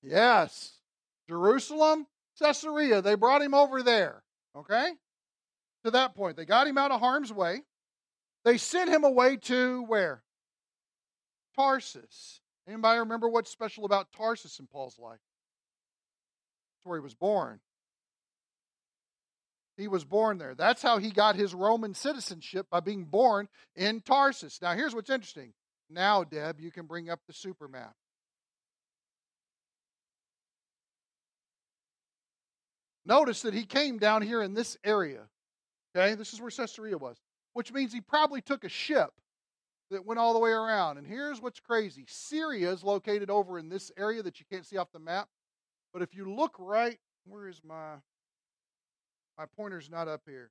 Yes. 0.01 0.80
Jerusalem, 1.30 2.08
Caesarea. 2.39 3.01
They 3.01 3.16
brought 3.16 3.41
him 3.41 3.53
over 3.53 3.84
there. 3.84 4.24
Okay? 4.55 4.91
To 5.86 5.91
that 5.91 6.16
point. 6.16 6.36
They 6.36 6.45
got 6.45 6.68
him 6.68 6.78
out 6.78 6.91
of 6.91 6.99
harm's 6.99 7.32
way. 7.32 7.62
They 8.43 8.58
sent 8.58 8.89
him 8.89 9.03
away 9.03 9.38
to 9.38 9.84
where? 9.84 10.24
Tarsus. 11.55 12.41
Anybody 12.68 12.99
remember 12.99 13.30
what's 13.30 13.51
special 13.51 13.86
about 13.86 14.12
Tarsus 14.12 14.60
in 14.60 14.68
Paul's 14.68 14.99
life? 14.99 15.20
Where 16.88 16.98
he 16.98 17.04
was 17.04 17.14
born. 17.14 17.60
He 19.78 19.88
was 19.88 20.04
born 20.04 20.40
there. 20.40 20.56
That's 20.56 20.82
how 20.82 20.98
he 20.98 21.12
got 21.12 21.36
his 21.36 21.54
Roman 21.54 21.94
citizenship 21.94 22.68
by 22.72 22.80
being 22.80 23.06
born 23.06 23.48
in 23.76 24.02
Tarsus. 24.02 24.60
Now, 24.62 24.74
here's 24.74 24.96
what's 24.96 25.12
interesting. 25.12 25.54
Now, 25.90 26.24
Deb, 26.24 26.60
you 26.60 26.72
can 26.72 26.88
bring 26.88 27.10
up 27.10 27.20
the 27.28 27.34
super 27.34 27.68
map. 27.68 27.94
Notice 33.06 33.44
that 33.44 33.54
he 33.54 33.66
came 33.66 34.00
down 34.00 34.22
here 34.22 34.42
in 34.42 34.54
this 34.54 34.78
area. 34.84 35.28
Okay, 35.96 36.16
this 36.16 36.34
is 36.34 36.42
where 36.42 36.52
Caesarea 36.52 36.98
was, 36.98 37.18
which 37.54 37.72
means 37.72 37.94
he 37.94 38.02
probably 38.02 38.42
took 38.42 38.64
a 38.64 38.70
ship 38.70 39.12
that 39.92 40.06
went 40.06 40.20
all 40.20 40.34
the 40.34 40.40
way 40.40 40.52
around. 40.52 40.98
And 40.98 41.08
here's 41.08 41.42
what's 41.42 41.60
crazy 41.60 42.06
Syria 42.08 42.72
is 42.72 42.84
located 42.84 43.30
over 43.30 43.60
in 43.60 43.70
this 43.70 43.92
area 43.98 44.24
that 44.24 44.40
you 44.40 44.46
can't 44.52 44.66
see 44.66 44.78
off 44.78 44.92
the 44.92 45.00
map. 45.00 45.30
But 45.94 46.02
if 46.02 46.14
you 46.14 46.34
look 46.34 46.56
right 46.60 47.00
where 47.26 47.48
is 47.48 47.62
my 47.64 47.96
my 49.38 49.46
pointer's 49.56 49.90
not 49.90 50.08
up 50.08 50.22
here. 50.26 50.50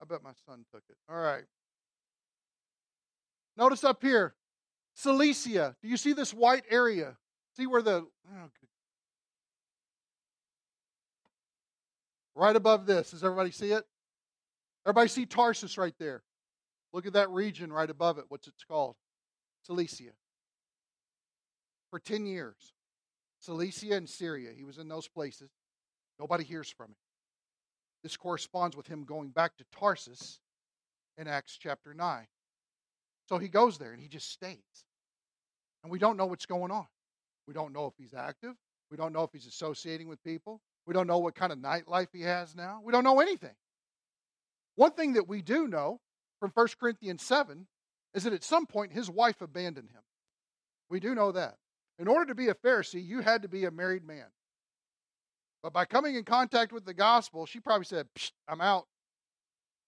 I 0.00 0.06
bet 0.06 0.22
my 0.22 0.32
son 0.46 0.64
took 0.72 0.82
it. 0.88 0.96
All 1.08 1.18
right. 1.18 1.44
Notice 3.56 3.84
up 3.84 4.02
here, 4.02 4.34
Cilicia. 4.94 5.76
Do 5.82 5.88
you 5.88 5.96
see 5.96 6.12
this 6.12 6.32
white 6.32 6.64
area? 6.70 7.16
See 7.56 7.66
where 7.66 7.82
the 7.82 8.06
oh, 8.32 8.50
right 12.34 12.56
above 12.56 12.86
this. 12.86 13.10
Does 13.10 13.22
everybody 13.22 13.50
see 13.50 13.70
it? 13.70 13.84
Everybody 14.86 15.08
see 15.08 15.26
Tarsus 15.26 15.78
right 15.78 15.94
there? 15.98 16.22
Look 16.92 17.06
at 17.06 17.12
that 17.12 17.30
region 17.30 17.72
right 17.72 17.88
above 17.88 18.18
it. 18.18 18.24
What's 18.28 18.48
it 18.48 18.54
called? 18.68 18.96
Cilicia. 19.62 20.12
For 21.90 21.98
10 21.98 22.26
years. 22.26 22.74
Cilicia 23.44 23.94
and 23.94 24.08
Syria. 24.08 24.50
He 24.56 24.64
was 24.64 24.78
in 24.78 24.88
those 24.88 25.08
places. 25.08 25.50
Nobody 26.18 26.44
hears 26.44 26.70
from 26.70 26.90
him. 26.90 26.96
This 28.02 28.16
corresponds 28.16 28.76
with 28.76 28.86
him 28.86 29.04
going 29.04 29.30
back 29.30 29.56
to 29.56 29.64
Tarsus 29.78 30.40
in 31.18 31.26
Acts 31.26 31.56
chapter 31.60 31.94
9. 31.94 32.26
So 33.28 33.38
he 33.38 33.48
goes 33.48 33.78
there 33.78 33.92
and 33.92 34.00
he 34.00 34.08
just 34.08 34.30
stays. 34.30 34.58
And 35.82 35.90
we 35.92 35.98
don't 35.98 36.16
know 36.16 36.26
what's 36.26 36.46
going 36.46 36.70
on. 36.70 36.86
We 37.46 37.54
don't 37.54 37.72
know 37.72 37.86
if 37.86 37.94
he's 37.98 38.14
active. 38.14 38.54
We 38.90 38.96
don't 38.96 39.12
know 39.12 39.22
if 39.22 39.30
he's 39.32 39.46
associating 39.46 40.08
with 40.08 40.22
people. 40.22 40.60
We 40.86 40.94
don't 40.94 41.06
know 41.06 41.18
what 41.18 41.34
kind 41.34 41.52
of 41.52 41.58
nightlife 41.58 42.08
he 42.12 42.22
has 42.22 42.54
now. 42.54 42.80
We 42.84 42.92
don't 42.92 43.04
know 43.04 43.20
anything. 43.20 43.54
One 44.76 44.92
thing 44.92 45.14
that 45.14 45.28
we 45.28 45.42
do 45.42 45.68
know 45.68 46.00
from 46.40 46.50
1 46.52 46.66
Corinthians 46.80 47.22
7 47.22 47.66
is 48.14 48.24
that 48.24 48.32
at 48.32 48.44
some 48.44 48.66
point 48.66 48.92
his 48.92 49.10
wife 49.10 49.40
abandoned 49.40 49.90
him. 49.90 50.02
We 50.90 51.00
do 51.00 51.14
know 51.14 51.32
that. 51.32 51.56
In 51.98 52.08
order 52.08 52.26
to 52.26 52.34
be 52.34 52.48
a 52.48 52.54
Pharisee, 52.54 53.04
you 53.04 53.20
had 53.20 53.42
to 53.42 53.48
be 53.48 53.64
a 53.64 53.70
married 53.70 54.04
man. 54.04 54.26
But 55.62 55.72
by 55.72 55.84
coming 55.84 56.16
in 56.16 56.24
contact 56.24 56.72
with 56.72 56.84
the 56.84 56.94
gospel, 56.94 57.46
she 57.46 57.60
probably 57.60 57.86
said, 57.86 58.08
I'm 58.48 58.60
out. 58.60 58.86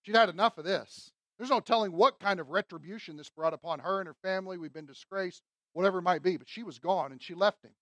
She'd 0.03 0.17
had 0.17 0.29
enough 0.29 0.57
of 0.57 0.65
this. 0.65 1.11
There's 1.37 1.51
no 1.51 1.61
telling 1.61 1.93
what 1.93 2.21
kind 2.21 2.41
of 2.41 2.49
retribution 2.49 3.17
this 3.17 3.29
brought 3.29 3.53
upon 3.53 3.81
her 3.81 4.01
and 4.01 4.07
her 4.07 4.17
family. 4.23 4.57
We've 4.57 4.73
been 4.73 4.87
disgraced, 4.87 5.43
whatever 5.75 5.99
it 5.99 6.03
might 6.03 6.23
be. 6.23 6.37
But 6.37 6.49
she 6.49 6.63
was 6.63 6.79
gone 6.79 7.13
and 7.13 7.23
she 7.23 7.35
left 7.35 7.65
him. 7.65 7.73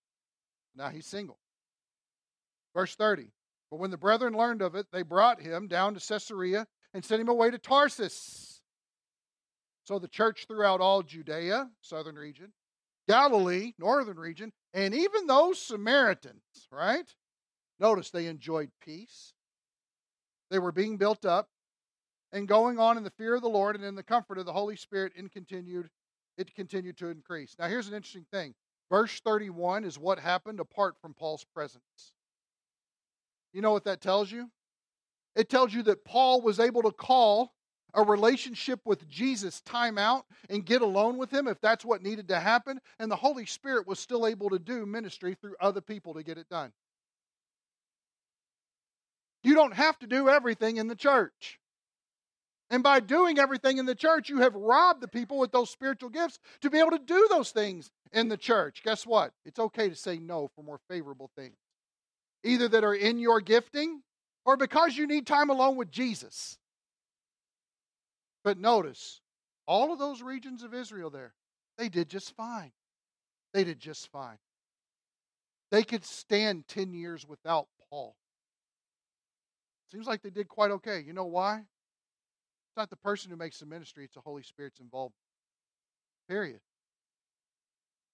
Now 0.75 0.89
he's 0.89 1.07
single. 1.07 1.39
Verse 2.75 2.97
30. 2.97 3.29
But 3.71 3.79
when 3.79 3.91
the 3.91 3.97
brethren 3.97 4.35
learned 4.35 4.63
of 4.63 4.75
it, 4.75 4.87
they 4.91 5.03
brought 5.03 5.41
him 5.41 5.69
down 5.69 5.95
to 5.95 6.01
Caesarea 6.01 6.67
and 6.93 7.05
sent 7.05 7.21
him 7.21 7.29
away 7.29 7.51
to 7.51 7.59
Tarsus. 7.59 8.61
So 9.85 9.99
the 9.99 10.09
church 10.09 10.47
throughout 10.49 10.81
all 10.81 11.03
Judea, 11.03 11.71
southern 11.81 12.17
region, 12.17 12.53
Galilee, 13.09 13.73
northern 13.79 14.19
region, 14.19 14.53
and 14.73 14.95
even 14.95 15.27
those 15.27 15.61
Samaritans, 15.61 16.69
right? 16.71 17.15
Notice 17.79 18.11
they 18.11 18.27
enjoyed 18.27 18.71
peace. 18.81 19.35
They 20.51 20.59
were 20.59 20.73
being 20.73 20.97
built 20.97 21.25
up 21.25 21.49
and 22.33 22.49
going 22.49 22.79
on 22.79 22.97
in 22.97 23.05
the 23.05 23.11
fear 23.11 23.35
of 23.35 23.43
the 23.43 23.49
Lord 23.49 23.77
and 23.77 23.85
in 23.85 23.95
the 23.95 24.03
comfort 24.03 24.39
of 24.39 24.47
the 24.47 24.53
Holy 24.53 24.77
Spirit 24.77 25.13
and 25.17 25.31
continued 25.31 25.89
it 26.37 26.53
continued 26.55 26.97
to 26.99 27.09
increase. 27.09 27.55
Now 27.59 27.69
here's 27.69 27.87
an 27.87 27.95
interesting 27.95 28.27
thing. 28.33 28.55
Verse 28.91 29.21
31 29.21 29.85
is 29.85 29.99
what 29.99 30.19
happened 30.19 30.59
apart 30.59 30.97
from 31.01 31.15
Paul's 31.15 31.45
presence. 31.55 32.13
You 33.53 33.63
know 33.63 33.71
what 33.71 33.85
that 33.85 34.01
tells 34.01 34.33
you? 34.33 34.51
It 35.37 35.49
tells 35.49 35.73
you 35.73 35.83
that 35.85 36.05
Paul 36.05 36.41
was 36.41 36.59
able 36.59 36.83
to 36.83 36.91
call 36.91 37.55
a 37.95 38.03
relationship 38.03 38.81
with 38.85 39.09
Jesus 39.09 39.61
time 39.61 39.99
out 39.99 40.27
and 40.51 40.67
get 40.67 40.83
alone 40.83 41.17
with 41.17 41.31
him 41.33 41.49
if 41.49 41.61
that's 41.61 41.85
what 41.85 42.03
needed 42.03 42.29
to 42.29 42.41
happen, 42.41 42.81
and 42.99 43.11
the 43.11 43.17
Holy 43.17 43.47
Spirit 43.47 43.87
was 43.87 43.99
still 43.99 44.27
able 44.27 44.51
to 44.51 44.59
do 44.59 44.85
ministry 44.85 45.37
through 45.41 45.55
other 45.61 45.81
people 45.81 46.15
to 46.15 46.23
get 46.23 46.39
it 46.39 46.49
done. 46.49 46.73
You 49.43 49.55
don't 49.55 49.75
have 49.75 49.99
to 50.01 50.07
do 50.07 50.29
everything 50.29 50.79
in 50.79 50.89
the 50.89 50.97
church. 50.97 51.61
And 52.71 52.83
by 52.83 53.01
doing 53.01 53.39
everything 53.39 53.79
in 53.79 53.87
the 53.87 53.95
church, 53.95 54.29
you 54.29 54.39
have 54.39 54.55
robbed 54.55 55.03
the 55.03 55.09
people 55.09 55.39
with 55.39 55.53
those 55.53 55.71
spiritual 55.71 56.09
gifts 56.09 56.39
to 56.63 56.71
be 56.71 56.79
able 56.79 56.93
to 56.93 56.99
do 56.99 57.29
those 57.31 57.51
things 57.51 57.91
in 58.13 58.29
the 58.29 58.39
church. 58.39 58.83
Guess 58.83 59.07
what? 59.07 59.33
It's 59.45 59.59
okay 59.59 59.89
to 59.89 59.95
say 59.95 60.19
no 60.19 60.51
for 60.57 60.63
more 60.65 60.81
favorable 60.89 61.31
things, 61.37 61.57
either 62.43 62.69
that 62.69 62.83
are 62.83 62.95
in 62.95 63.19
your 63.19 63.41
gifting 63.41 64.03
or 64.47 64.57
because 64.57 64.97
you 64.97 65.07
need 65.07 65.27
time 65.27 65.51
alone 65.51 65.77
with 65.77 65.91
Jesus. 65.91 66.59
But 68.45 68.59
notice, 68.59 69.21
all 69.67 69.93
of 69.93 69.99
those 69.99 70.23
regions 70.23 70.63
of 70.63 70.75
Israel 70.75 71.11
there, 71.11 71.35
they 71.79 71.89
did 71.89 72.09
just 72.09 72.37
fine. 72.37 72.73
They 73.55 73.65
did 73.65 73.81
just 73.81 74.11
fine. 74.13 74.39
They 75.71 75.83
could 75.83 76.05
stand 76.05 76.69
10 76.69 76.93
years 76.93 77.27
without 77.27 77.67
Paul. 77.91 78.15
Seems 79.91 80.07
like 80.07 80.23
they 80.23 80.31
did 80.31 80.49
quite 80.49 80.71
okay. 80.73 81.01
You 81.01 81.13
know 81.13 81.25
why? 81.25 81.57
It's 81.57 82.77
not 82.77 82.91
the 82.91 82.97
person 82.97 83.31
who 83.31 83.37
makes 83.37 83.61
the 83.61 83.67
ministry, 83.67 84.05
it's 84.05 84.15
the 84.15 84.21
Holy 84.21 84.43
Spirit's 84.43 84.81
involved. 84.81 85.15
Period. 86.29 86.61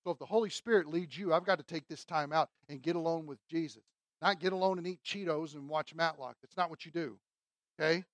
So 0.04 0.12
if 0.12 0.18
the 0.18 0.26
Holy 0.26 0.50
Spirit 0.50 0.86
leads 0.86 1.16
you, 1.16 1.34
I've 1.34 1.44
got 1.44 1.58
to 1.58 1.64
take 1.64 1.86
this 1.88 2.04
time 2.04 2.32
out 2.32 2.48
and 2.68 2.80
get 2.80 2.96
alone 2.96 3.26
with 3.26 3.38
Jesus. 3.48 3.82
Not 4.22 4.40
get 4.40 4.52
alone 4.52 4.78
and 4.78 4.86
eat 4.86 5.00
Cheetos 5.04 5.54
and 5.54 5.68
watch 5.68 5.94
Matlock. 5.94 6.36
That's 6.42 6.56
not 6.56 6.70
what 6.70 6.84
you 6.84 6.90
do. 6.90 7.18
Okay? 7.78 8.04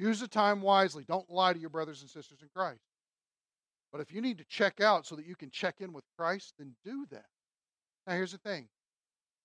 Use 0.00 0.20
the 0.20 0.28
time 0.28 0.62
wisely. 0.62 1.04
Don't 1.06 1.28
lie 1.28 1.52
to 1.52 1.58
your 1.58 1.68
brothers 1.68 2.00
and 2.00 2.08
sisters 2.08 2.38
in 2.40 2.48
Christ. 2.56 2.80
But 3.92 4.00
if 4.00 4.10
you 4.10 4.22
need 4.22 4.38
to 4.38 4.44
check 4.44 4.80
out 4.80 5.04
so 5.04 5.14
that 5.14 5.26
you 5.26 5.36
can 5.36 5.50
check 5.50 5.74
in 5.80 5.92
with 5.92 6.04
Christ, 6.16 6.54
then 6.58 6.74
do 6.82 7.04
that. 7.10 7.26
Now, 8.06 8.14
here's 8.14 8.32
the 8.32 8.38
thing 8.38 8.68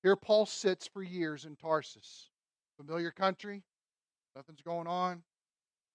here 0.01 0.15
Paul 0.15 0.45
sits 0.45 0.87
for 0.87 1.03
years 1.03 1.43
in 1.43 1.57
Tarsus. 1.57 2.29
Familiar 2.77 3.11
country, 3.11 3.63
nothing's 4.33 4.61
going 4.61 4.87
on. 4.87 5.23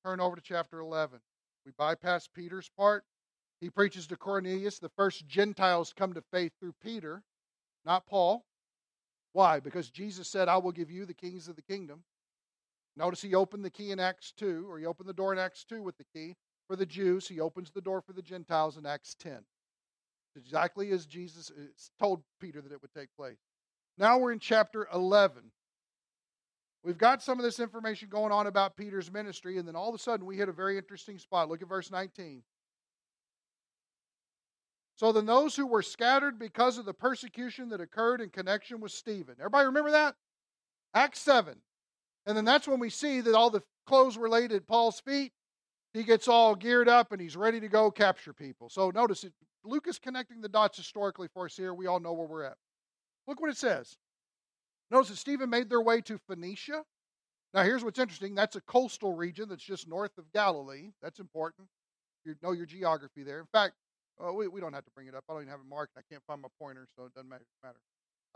Turn 0.05 0.21
over 0.21 0.37
to 0.37 0.43
chapter 0.43 0.81
11. 0.81 1.21
We 1.65 1.73
bypass 1.79 2.29
Peter's 2.29 2.71
part. 2.77 3.05
He 3.63 3.71
preaches 3.71 4.07
to 4.09 4.17
Cornelius. 4.17 4.79
The 4.79 4.91
first 4.91 5.27
Gentiles 5.27 5.95
come 5.97 6.13
to 6.13 6.23
faith 6.33 6.53
through 6.61 6.75
Peter, 6.83 7.23
not 7.87 8.05
Paul. 8.07 8.45
Why? 9.33 9.59
Because 9.59 9.89
Jesus 9.89 10.29
said, 10.29 10.49
I 10.49 10.59
will 10.59 10.73
give 10.73 10.91
you 10.91 11.07
the 11.07 11.15
kings 11.15 11.49
of 11.49 11.57
the 11.57 11.63
kingdom. 11.63 12.03
Notice 12.97 13.23
he 13.23 13.35
opened 13.35 13.65
the 13.65 13.71
key 13.71 13.93
in 13.93 14.01
Acts 14.01 14.33
2, 14.37 14.67
or 14.69 14.79
he 14.79 14.87
opened 14.87 15.09
the 15.09 15.15
door 15.15 15.33
in 15.33 15.39
Acts 15.39 15.65
2 15.65 15.83
with 15.83 15.97
the 15.97 16.05
key 16.05 16.35
for 16.67 16.77
the 16.77 16.87
Jews. 16.87 17.29
He 17.29 17.41
opens 17.41 17.71
the 17.71 17.81
door 17.81 18.01
for 18.01 18.13
the 18.13 18.23
Gentiles 18.23 18.77
in 18.77 18.85
Acts 18.85 19.15
10. 19.15 19.39
Exactly 20.37 20.91
as 20.91 21.07
Jesus 21.07 21.51
told 21.99 22.23
Peter 22.41 22.61
that 22.61 22.73
it 22.73 22.83
would 22.83 22.95
take 22.95 23.15
place. 23.17 23.39
Now 23.99 24.19
we're 24.19 24.33
in 24.33 24.39
chapter 24.39 24.89
11. 24.93 25.51
We've 26.83 26.99
got 26.99 27.23
some 27.23 27.39
of 27.39 27.45
this 27.45 27.61
information 27.61 28.09
going 28.09 28.33
on 28.33 28.47
about 28.47 28.77
Peter's 28.77 29.13
ministry, 29.13 29.59
and 29.59 29.69
then 29.69 29.77
all 29.77 29.89
of 29.89 29.95
a 29.95 29.99
sudden 29.99 30.25
we 30.27 30.37
hit 30.37 30.49
a 30.49 30.53
very 30.53 30.79
interesting 30.79 31.19
spot. 31.19 31.49
Look 31.49 31.63
at 31.63 31.69
verse 31.69 31.91
19. 31.91 32.43
So 34.97 35.13
then 35.13 35.27
those 35.27 35.57
who 35.57 35.67
were 35.67 35.83
scattered 35.83 36.39
because 36.39 36.79
of 36.79 36.85
the 36.85 36.95
persecution 36.95 37.71
that 37.71 37.81
occurred 37.81 38.21
in 38.21 38.29
connection 38.31 38.81
with 38.81 38.93
Stephen. 38.93 39.37
Everybody 39.39 39.67
remember 39.67 39.91
that? 39.93 40.15
Acts 40.95 41.21
7. 41.21 41.57
And 42.31 42.37
then 42.37 42.45
that's 42.45 42.69
when 42.69 42.79
we 42.79 42.91
see 42.91 43.21
that 43.23 43.35
all 43.35 43.51
the 43.51 43.65
clothes 43.89 44.17
were 44.17 44.29
laid 44.29 44.53
at 44.53 44.65
Paul's 44.69 45.01
feet. 45.01 45.33
He 45.93 46.05
gets 46.05 46.29
all 46.29 46.55
geared 46.55 46.89
up 46.89 47.11
and 47.11 47.21
he's 47.21 47.37
ready 47.37 47.59
to 47.59 47.67
go 47.67 47.91
capture 47.91 48.33
people. 48.33 48.69
So 48.69 48.91
notice 48.91 49.25
it, 49.25 49.33
Luke 49.65 49.89
is 49.89 49.99
connecting 49.99 50.41
the 50.41 50.49
dots 50.49 50.77
historically 50.77 51.27
for 51.35 51.47
us 51.47 51.57
here. 51.57 51.75
We 51.75 51.89
all 51.89 51.99
know 51.99 52.13
where 52.13 52.29
we're 52.29 52.45
at. 52.45 52.57
Look 53.27 53.41
what 53.41 53.51
it 53.51 53.57
says. 53.57 53.97
Notice 54.93 55.09
that 55.09 55.17
Stephen 55.17 55.51
made 55.51 55.69
their 55.69 55.81
way 55.81 56.03
to 56.03 56.19
Phoenicia. 56.29 56.85
Now, 57.53 57.65
here's 57.65 57.83
what's 57.83 57.99
interesting 57.99 58.37
that's 58.37 58.55
a 58.55 58.61
coastal 58.61 59.17
region 59.17 59.49
that's 59.49 59.65
just 59.65 59.89
north 59.89 60.17
of 60.17 60.31
Galilee. 60.33 60.91
That's 61.03 61.19
important. 61.19 61.67
You 62.25 62.37
know 62.45 62.53
your 62.53 62.67
geography 62.67 63.25
there. 63.25 63.41
In 63.41 63.49
fact, 63.51 63.75
uh, 64.25 64.33
we, 64.33 64.47
we 64.47 64.61
don't 64.61 64.73
have 64.73 64.85
to 64.85 64.91
bring 64.95 65.09
it 65.09 65.17
up. 65.17 65.25
I 65.29 65.33
don't 65.33 65.43
even 65.43 65.51
have 65.51 65.61
it 65.67 65.69
marked. 65.69 65.95
I 65.99 66.03
can't 66.09 66.23
find 66.29 66.41
my 66.41 66.49
pointer, 66.61 66.87
so 66.95 67.07
it 67.07 67.15
doesn't 67.15 67.29
matter. 67.29 67.45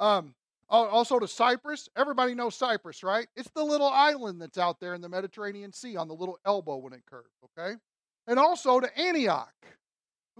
Um, 0.01 0.35
Oh, 0.71 0.87
also 0.87 1.19
to 1.19 1.29
Cyprus. 1.29 1.89
Everybody 1.97 2.35
knows 2.35 2.55
Cyprus, 2.55 3.03
right? 3.03 3.27
It's 3.37 3.51
the 3.51 3.63
little 3.63 3.89
island 3.89 4.41
that's 4.41 4.59
out 4.59 4.81
there 4.81 4.95
in 4.95 5.01
the 5.01 5.09
Mediterranean 5.09 5.73
Sea 5.73 5.97
on 5.97 6.09
the 6.09 6.15
little 6.15 6.39
elbow 6.47 6.77
when 6.77 6.93
it 6.93 7.03
curves, 7.07 7.37
okay? 7.59 7.77
And 8.27 8.39
also 8.39 8.81
to 8.81 8.99
Antioch. 8.99 9.55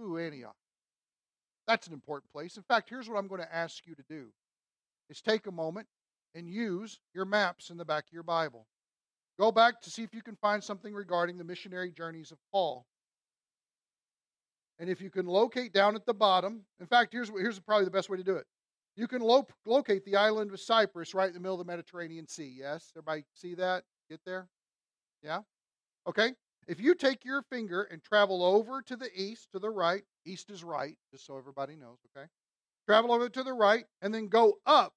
Ooh, 0.01 0.17
Antioch. 0.17 0.55
That's 1.67 1.87
an 1.87 1.93
important 1.93 2.31
place. 2.31 2.57
In 2.57 2.63
fact, 2.63 2.89
here's 2.89 3.07
what 3.07 3.17
I'm 3.17 3.27
going 3.27 3.41
to 3.41 3.55
ask 3.55 3.85
you 3.85 3.95
to 3.95 4.03
do 4.09 4.27
is 5.09 5.21
take 5.21 5.47
a 5.47 5.51
moment 5.51 5.87
and 6.33 6.49
use 6.49 6.99
your 7.13 7.25
maps 7.25 7.69
in 7.69 7.77
the 7.77 7.85
back 7.85 8.05
of 8.07 8.13
your 8.13 8.23
Bible. 8.23 8.67
Go 9.39 9.51
back 9.51 9.81
to 9.81 9.89
see 9.89 10.03
if 10.03 10.13
you 10.13 10.21
can 10.21 10.35
find 10.35 10.63
something 10.63 10.93
regarding 10.93 11.37
the 11.37 11.43
missionary 11.43 11.91
journeys 11.91 12.31
of 12.31 12.37
Paul. 12.51 12.85
And 14.79 14.89
if 14.89 15.01
you 15.01 15.09
can 15.09 15.25
locate 15.25 15.73
down 15.73 15.95
at 15.95 16.05
the 16.05 16.13
bottom, 16.13 16.61
in 16.79 16.87
fact, 16.87 17.13
here's, 17.13 17.29
here's 17.29 17.59
probably 17.59 17.85
the 17.85 17.91
best 17.91 18.09
way 18.09 18.17
to 18.17 18.23
do 18.23 18.35
it. 18.35 18.45
You 18.95 19.07
can 19.07 19.21
lo- 19.21 19.47
locate 19.65 20.05
the 20.05 20.15
island 20.15 20.51
of 20.51 20.59
Cyprus 20.59 21.13
right 21.13 21.27
in 21.27 21.33
the 21.33 21.39
middle 21.39 21.59
of 21.59 21.65
the 21.65 21.71
Mediterranean 21.71 22.27
Sea. 22.27 22.53
Yes? 22.57 22.91
Everybody 22.95 23.25
see 23.33 23.55
that? 23.55 23.83
Get 24.09 24.21
there? 24.25 24.47
Yeah? 25.21 25.39
Okay. 26.07 26.33
If 26.67 26.79
you 26.79 26.95
take 26.95 27.25
your 27.25 27.41
finger 27.43 27.83
and 27.83 28.01
travel 28.01 28.43
over 28.43 28.81
to 28.83 28.95
the 28.95 29.09
east, 29.15 29.51
to 29.51 29.59
the 29.59 29.69
right, 29.69 30.03
east 30.25 30.49
is 30.49 30.63
right, 30.63 30.97
just 31.11 31.25
so 31.25 31.37
everybody 31.37 31.75
knows, 31.75 31.97
okay? 32.15 32.27
Travel 32.87 33.11
over 33.11 33.29
to 33.29 33.43
the 33.43 33.53
right 33.53 33.85
and 34.01 34.13
then 34.13 34.27
go 34.27 34.59
up 34.65 34.93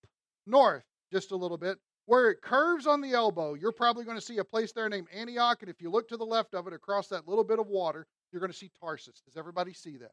north 0.47 0.85
just 1.13 1.33
a 1.33 1.37
little 1.37 1.59
bit. 1.59 1.79
where 2.09 2.31
it 2.31 2.41
curves 2.41 2.87
on 2.87 3.03
the 3.03 3.13
elbow, 3.13 3.53
you're 3.53 3.71
probably 3.71 4.03
going 4.03 4.17
to 4.17 4.25
see 4.25 4.39
a 4.39 4.45
place 4.45 4.73
there 4.73 4.89
named 4.89 5.09
Antioch. 5.13 5.59
And 5.61 5.71
if 5.71 5.83
you 5.83 5.91
look 5.91 6.09
to 6.09 6.17
the 6.17 6.25
left 6.25 6.55
of 6.55 6.67
it, 6.67 6.73
across 6.73 7.09
that 7.09 7.29
little 7.29 7.45
bit 7.45 7.59
of 7.59 7.67
water, 7.67 8.07
you're 8.33 8.41
going 8.41 8.51
to 8.51 8.57
see 8.57 8.71
Tarsus. 8.81 9.21
Does 9.27 9.37
everybody 9.37 9.75
see 9.75 9.99
that? 9.99 10.13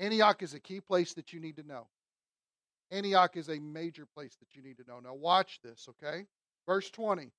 Antioch 0.00 0.42
is 0.42 0.54
a 0.54 0.60
key 0.60 0.80
place 0.80 1.14
that 1.14 1.32
you 1.32 1.38
need 1.38 1.54
to 1.54 1.62
know. 1.62 1.86
Antioch 2.92 3.36
is 3.36 3.48
a 3.48 3.58
major 3.58 4.06
place 4.06 4.36
that 4.36 4.54
you 4.54 4.62
need 4.62 4.76
to 4.76 4.84
know. 4.86 5.00
Now, 5.00 5.14
watch 5.14 5.60
this, 5.64 5.88
okay? 5.88 6.26
Verse 6.66 6.90
20. 6.90 7.32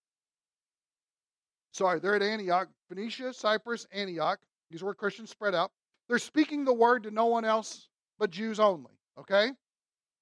Sorry, 1.72 1.99
they're 1.99 2.16
at 2.16 2.22
Antioch, 2.22 2.70
Phoenicia, 2.89 3.34
Cyprus, 3.34 3.88
Antioch. 3.91 4.39
These 4.70 4.84
were 4.84 4.93
Christians 4.93 5.30
spread 5.30 5.56
out. 5.56 5.72
They're 6.10 6.20
speaking 6.20 6.66
the 6.66 6.74
word 6.74 7.04
to 7.04 7.12
no 7.12 7.28
one 7.28 7.45
else 7.45 7.88
but 8.20 8.32
Jews 8.32 8.60
only, 8.60 8.93
okay? 9.18 9.47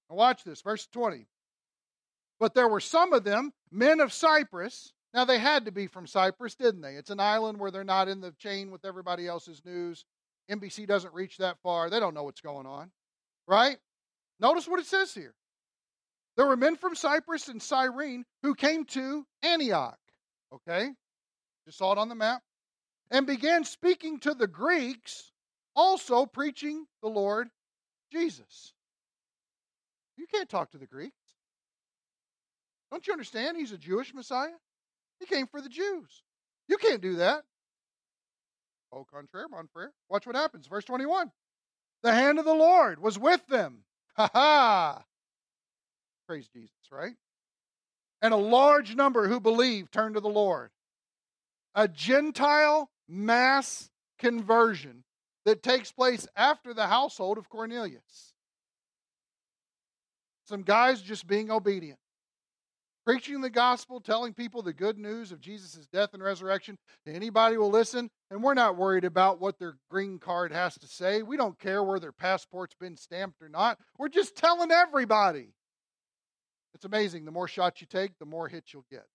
Now, 0.10 0.16
watch 0.16 0.44
this, 0.44 0.62
verse 0.62 0.88
20. 0.92 1.26
But 2.40 2.54
there 2.54 2.68
were 2.68 2.80
some 2.80 3.14
of 3.14 3.24
them, 3.24 3.54
men 3.72 4.00
of 4.00 4.14
Cyprus. 4.14 4.94
Now, 5.14 5.26
they 5.26 5.40
had 5.40 5.66
to 5.66 5.72
be 5.72 5.88
from 5.88 6.08
Cyprus, 6.08 6.56
didn't 6.56 6.82
they? 6.82 6.96
It's 6.96 7.10
an 7.10 7.20
island 7.20 7.60
where 7.60 7.72
they're 7.72 7.84
not 7.84 8.08
in 8.08 8.22
the 8.22 8.32
chain 8.34 8.72
with 8.72 8.86
everybody 8.86 9.28
else's 9.28 9.62
news. 9.66 10.06
NBC 10.50 10.88
doesn't 10.88 11.14
reach 11.14 11.38
that 11.38 11.58
far. 11.62 11.90
They 11.90 12.00
don't 12.00 12.14
know 12.14 12.24
what's 12.24 12.42
going 12.42 12.66
on, 12.66 12.92
right? 13.48 13.78
Notice 14.42 14.68
what 14.68 14.80
it 14.80 14.88
says 14.88 15.14
here. 15.14 15.36
There 16.36 16.48
were 16.48 16.58
men 16.58 16.76
from 16.76 16.96
Cyprus 16.96 17.48
and 17.48 17.62
Cyrene 17.62 18.26
who 18.42 18.56
came 18.56 18.86
to 18.86 19.26
Antioch, 19.44 20.00
okay? 20.54 20.90
Just 21.66 21.78
saw 21.78 21.92
it 21.92 21.98
on 21.98 22.10
the 22.10 22.16
map. 22.16 22.42
And 23.12 23.28
began 23.28 23.66
speaking 23.66 24.20
to 24.22 24.34
the 24.34 24.48
Greeks, 24.48 25.32
also 25.76 26.26
preaching 26.26 26.86
the 27.04 27.10
Lord 27.10 27.50
Jesus. 28.12 28.74
You 30.18 30.26
can't 30.34 30.50
talk 30.50 30.72
to 30.72 30.78
the 30.78 30.88
Greeks. 30.88 31.16
Don't 32.90 33.06
you 33.06 33.14
understand? 33.14 33.58
He's 33.58 33.72
a 33.72 33.78
Jewish 33.78 34.14
Messiah. 34.14 34.50
He 35.20 35.26
came 35.26 35.48
for 35.48 35.62
the 35.62 35.70
Jews. 35.70 36.24
You 36.68 36.78
can't 36.78 37.02
do 37.02 37.18
that. 37.18 37.44
Au 38.92 39.06
contraire, 39.06 39.48
mon 39.50 39.68
frere. 39.72 39.92
Watch 40.10 40.26
what 40.26 40.36
happens. 40.36 40.68
Verse 40.68 40.86
21. 40.86 41.32
The 42.04 42.14
hand 42.14 42.40
of 42.40 42.46
the 42.46 42.54
Lord 42.54 43.00
was 43.00 43.20
with 43.20 43.46
them. 43.48 43.84
Ha 44.16 44.30
ha. 44.34 45.04
Praise 46.28 46.48
Jesus, 46.54 46.72
right? 46.92 47.16
And 48.22 48.34
a 48.34 48.38
large 48.38 48.96
number 48.96 49.28
who 49.28 49.40
believed 49.40 49.92
turned 49.92 50.16
to 50.16 50.22
the 50.22 50.30
Lord. 50.30 50.70
A 51.76 51.88
Gentile 51.88 52.90
mass 53.08 53.90
conversion 54.20 55.04
that 55.46 55.64
takes 55.64 55.92
place 55.92 56.28
after 56.36 56.74
the 56.74 56.88
household 56.88 57.38
of 57.38 57.50
Cornelius. 57.50 58.34
Some 60.46 60.64
guys 60.64 61.02
just 61.02 61.26
being 61.28 61.50
obedient 61.50 62.00
preaching 63.06 63.42
the 63.42 63.50
gospel, 63.50 64.00
telling 64.00 64.34
people 64.34 64.62
the 64.62 64.74
good 64.74 64.98
news 64.98 65.32
of 65.32 65.42
Jesus' 65.42 65.88
death 65.92 66.14
and 66.14 66.24
resurrection 66.24 66.78
to 67.06 67.14
anybody 67.14 67.58
will 67.58 67.70
listen. 67.70 68.10
And 68.30 68.44
we're 68.44 68.54
not 68.54 68.78
worried 68.78 69.06
about 69.06 69.40
what 69.40 69.60
their 69.60 69.76
green 69.90 70.20
card 70.20 70.52
has 70.52 70.76
to 70.80 70.88
say. 70.88 71.22
We 71.24 71.38
don't 71.38 71.60
care 71.60 71.84
where 71.84 72.00
their 72.00 72.12
passport's 72.12 72.76
been 72.80 72.98
stamped 72.98 73.42
or 73.42 73.50
not. 73.50 73.80
We're 73.98 74.10
just 74.10 74.36
telling 74.36 74.72
everybody. 74.72 75.54
It's 76.74 76.86
amazing. 76.86 77.26
The 77.26 77.32
more 77.32 77.48
shots 77.48 77.82
you 77.82 77.88
take, 77.88 78.18
the 78.18 78.26
more 78.26 78.48
hits 78.48 78.74
you'll 78.74 78.86
get. 78.90 79.06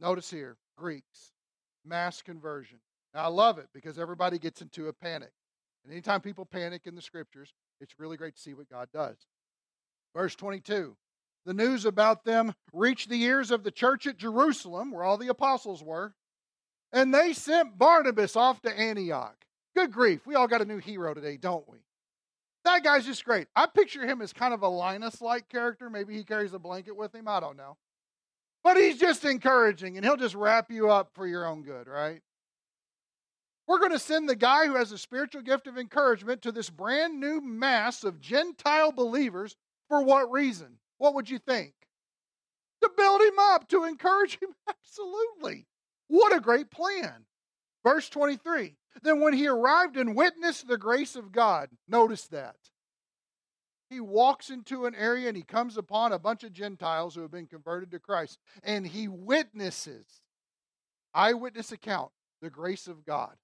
Notice 0.00 0.30
here 0.30 0.56
Greeks, 0.76 1.32
mass 1.84 2.22
conversion. 2.22 2.78
Now, 3.14 3.24
I 3.24 3.28
love 3.28 3.58
it 3.58 3.68
because 3.72 3.98
everybody 3.98 4.38
gets 4.38 4.60
into 4.60 4.88
a 4.88 4.92
panic. 4.92 5.30
And 5.84 5.92
anytime 5.92 6.20
people 6.20 6.44
panic 6.44 6.82
in 6.84 6.94
the 6.94 7.02
scriptures, 7.02 7.54
it's 7.80 7.98
really 7.98 8.16
great 8.16 8.34
to 8.34 8.40
see 8.40 8.54
what 8.54 8.68
God 8.68 8.88
does. 8.92 9.16
Verse 10.14 10.34
22 10.34 10.96
the 11.46 11.54
news 11.54 11.86
about 11.86 12.24
them 12.24 12.52
reached 12.72 13.08
the 13.08 13.22
ears 13.22 13.50
of 13.50 13.62
the 13.62 13.70
church 13.70 14.06
at 14.06 14.18
Jerusalem, 14.18 14.90
where 14.90 15.04
all 15.04 15.16
the 15.16 15.28
apostles 15.28 15.82
were, 15.82 16.14
and 16.92 17.14
they 17.14 17.32
sent 17.32 17.78
Barnabas 17.78 18.36
off 18.36 18.60
to 18.62 18.78
Antioch. 18.78 19.36
Good 19.74 19.92
grief, 19.92 20.26
we 20.26 20.34
all 20.34 20.48
got 20.48 20.60
a 20.60 20.66
new 20.66 20.78
hero 20.78 21.14
today, 21.14 21.36
don't 21.36 21.68
we? 21.68 21.78
That 22.64 22.82
guy's 22.82 23.06
just 23.06 23.24
great. 23.24 23.46
I 23.54 23.66
picture 23.66 24.04
him 24.04 24.20
as 24.20 24.32
kind 24.32 24.52
of 24.52 24.62
a 24.62 24.68
Linus 24.68 25.22
like 25.22 25.48
character. 25.48 25.88
Maybe 25.88 26.16
he 26.16 26.24
carries 26.24 26.52
a 26.52 26.58
blanket 26.58 26.96
with 26.96 27.14
him. 27.14 27.28
I 27.28 27.38
don't 27.38 27.56
know. 27.56 27.76
But 28.64 28.76
he's 28.76 28.98
just 28.98 29.24
encouraging, 29.24 29.96
and 29.96 30.04
he'll 30.04 30.16
just 30.16 30.34
wrap 30.34 30.68
you 30.68 30.90
up 30.90 31.10
for 31.14 31.28
your 31.28 31.46
own 31.46 31.62
good, 31.62 31.86
right? 31.86 32.22
We're 33.68 33.78
going 33.78 33.92
to 33.92 34.00
send 34.00 34.28
the 34.28 34.34
guy 34.34 34.66
who 34.66 34.74
has 34.74 34.90
a 34.90 34.98
spiritual 34.98 35.42
gift 35.42 35.68
of 35.68 35.78
encouragement 35.78 36.42
to 36.42 36.50
this 36.50 36.68
brand 36.68 37.20
new 37.20 37.40
mass 37.40 38.02
of 38.02 38.20
Gentile 38.20 38.90
believers 38.90 39.54
for 39.88 40.02
what 40.02 40.30
reason? 40.32 40.78
What 40.98 41.14
would 41.14 41.30
you 41.30 41.38
think? 41.38 41.72
To 42.82 42.90
build 42.96 43.20
him 43.20 43.38
up, 43.38 43.68
to 43.68 43.84
encourage 43.84 44.38
him? 44.38 44.50
Absolutely. 44.68 45.66
What 46.08 46.34
a 46.34 46.40
great 46.40 46.70
plan. 46.70 47.24
Verse 47.84 48.08
23 48.08 48.76
Then 49.02 49.20
when 49.20 49.32
he 49.32 49.48
arrived 49.48 49.96
and 49.96 50.16
witnessed 50.16 50.68
the 50.68 50.78
grace 50.78 51.16
of 51.16 51.32
God, 51.32 51.68
notice 51.88 52.26
that. 52.28 52.56
He 53.88 54.00
walks 54.00 54.50
into 54.50 54.86
an 54.86 54.96
area 54.96 55.28
and 55.28 55.36
he 55.36 55.44
comes 55.44 55.76
upon 55.76 56.12
a 56.12 56.18
bunch 56.18 56.42
of 56.42 56.52
Gentiles 56.52 57.14
who 57.14 57.22
have 57.22 57.30
been 57.30 57.46
converted 57.46 57.92
to 57.92 58.00
Christ, 58.00 58.38
and 58.64 58.84
he 58.86 59.06
witnesses, 59.06 60.06
eyewitness 61.14 61.70
account, 61.70 62.10
the 62.42 62.50
grace 62.50 62.88
of 62.88 63.04
God. 63.04 63.34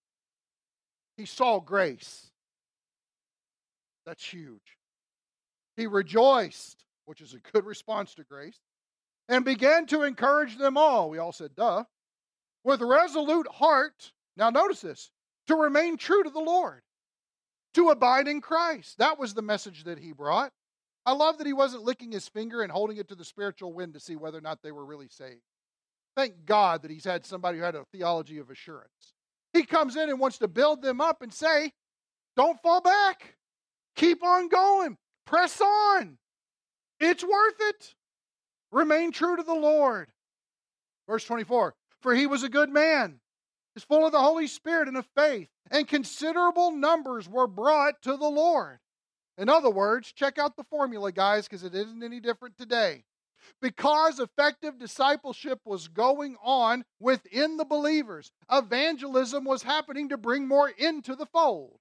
He 1.17 1.27
saw 1.27 1.61
grace. 1.61 2.31
That's 4.05 4.25
huge. 4.25 4.79
He 5.77 5.87
rejoiced 5.87 6.85
which 7.05 7.21
is 7.21 7.35
a 7.35 7.51
good 7.53 7.65
response 7.65 8.15
to 8.15 8.25
grace, 8.25 8.61
and 9.29 9.45
began 9.45 9.87
to 9.87 10.03
encourage 10.03 10.57
them 10.59 10.77
all. 10.77 11.11
We 11.11 11.19
all 11.19 11.33
said, 11.33 11.55
duh. 11.55 11.85
With 12.65 12.81
resolute 12.81 13.49
heart, 13.49 14.13
now 14.37 14.51
notice 14.51 14.81
this, 14.81 15.11
to 15.49 15.57
remain 15.57 15.97
true 15.97 16.23
to 16.23 16.31
the 16.31 16.41
Lord, 16.41 16.83
to 17.75 17.91
abide 17.91 18.29
in 18.29 18.41
Christ. 18.41 18.99
That 18.99 19.19
was 19.19 19.35
the 19.35 19.43
message 19.43 19.85
that 19.85 19.99
he 19.99 20.13
brought. 20.13 20.53
I 21.05 21.13
love 21.13 21.39
that 21.39 21.47
he 21.47 21.53
wasn't 21.53 21.83
licking 21.83 22.13
his 22.13 22.29
finger 22.29 22.63
and 22.63 22.71
holding 22.71 22.97
it 22.97 23.09
to 23.09 23.17
the 23.17 23.25
spiritual 23.25 23.73
wind 23.73 23.95
to 23.95 24.01
see 24.01 24.15
whether 24.15 24.39
or 24.39 24.43
not 24.43 24.63
they 24.63 24.71
were 24.71 24.85
really 24.85 25.09
saved. 25.09 25.43
Thank 26.17 26.45
God 26.45 26.83
that 26.83 26.91
he's 26.91 27.05
had 27.05 27.27
somebody 27.27 27.59
who 27.59 27.65
had 27.65 27.75
a 27.75 27.85
theology 27.93 28.39
of 28.39 28.51
assurance. 28.51 29.15
He 29.53 29.65
comes 29.65 29.97
in 29.97 30.09
and 30.09 30.21
wants 30.21 30.39
to 30.39 30.49
build 30.49 30.83
them 30.83 31.01
up 31.01 31.23
and 31.23 31.33
say, 31.33 31.73
Don't 32.37 32.61
fall 32.63 32.81
back. 32.81 33.37
Keep 33.97 34.23
on 34.23 34.49
going. 34.49 34.97
Press 35.27 35.61
on. 35.61 36.19
It's 37.03 37.25
worth 37.25 37.57
it. 37.59 37.95
Remain 38.71 39.11
true 39.11 39.37
to 39.37 39.43
the 39.43 39.55
Lord. 39.55 40.09
Verse 41.09 41.25
24 41.25 41.75
For 42.01 42.15
he 42.15 42.27
was 42.27 42.45
a 42.45 42.49
good 42.49 42.71
man, 42.71 43.21
is 43.75 43.83
full 43.83 44.07
of 44.07 44.13
the 44.13 44.21
Holy 44.21 44.47
Spirit 44.47 44.89
and 44.89 44.97
of 44.97 45.07
faith, 45.17 45.49
and 45.71 45.89
considerable 45.89 46.71
numbers 46.71 47.29
were 47.29 47.49
brought 47.49 48.01
to 48.03 48.17
the 48.17 48.29
Lord. 48.29 48.79
In 49.37 49.49
other 49.49 49.71
words, 49.71 50.13
check 50.13 50.39
out 50.39 50.57
the 50.57 50.65
formula, 50.65 51.11
guys, 51.11 51.49
because 51.49 51.65
it 51.65 51.75
isn't 51.75 52.03
any 52.03 52.21
different 52.21 52.57
today. 52.57 53.05
Because 53.61 54.21
effective 54.21 54.79
discipleship 54.79 55.61
was 55.65 55.89
going 55.89 56.37
on 56.43 56.85
within 57.01 57.57
the 57.57 57.65
believers, 57.65 58.31
evangelism 58.51 59.45
was 59.45 59.65
happening 59.65 60.09
to 60.11 60.17
bring 60.17 60.47
more 60.47 60.69
into 60.69 61.17
the 61.17 61.27
fold. 61.27 61.81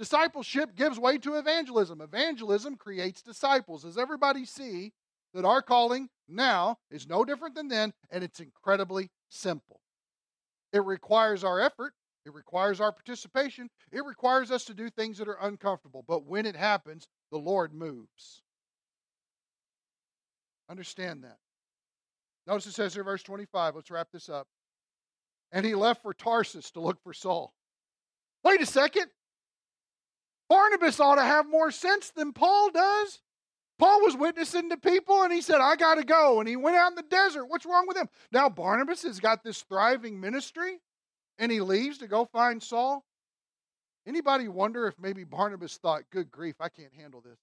Discipleship 0.00 0.74
gives 0.76 0.98
way 0.98 1.18
to 1.18 1.34
evangelism. 1.34 2.00
Evangelism 2.00 2.76
creates 2.76 3.20
disciples. 3.20 3.82
Does 3.82 3.98
everybody 3.98 4.46
see 4.46 4.94
that 5.34 5.44
our 5.44 5.60
calling 5.60 6.08
now 6.26 6.78
is 6.90 7.06
no 7.06 7.22
different 7.22 7.54
than 7.54 7.68
then, 7.68 7.92
and 8.08 8.24
it's 8.24 8.40
incredibly 8.40 9.10
simple? 9.28 9.82
It 10.72 10.82
requires 10.86 11.44
our 11.44 11.60
effort, 11.60 11.92
it 12.24 12.32
requires 12.32 12.80
our 12.80 12.92
participation, 12.92 13.68
it 13.92 14.02
requires 14.02 14.50
us 14.50 14.64
to 14.64 14.74
do 14.74 14.88
things 14.88 15.18
that 15.18 15.28
are 15.28 15.36
uncomfortable. 15.42 16.02
But 16.08 16.24
when 16.24 16.46
it 16.46 16.56
happens, 16.56 17.06
the 17.30 17.36
Lord 17.36 17.74
moves. 17.74 18.40
Understand 20.70 21.24
that. 21.24 21.36
Notice 22.46 22.68
it 22.68 22.72
says 22.72 22.94
here, 22.94 23.04
verse 23.04 23.22
25. 23.22 23.76
Let's 23.76 23.90
wrap 23.90 24.08
this 24.10 24.30
up. 24.30 24.46
And 25.52 25.66
he 25.66 25.74
left 25.74 26.00
for 26.00 26.14
Tarsus 26.14 26.70
to 26.70 26.80
look 26.80 27.02
for 27.02 27.12
Saul. 27.12 27.52
Wait 28.42 28.62
a 28.62 28.66
second. 28.66 29.10
Barnabas 30.50 30.98
ought 30.98 31.14
to 31.14 31.22
have 31.22 31.48
more 31.48 31.70
sense 31.70 32.10
than 32.10 32.32
Paul 32.32 32.70
does. 32.72 33.20
Paul 33.78 34.02
was 34.02 34.16
witnessing 34.16 34.68
to 34.68 34.76
people 34.76 35.22
and 35.22 35.32
he 35.32 35.40
said, 35.40 35.60
I 35.60 35.76
got 35.76 35.94
to 35.94 36.04
go. 36.04 36.40
And 36.40 36.48
he 36.48 36.56
went 36.56 36.76
out 36.76 36.90
in 36.90 36.96
the 36.96 37.02
desert. 37.02 37.46
What's 37.46 37.64
wrong 37.64 37.86
with 37.86 37.96
him? 37.96 38.08
Now, 38.32 38.48
Barnabas 38.48 39.04
has 39.04 39.20
got 39.20 39.44
this 39.44 39.62
thriving 39.62 40.20
ministry 40.20 40.78
and 41.38 41.52
he 41.52 41.60
leaves 41.60 41.98
to 41.98 42.08
go 42.08 42.24
find 42.26 42.60
Saul. 42.60 43.04
Anybody 44.06 44.48
wonder 44.48 44.88
if 44.88 44.98
maybe 44.98 45.22
Barnabas 45.22 45.76
thought, 45.76 46.02
good 46.10 46.32
grief, 46.32 46.56
I 46.58 46.68
can't 46.68 46.92
handle 46.94 47.20
this? 47.20 47.38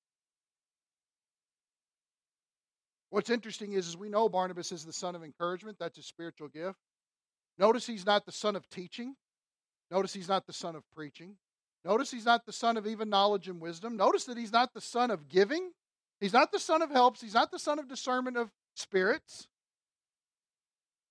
What's 3.10 3.30
interesting 3.30 3.72
is, 3.72 3.88
is 3.88 3.96
we 3.96 4.10
know 4.10 4.28
Barnabas 4.28 4.74
is 4.74 4.84
the 4.84 4.92
son 4.92 5.16
of 5.16 5.24
encouragement. 5.24 5.78
That's 5.80 5.98
a 5.98 6.04
spiritual 6.04 6.50
gift. 6.50 6.78
Notice 7.58 7.88
he's 7.88 8.06
not 8.06 8.26
the 8.26 8.34
son 8.34 8.58
of 8.58 8.70
teaching. 8.70 9.16
Notice 9.90 10.14
he's 10.14 10.28
not 10.28 10.46
the 10.46 10.54
son 10.54 10.76
of 10.76 10.84
preaching. 10.94 11.38
Notice 11.88 12.12
he's 12.12 12.26
not 12.26 12.46
the 12.46 12.52
son 12.52 12.76
of 12.76 12.86
even 12.86 13.10
knowledge 13.10 13.48
and 13.48 13.62
wisdom. 13.62 13.96
Notice 13.96 14.26
that 14.26 14.38
he's 14.38 14.52
not 14.52 14.74
the 14.74 14.82
son 14.82 15.10
of 15.10 15.30
giving. 15.30 15.72
He's 16.20 16.34
not 16.34 16.52
the 16.52 16.60
son 16.60 16.82
of 16.82 16.92
helps. 16.92 17.22
He's 17.22 17.34
not 17.34 17.50
the 17.50 17.60
son 17.60 17.80
of 17.80 17.88
discernment 17.88 18.36
of 18.36 18.52
spirits. 18.76 19.48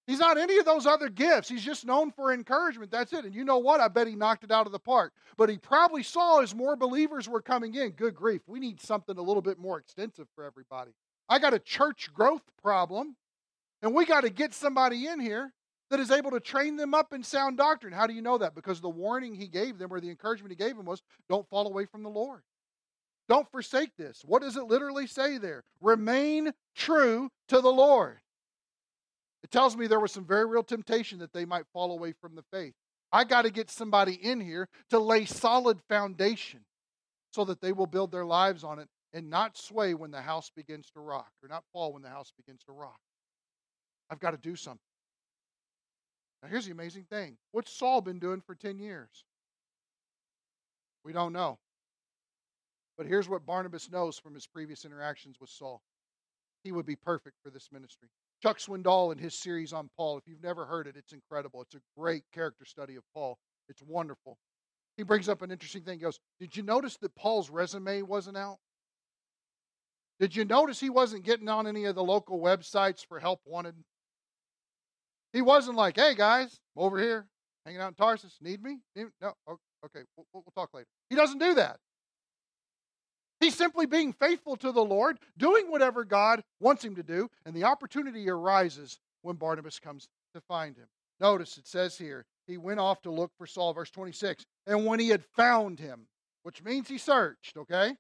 He's 0.07 0.18
not 0.18 0.37
any 0.37 0.59
of 0.59 0.66
those 0.66 0.85
other 0.85 1.09
gifts. 1.09 1.49
He's 1.49 1.64
just 1.64 1.87
known 1.87 2.12
for 2.12 2.31
encouragement. 2.31 2.91
That's 2.91 3.14
it. 3.14 3.24
And 3.24 3.35
you 3.35 3.43
know 3.43 3.57
what? 3.57 3.81
I 3.81 3.89
bet 3.89 4.07
he 4.07 4.16
knocked 4.16 4.45
it 4.45 4.53
out 4.53 4.66
of 4.66 4.72
the 4.72 4.79
park. 4.79 5.14
But 5.39 5.49
he 5.49 5.57
probably 5.57 6.03
saw 6.03 6.41
as 6.41 6.55
more 6.55 6.77
believers 6.77 7.27
were 7.27 7.41
coming 7.41 7.74
in. 7.74 7.93
Good 7.93 8.14
grief. 8.14 8.43
We 8.47 8.61
need 8.61 8.79
something 8.79 9.16
a 9.16 9.22
little 9.22 9.43
bit 9.43 9.59
more 9.59 9.79
extensive 9.79 10.29
for 10.35 10.45
everybody. 10.45 10.91
I 11.27 11.39
got 11.39 11.55
a 11.55 11.59
church 11.59 12.11
growth 12.12 12.43
problem, 12.62 13.16
and 13.81 13.95
we 13.95 14.05
got 14.05 14.20
to 14.20 14.31
get 14.31 14.53
somebody 14.53 15.07
in 15.07 15.20
here 15.20 15.55
that 15.91 16.01
is 16.01 16.11
able 16.11 16.30
to 16.32 16.41
train 16.41 16.76
them 16.76 16.95
up 16.95 17.12
in 17.12 17.22
sound 17.22 17.57
doctrine. 17.57 17.93
How 17.93 18.07
do 18.07 18.14
you 18.14 18.22
know 18.22 18.39
that? 18.39 18.55
Because 18.55 18.80
the 18.80 18.89
warning 18.89 19.34
he 19.34 19.47
gave 19.47 19.78
them 19.78 19.93
or 19.93 20.01
the 20.01 20.11
encouragement 20.11 20.51
he 20.51 20.57
gave 20.57 20.76
them 20.76 20.87
was 20.87 21.03
don't 21.28 21.49
fall 21.49 21.66
away 21.66 21.84
from 21.87 22.03
the 22.03 22.11
Lord. 22.11 22.43
Don't 23.28 23.51
forsake 23.51 23.97
this. 23.97 24.22
What 24.24 24.43
does 24.43 24.57
it 24.57 24.64
literally 24.64 25.07
say 25.07 25.39
there? 25.39 25.64
Remain 25.80 26.53
true 26.74 27.30
to 27.49 27.61
the 27.61 27.70
Lord. 27.70 28.18
It 29.43 29.51
tells 29.51 29.76
me 29.76 29.87
there 29.87 30.01
was 30.01 30.12
some 30.12 30.24
very 30.24 30.45
real 30.45 30.62
temptation 30.62 31.18
that 31.20 31.32
they 31.32 31.45
might 31.45 31.66
fall 31.72 31.93
away 31.93 32.12
from 32.20 32.34
the 32.34 32.45
faith. 32.53 32.74
I 33.12 33.24
got 33.24 33.43
to 33.43 33.51
get 33.51 33.70
somebody 33.70 34.14
in 34.14 34.41
here 34.41 34.68
to 34.91 34.99
lay 34.99 35.24
solid 35.24 35.80
foundation 35.89 36.61
so 37.32 37.45
that 37.45 37.61
they 37.61 37.72
will 37.72 37.87
build 37.87 38.11
their 38.11 38.24
lives 38.24 38.64
on 38.64 38.78
it 38.78 38.89
and 39.12 39.30
not 39.30 39.57
sway 39.57 39.95
when 39.95 40.11
the 40.11 40.20
house 40.20 40.51
begins 40.55 40.91
to 40.91 41.01
rock 41.01 41.30
or 41.43 41.49
not 41.49 41.64
fall 41.72 41.93
when 41.93 42.03
the 42.03 42.09
house 42.09 42.32
begins 42.37 42.62
to 42.64 42.72
rock. 42.72 42.99
I've 44.11 44.20
got 44.20 44.32
to 44.32 44.37
do 44.37 44.57
something. 44.57 44.80
Now, 46.47 46.51
here's 46.51 46.66
the 46.66 46.72
amazing 46.72 47.07
thing 47.11 47.36
what's 47.51 47.72
Saul 47.72 48.01
been 48.01 48.20
doing 48.20 48.40
for 48.40 48.55
10 48.55 48.78
years? 48.78 49.24
We 51.05 51.12
don't 51.12 51.32
know. 51.32 51.59
But 52.97 53.09
here's 53.09 53.28
what 53.28 53.44
Barnabas 53.44 53.90
knows 53.90 54.16
from 54.16 54.32
his 54.32 54.47
previous 54.47 54.84
interactions 54.84 55.40
with 55.40 55.51
Saul 55.51 55.82
he 56.62 56.70
would 56.70 56.86
be 56.86 56.94
perfect 56.94 57.36
for 57.42 57.51
this 57.51 57.68
ministry. 57.72 58.09
Chuck 58.42 58.59
Swindoll 58.59 59.11
in 59.11 59.18
his 59.18 59.34
series 59.34 59.72
on 59.72 59.90
Paul, 59.97 60.18
if 60.18 60.28
you've 60.28 60.42
never 60.42 60.64
heard 60.64 60.86
it, 60.86 60.94
it's 60.97 61.12
incredible. 61.12 61.62
It's 61.62 61.74
a 61.74 61.80
great 61.99 62.22
character 62.32 62.64
study 62.64 62.94
of 62.94 63.03
Paul. 63.12 63.38
It's 63.68 63.82
wonderful. 63.82 64.38
He 64.97 65.03
brings 65.03 65.28
up 65.28 65.42
an 65.42 65.51
interesting 65.51 65.82
thing. 65.82 65.99
He 65.99 66.05
goes, 66.05 66.20
Did 66.38 66.57
you 66.57 66.62
notice 66.62 66.97
that 66.99 67.16
Paul's 67.16 67.51
resume 67.51 68.03
wasn't 68.03 68.36
out? 68.36 68.59
Did 70.20 70.36
you 70.36 70.44
notice 70.44 70.78
he 70.78 70.90
wasn't 70.90 71.24
getting 71.24 71.49
on 71.49 71.66
any 71.66 71.86
of 71.86 71.97
the 71.97 72.05
local 72.05 72.38
websites 72.38 73.05
for 73.05 73.18
help 73.18 73.40
wanted? 73.44 73.74
He 75.33 75.43
wasn't 75.43 75.77
like, 75.77 75.97
hey 75.97 76.14
guys, 76.14 76.59
I'm 76.77 76.85
over 76.85 76.99
here, 76.99 77.27
hanging 77.64 77.81
out 77.81 77.89
in 77.89 77.95
Tarsus. 77.95 78.37
Need 78.41 78.62
me? 78.62 78.79
No. 78.97 79.33
Okay, 79.49 80.05
we'll, 80.16 80.27
we'll 80.33 80.43
talk 80.55 80.72
later. 80.72 80.87
He 81.11 81.16
doesn't 81.16 81.39
do 81.39 81.55
that. 81.55 81.79
He's 83.41 83.55
simply 83.55 83.87
being 83.87 84.12
faithful 84.12 84.57
to 84.57 84.72
the 84.72 84.85
Lord, 84.85 85.18
doing 85.37 85.70
whatever 85.70 86.05
God 86.05 86.43
wants 86.59 86.85
him 86.85 86.97
to 86.97 87.03
do, 87.03 87.29
and 87.45 87.55
the 87.55 87.64
opportunity 87.64 88.29
arises 88.31 88.99
when 89.22 89.37
Barnabas 89.37 89.79
comes 89.79 90.09
to 90.35 90.41
find 90.41 90.77
him. 90.77 90.87
Notice 91.20 91.59
it 91.59 91.66
says 91.66 91.99
here, 91.99 92.24
he 92.47 92.57
went 92.57 92.81
off 92.81 93.03
to 93.03 93.11
look 93.11 93.33
for 93.37 93.47
Saul, 93.47 93.74
verse 93.74 93.91
26. 93.91 94.45
And 94.66 94.87
when 94.87 95.01
he 95.01 95.09
had 95.09 95.24
found 95.37 95.79
him, 95.79 96.07
which 96.45 96.62
means 96.62 96.89
he 96.89 96.99
searched, 96.99 97.57
okay? 97.57 97.97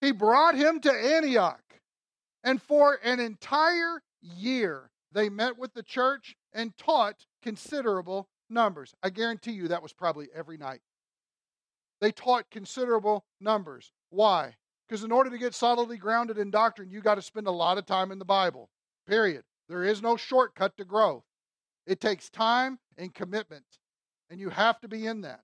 He 0.00 0.12
brought 0.12 0.54
him 0.54 0.80
to 0.80 0.92
Antioch. 0.92 1.62
And 2.44 2.60
for 2.60 2.98
an 3.04 3.20
entire 3.20 4.02
year, 4.20 4.90
they 5.12 5.28
met 5.28 5.58
with 5.58 5.74
the 5.74 5.82
church 5.82 6.36
and 6.52 6.76
taught 6.76 7.26
considerable 7.42 8.28
numbers. 8.48 8.94
I 9.02 9.10
guarantee 9.10 9.52
you 9.52 9.68
that 9.68 9.82
was 9.82 9.92
probably 9.92 10.28
every 10.34 10.56
night. 10.56 10.80
They 12.00 12.12
taught 12.12 12.50
considerable 12.50 13.24
numbers. 13.40 13.92
Why? 14.10 14.56
Because 14.88 15.04
in 15.04 15.12
order 15.12 15.30
to 15.30 15.38
get 15.38 15.54
solidly 15.54 15.96
grounded 15.96 16.38
in 16.38 16.50
doctrine, 16.50 16.90
you 16.90 17.00
got 17.00 17.14
to 17.14 17.22
spend 17.22 17.46
a 17.46 17.52
lot 17.52 17.78
of 17.78 17.86
time 17.86 18.10
in 18.10 18.18
the 18.18 18.24
Bible. 18.24 18.68
Period. 19.06 19.44
There 19.68 19.84
is 19.84 20.02
no 20.02 20.16
shortcut 20.16 20.76
to 20.76 20.84
growth. 20.84 21.24
It 21.86 22.00
takes 22.00 22.28
time 22.28 22.78
and 22.98 23.14
commitment, 23.14 23.64
and 24.30 24.38
you 24.38 24.50
have 24.50 24.80
to 24.80 24.88
be 24.88 25.06
in 25.06 25.22
that. 25.22 25.40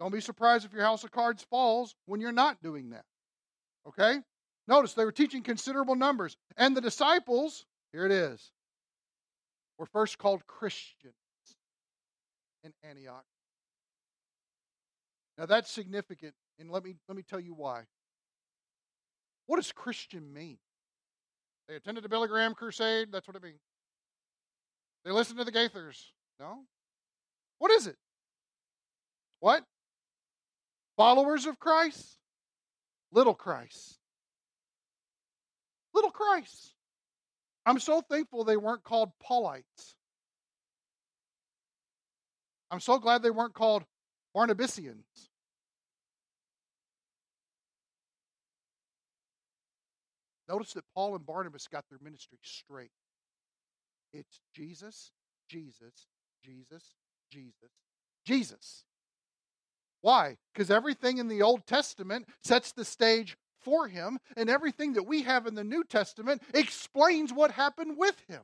Don't 0.00 0.12
be 0.12 0.20
surprised 0.20 0.64
if 0.64 0.72
your 0.72 0.82
house 0.82 1.04
of 1.04 1.10
cards 1.10 1.46
falls 1.48 1.94
when 2.06 2.20
you're 2.20 2.32
not 2.32 2.62
doing 2.62 2.90
that. 2.90 3.04
Okay? 3.86 4.18
Notice 4.68 4.94
they 4.94 5.04
were 5.04 5.12
teaching 5.12 5.42
considerable 5.42 5.94
numbers. 5.94 6.36
And 6.56 6.76
the 6.76 6.80
disciples, 6.80 7.64
here 7.92 8.04
it 8.04 8.12
is, 8.12 8.50
were 9.78 9.86
first 9.86 10.18
called 10.18 10.46
Christians 10.46 11.14
in 12.64 12.72
Antioch. 12.82 13.24
Now 15.38 15.46
that's 15.46 15.70
significant, 15.70 16.34
and 16.58 16.70
let 16.70 16.84
me 16.84 16.94
let 17.08 17.16
me 17.16 17.22
tell 17.22 17.40
you 17.40 17.54
why. 17.54 17.82
What 19.46 19.56
does 19.56 19.72
Christian 19.72 20.32
mean? 20.32 20.58
They 21.68 21.74
attended 21.74 22.04
the 22.04 22.08
Billy 22.08 22.28
Graham 22.28 22.54
crusade, 22.54 23.08
that's 23.12 23.26
what 23.26 23.36
it 23.36 23.42
means. 23.42 23.60
They 25.04 25.10
listened 25.10 25.38
to 25.38 25.44
the 25.44 25.52
Gaithers. 25.52 25.98
No? 26.40 26.64
What 27.58 27.70
is 27.70 27.86
it? 27.86 27.96
What? 29.40 29.64
Followers 30.96 31.46
of 31.46 31.58
Christ? 31.58 32.18
Little 33.12 33.34
Christ. 33.34 33.98
Little 35.94 36.10
Christ. 36.10 36.75
I'm 37.66 37.80
so 37.80 38.00
thankful 38.00 38.44
they 38.44 38.56
weren't 38.56 38.84
called 38.84 39.10
Paulites. 39.28 39.96
I'm 42.70 42.80
so 42.80 42.98
glad 42.98 43.22
they 43.22 43.30
weren't 43.30 43.54
called 43.54 43.84
Barnabasians. 44.36 45.28
Notice 50.48 50.74
that 50.74 50.84
Paul 50.94 51.16
and 51.16 51.26
Barnabas 51.26 51.66
got 51.66 51.84
their 51.90 51.98
ministry 52.00 52.38
straight. 52.42 52.92
It's 54.12 54.40
Jesus, 54.54 55.10
Jesus, 55.50 56.06
Jesus, 56.44 56.94
Jesus, 57.30 57.70
Jesus. 58.24 58.84
Why? 60.02 60.36
Because 60.54 60.70
everything 60.70 61.18
in 61.18 61.26
the 61.26 61.42
Old 61.42 61.66
Testament 61.66 62.28
sets 62.44 62.70
the 62.70 62.84
stage 62.84 63.36
for 63.66 63.88
him, 63.88 64.20
and 64.36 64.48
everything 64.48 64.92
that 64.92 65.02
we 65.02 65.22
have 65.22 65.48
in 65.48 65.56
the 65.56 65.64
New 65.64 65.82
Testament 65.82 66.40
explains 66.54 67.32
what 67.32 67.50
happened 67.50 67.98
with 67.98 68.16
him. 68.28 68.42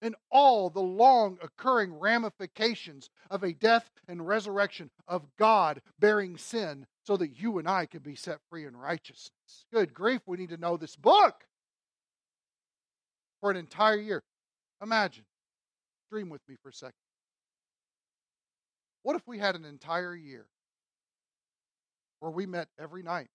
And 0.00 0.14
all 0.30 0.70
the 0.70 0.80
long 0.80 1.38
occurring 1.42 1.98
ramifications 1.98 3.10
of 3.30 3.42
a 3.42 3.52
death 3.52 3.90
and 4.06 4.24
resurrection 4.26 4.90
of 5.08 5.26
God 5.36 5.82
bearing 5.98 6.36
sin 6.36 6.86
so 7.04 7.16
that 7.16 7.40
you 7.40 7.58
and 7.58 7.68
I 7.68 7.86
can 7.86 8.00
be 8.00 8.14
set 8.14 8.38
free 8.48 8.64
in 8.64 8.76
righteousness. 8.76 9.66
Good 9.72 9.92
grief, 9.92 10.20
we 10.24 10.36
need 10.36 10.50
to 10.50 10.56
know 10.56 10.76
this 10.76 10.94
book 10.94 11.44
for 13.40 13.50
an 13.50 13.56
entire 13.56 13.96
year. 13.96 14.22
Imagine, 14.80 15.24
dream 16.12 16.30
with 16.30 16.42
me 16.48 16.54
for 16.62 16.68
a 16.68 16.72
second. 16.72 16.94
What 19.02 19.16
if 19.16 19.26
we 19.26 19.38
had 19.38 19.56
an 19.56 19.64
entire 19.64 20.14
year 20.14 20.46
where 22.20 22.30
we 22.30 22.46
met 22.46 22.68
every 22.78 23.02
night? 23.02 23.28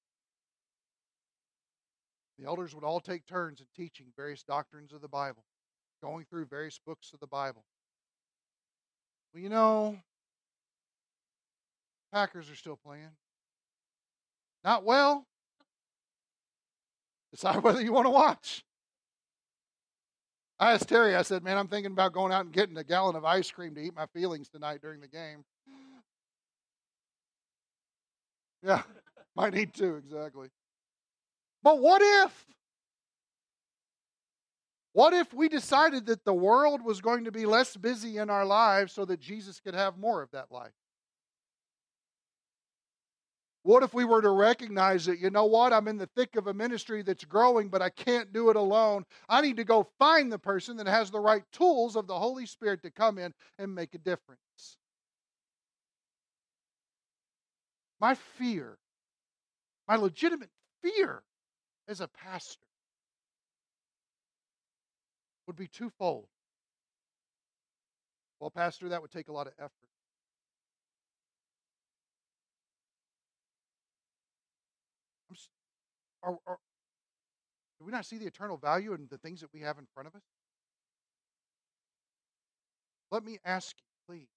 The 2.39 2.45
elders 2.45 2.75
would 2.75 2.83
all 2.83 2.99
take 2.99 3.25
turns 3.25 3.61
in 3.61 3.67
teaching 3.75 4.07
various 4.15 4.43
doctrines 4.43 4.91
of 4.93 5.01
the 5.01 5.07
Bible, 5.07 5.45
going 6.01 6.25
through 6.25 6.45
various 6.45 6.79
books 6.85 7.11
of 7.13 7.19
the 7.19 7.27
Bible. 7.27 7.63
Well, 9.33 9.41
you 9.41 9.49
know, 9.49 9.97
Packers 12.15 12.49
are 12.49 12.55
still 12.55 12.77
playing. 12.77 13.09
Not 14.63 14.85
well. 14.85 15.25
Decide 17.31 17.57
whether 17.63 17.81
you 17.81 17.91
want 17.91 18.05
to 18.05 18.11
watch. 18.11 18.63
I 20.57 20.71
asked 20.71 20.87
Terry, 20.87 21.13
I 21.13 21.23
said, 21.23 21.43
man, 21.43 21.57
I'm 21.57 21.67
thinking 21.67 21.91
about 21.91 22.13
going 22.13 22.31
out 22.31 22.45
and 22.45 22.53
getting 22.53 22.77
a 22.77 22.83
gallon 22.85 23.17
of 23.17 23.25
ice 23.25 23.51
cream 23.51 23.75
to 23.75 23.81
eat 23.81 23.93
my 23.93 24.05
feelings 24.07 24.47
tonight 24.47 24.81
during 24.81 25.01
the 25.01 25.07
game. 25.07 25.43
Yeah, 28.63 28.81
might 29.35 29.53
need 29.53 29.75
to, 29.75 29.97
exactly. 29.97 30.47
But 31.65 31.79
what 31.79 32.03
if? 32.03 32.45
What 34.93 35.13
if 35.13 35.33
we 35.33 35.49
decided 35.49 36.05
that 36.05 36.23
the 36.23 36.31
world 36.31 36.81
was 36.85 37.01
going 37.01 37.25
to 37.25 37.31
be 37.31 37.47
less 37.47 37.75
busy 37.75 38.19
in 38.19 38.29
our 38.29 38.45
lives 38.45 38.93
so 38.93 39.03
that 39.05 39.19
Jesus 39.19 39.59
could 39.59 39.73
have 39.73 39.97
more 39.97 40.21
of 40.21 40.29
that 40.31 40.51
life? 40.51 40.71
What 43.63 43.81
if 43.81 43.95
we 43.95 44.05
were 44.05 44.21
to 44.21 44.29
recognize 44.29 45.05
that, 45.07 45.17
you 45.17 45.31
know 45.31 45.45
what, 45.45 45.73
I'm 45.73 45.87
in 45.87 45.97
the 45.97 46.07
thick 46.15 46.35
of 46.35 46.45
a 46.45 46.53
ministry 46.53 47.01
that's 47.01 47.25
growing, 47.25 47.69
but 47.69 47.81
I 47.81 47.89
can't 47.89 48.31
do 48.31 48.51
it 48.51 48.55
alone. 48.55 49.03
I 49.27 49.41
need 49.41 49.57
to 49.57 49.63
go 49.63 49.87
find 49.97 50.31
the 50.31 50.37
person 50.37 50.77
that 50.77 50.87
has 50.87 51.09
the 51.09 51.19
right 51.19 51.43
tools 51.51 51.95
of 51.95 52.05
the 52.05 52.19
Holy 52.19 52.45
Spirit 52.45 52.83
to 52.83 52.91
come 52.91 53.17
in 53.17 53.33
and 53.57 53.73
make 53.73 53.95
a 53.95 53.97
difference. 53.97 54.77
My 57.99 58.13
fear, 58.13 58.77
my 59.87 59.95
legitimate 59.95 60.51
fear 60.83 61.23
as 61.87 62.01
a 62.01 62.07
pastor 62.07 62.65
would 65.47 65.55
be 65.55 65.67
twofold. 65.67 66.27
Well, 68.39 68.49
Pastor, 68.49 68.89
that 68.89 69.01
would 69.01 69.11
take 69.11 69.29
a 69.29 69.33
lot 69.33 69.47
of 69.47 69.53
effort. 69.59 69.71
are, 76.25 76.37
are, 76.47 76.57
do 77.79 77.85
we 77.85 77.91
not 77.91 78.05
see 78.05 78.17
the 78.17 78.25
eternal 78.25 78.57
value 78.57 78.93
in 78.93 79.07
the 79.09 79.17
things 79.19 79.41
that 79.41 79.53
we 79.53 79.61
have 79.61 79.77
in 79.77 79.85
front 79.93 80.07
of 80.07 80.15
us? 80.15 80.23
Let 83.11 83.23
me 83.23 83.37
ask 83.45 83.75
you, 83.77 84.15
please, 84.15 84.29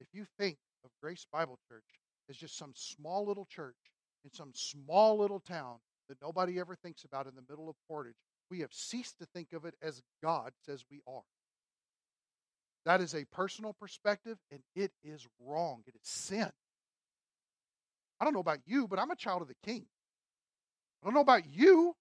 if 0.00 0.08
you 0.12 0.26
think 0.38 0.58
of 0.84 0.90
Grace 1.02 1.26
Bible 1.32 1.58
Church 1.68 1.84
as 2.28 2.36
just 2.36 2.56
some 2.56 2.72
small 2.74 3.26
little 3.26 3.46
church 3.46 3.76
in 4.24 4.30
some 4.32 4.52
small 4.54 5.18
little 5.18 5.40
town 5.40 5.78
that 6.10 6.20
nobody 6.20 6.58
ever 6.58 6.74
thinks 6.74 7.04
about 7.04 7.26
in 7.26 7.36
the 7.36 7.44
middle 7.48 7.68
of 7.68 7.76
Portage, 7.88 8.16
we 8.50 8.60
have 8.60 8.72
ceased 8.72 9.18
to 9.20 9.26
think 9.26 9.52
of 9.52 9.64
it 9.64 9.74
as 9.80 10.02
God 10.22 10.52
says 10.66 10.84
we 10.90 11.00
are. 11.06 11.22
That 12.84 13.00
is 13.00 13.14
a 13.14 13.24
personal 13.26 13.74
perspective, 13.74 14.36
and 14.50 14.60
it 14.74 14.90
is 15.04 15.26
wrong. 15.38 15.82
It 15.86 15.94
is 15.94 16.08
sin. 16.08 16.50
I 18.18 18.24
don't 18.24 18.34
know 18.34 18.40
about 18.40 18.58
you, 18.66 18.88
but 18.88 18.98
I'm 18.98 19.12
a 19.12 19.16
child 19.16 19.40
of 19.40 19.48
the 19.48 19.54
King. 19.64 19.86
I 21.02 21.06
don't 21.06 21.14
know 21.14 21.20
about 21.20 21.48
you, 21.48 21.94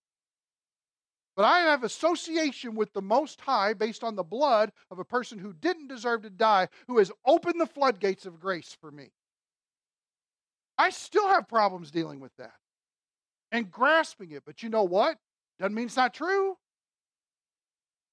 but 1.35 1.45
I 1.45 1.59
have 1.59 1.83
association 1.83 2.75
with 2.75 2.91
the 2.93 3.01
Most 3.03 3.39
High 3.39 3.73
based 3.73 4.03
on 4.03 4.15
the 4.15 4.23
blood 4.23 4.71
of 4.89 4.97
a 4.97 5.05
person 5.05 5.37
who 5.37 5.53
didn't 5.53 5.87
deserve 5.87 6.23
to 6.23 6.31
die, 6.31 6.67
who 6.87 6.97
has 6.97 7.11
opened 7.25 7.61
the 7.61 7.67
floodgates 7.67 8.25
of 8.25 8.39
grace 8.39 8.75
for 8.81 8.91
me. 8.91 9.11
I 10.79 10.89
still 10.89 11.27
have 11.27 11.47
problems 11.47 11.91
dealing 11.91 12.19
with 12.19 12.35
that 12.37 12.53
and 13.51 13.71
grasping 13.71 14.31
it, 14.31 14.43
but 14.45 14.63
you 14.63 14.69
know 14.69 14.83
what? 14.83 15.17
Doesn't 15.59 15.73
mean 15.73 15.85
it's 15.85 15.95
not 15.95 16.13
true. 16.13 16.57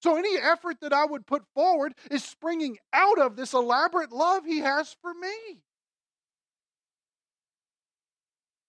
So, 0.03 0.17
any 0.17 0.37
effort 0.37 0.77
that 0.83 0.93
I 0.93 1.05
would 1.05 1.27
put 1.27 1.43
forward 1.55 1.95
is 2.11 2.23
springing 2.23 2.79
out 2.93 3.19
of 3.19 3.35
this 3.37 3.55
elaborate 3.55 4.13
love 4.13 4.45
He 4.45 4.59
has 4.59 4.95
for 5.01 5.13
me. 5.15 5.63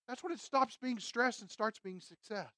That's 0.08 0.24
when 0.24 0.32
it 0.32 0.40
stops 0.40 0.78
being 0.82 1.00
stress 1.00 1.42
and 1.42 1.50
starts 1.50 1.80
being 1.80 2.00
success. 2.00 2.52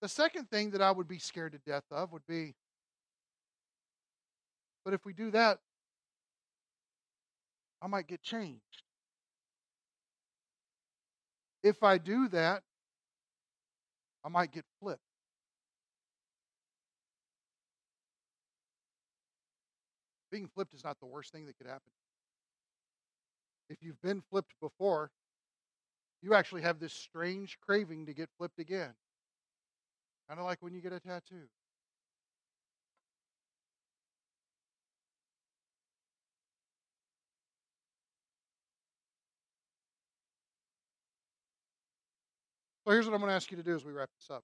The 0.00 0.08
second 0.08 0.50
thing 0.50 0.70
that 0.70 0.80
I 0.80 0.92
would 0.92 1.08
be 1.08 1.18
scared 1.18 1.52
to 1.52 1.58
death 1.58 1.84
of 1.90 2.12
would 2.12 2.26
be 2.26 2.54
but 4.84 4.94
if 4.94 5.04
we 5.04 5.12
do 5.12 5.30
that, 5.32 5.58
I 7.82 7.86
might 7.86 8.06
get 8.06 8.22
changed. 8.22 8.82
If 11.62 11.82
I 11.82 11.98
do 11.98 12.28
that, 12.28 12.62
I 14.24 14.28
might 14.28 14.52
get 14.52 14.64
flipped. 14.80 15.00
Being 20.30 20.48
flipped 20.54 20.74
is 20.74 20.84
not 20.84 20.98
the 21.00 21.06
worst 21.06 21.32
thing 21.32 21.46
that 21.46 21.58
could 21.58 21.66
happen. 21.66 21.90
If 23.68 23.78
you've 23.82 24.00
been 24.02 24.22
flipped 24.30 24.54
before, 24.60 25.10
you 26.22 26.34
actually 26.34 26.62
have 26.62 26.78
this 26.78 26.92
strange 26.92 27.58
craving 27.60 28.06
to 28.06 28.14
get 28.14 28.28
flipped 28.38 28.58
again. 28.58 28.94
Kind 30.28 30.38
of 30.38 30.46
like 30.46 30.58
when 30.60 30.74
you 30.74 30.80
get 30.80 30.92
a 30.92 31.00
tattoo. 31.00 31.48
So 42.84 42.92
here's 42.92 43.06
what 43.06 43.14
I'm 43.14 43.20
going 43.20 43.30
to 43.30 43.36
ask 43.36 43.50
you 43.50 43.56
to 43.56 43.62
do 43.62 43.74
as 43.74 43.84
we 43.84 43.92
wrap 43.92 44.08
this 44.18 44.34
up. 44.34 44.42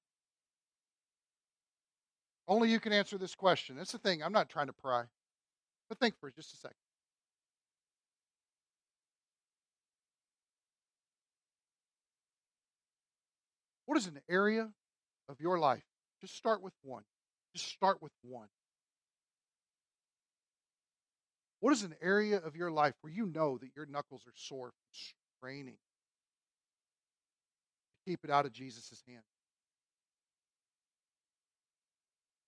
Only 2.49 2.70
you 2.70 2.78
can 2.78 2.93
answer 2.93 3.18
this 3.18 3.34
question. 3.34 3.78
It's 3.78 3.93
the 3.93 3.99
thing. 3.99 4.22
I'm 4.22 4.32
not 4.32 4.49
trying 4.49 4.66
to 4.66 4.72
pry. 4.72 5.05
But 5.89 5.99
think 5.99 6.14
for 6.20 6.30
just 6.30 6.53
a 6.53 6.57
second. 6.57 6.76
What 13.87 13.97
is 13.97 14.07
an 14.07 14.20
area 14.28 14.68
of 15.28 15.41
your 15.41 15.59
life? 15.59 15.84
Just 16.20 16.37
start 16.37 16.62
with 16.62 16.74
one. 16.82 17.05
Just 17.55 17.68
start 17.68 18.03
with 18.03 18.12
one. 18.22 18.49
What 21.61 21.72
is 21.72 21.82
an 21.82 21.95
area 22.03 22.39
of 22.39 22.55
your 22.55 22.70
life 22.70 22.95
where 23.01 23.12
you 23.12 23.26
know 23.26 23.59
that 23.59 23.70
your 23.74 23.87
knuckles 23.87 24.22
are 24.26 24.34
sore 24.34 24.68
from 24.68 25.12
straining? 25.41 25.78
Keep 28.07 28.25
it 28.25 28.31
out 28.31 28.47
of 28.47 28.53
Jesus' 28.53 29.03
hand. 29.07 29.23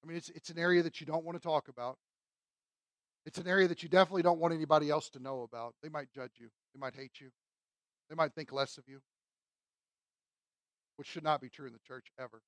I 0.02 0.06
mean, 0.06 0.16
it's, 0.16 0.30
it's 0.30 0.50
an 0.50 0.58
area 0.58 0.82
that 0.82 1.00
you 1.00 1.06
don't 1.06 1.24
want 1.24 1.36
to 1.36 1.42
talk 1.42 1.68
about. 1.68 1.98
It's 3.26 3.38
an 3.38 3.48
area 3.48 3.68
that 3.68 3.82
you 3.82 3.88
definitely 3.88 4.22
don't 4.22 4.38
want 4.38 4.54
anybody 4.54 4.88
else 4.88 5.10
to 5.10 5.18
know 5.18 5.42
about. 5.42 5.74
They 5.82 5.88
might 5.88 6.10
judge 6.14 6.32
you, 6.38 6.48
they 6.74 6.78
might 6.78 6.94
hate 6.94 7.20
you, 7.20 7.30
they 8.08 8.14
might 8.14 8.32
think 8.32 8.52
less 8.52 8.78
of 8.78 8.84
you, 8.86 9.00
which 10.96 11.08
should 11.08 11.24
not 11.24 11.40
be 11.40 11.48
true 11.48 11.66
in 11.66 11.72
the 11.72 11.78
church 11.80 12.06
ever. 12.18 12.40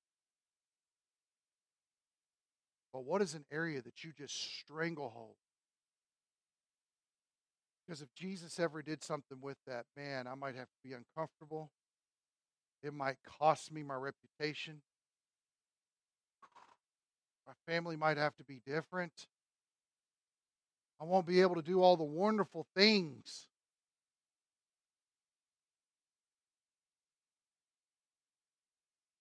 But 2.93 3.05
what 3.05 3.21
is 3.21 3.35
an 3.35 3.45
area 3.51 3.81
that 3.81 4.03
you 4.03 4.11
just 4.17 4.59
stranglehold? 4.59 5.35
Because 7.85 8.01
if 8.01 8.13
Jesus 8.15 8.59
ever 8.59 8.81
did 8.81 9.03
something 9.03 9.39
with 9.41 9.57
that, 9.67 9.85
man, 9.97 10.25
I 10.27 10.35
might 10.35 10.55
have 10.55 10.67
to 10.67 10.79
be 10.83 10.93
uncomfortable. 10.93 11.71
It 12.83 12.93
might 12.93 13.17
cost 13.39 13.71
me 13.71 13.83
my 13.83 13.95
reputation. 13.95 14.81
My 17.45 17.53
family 17.71 17.95
might 17.95 18.17
have 18.17 18.35
to 18.37 18.43
be 18.43 18.61
different. 18.65 19.27
I 20.99 21.03
won't 21.03 21.25
be 21.25 21.41
able 21.41 21.55
to 21.55 21.61
do 21.61 21.81
all 21.81 21.97
the 21.97 22.03
wonderful 22.03 22.65
things. 22.75 23.47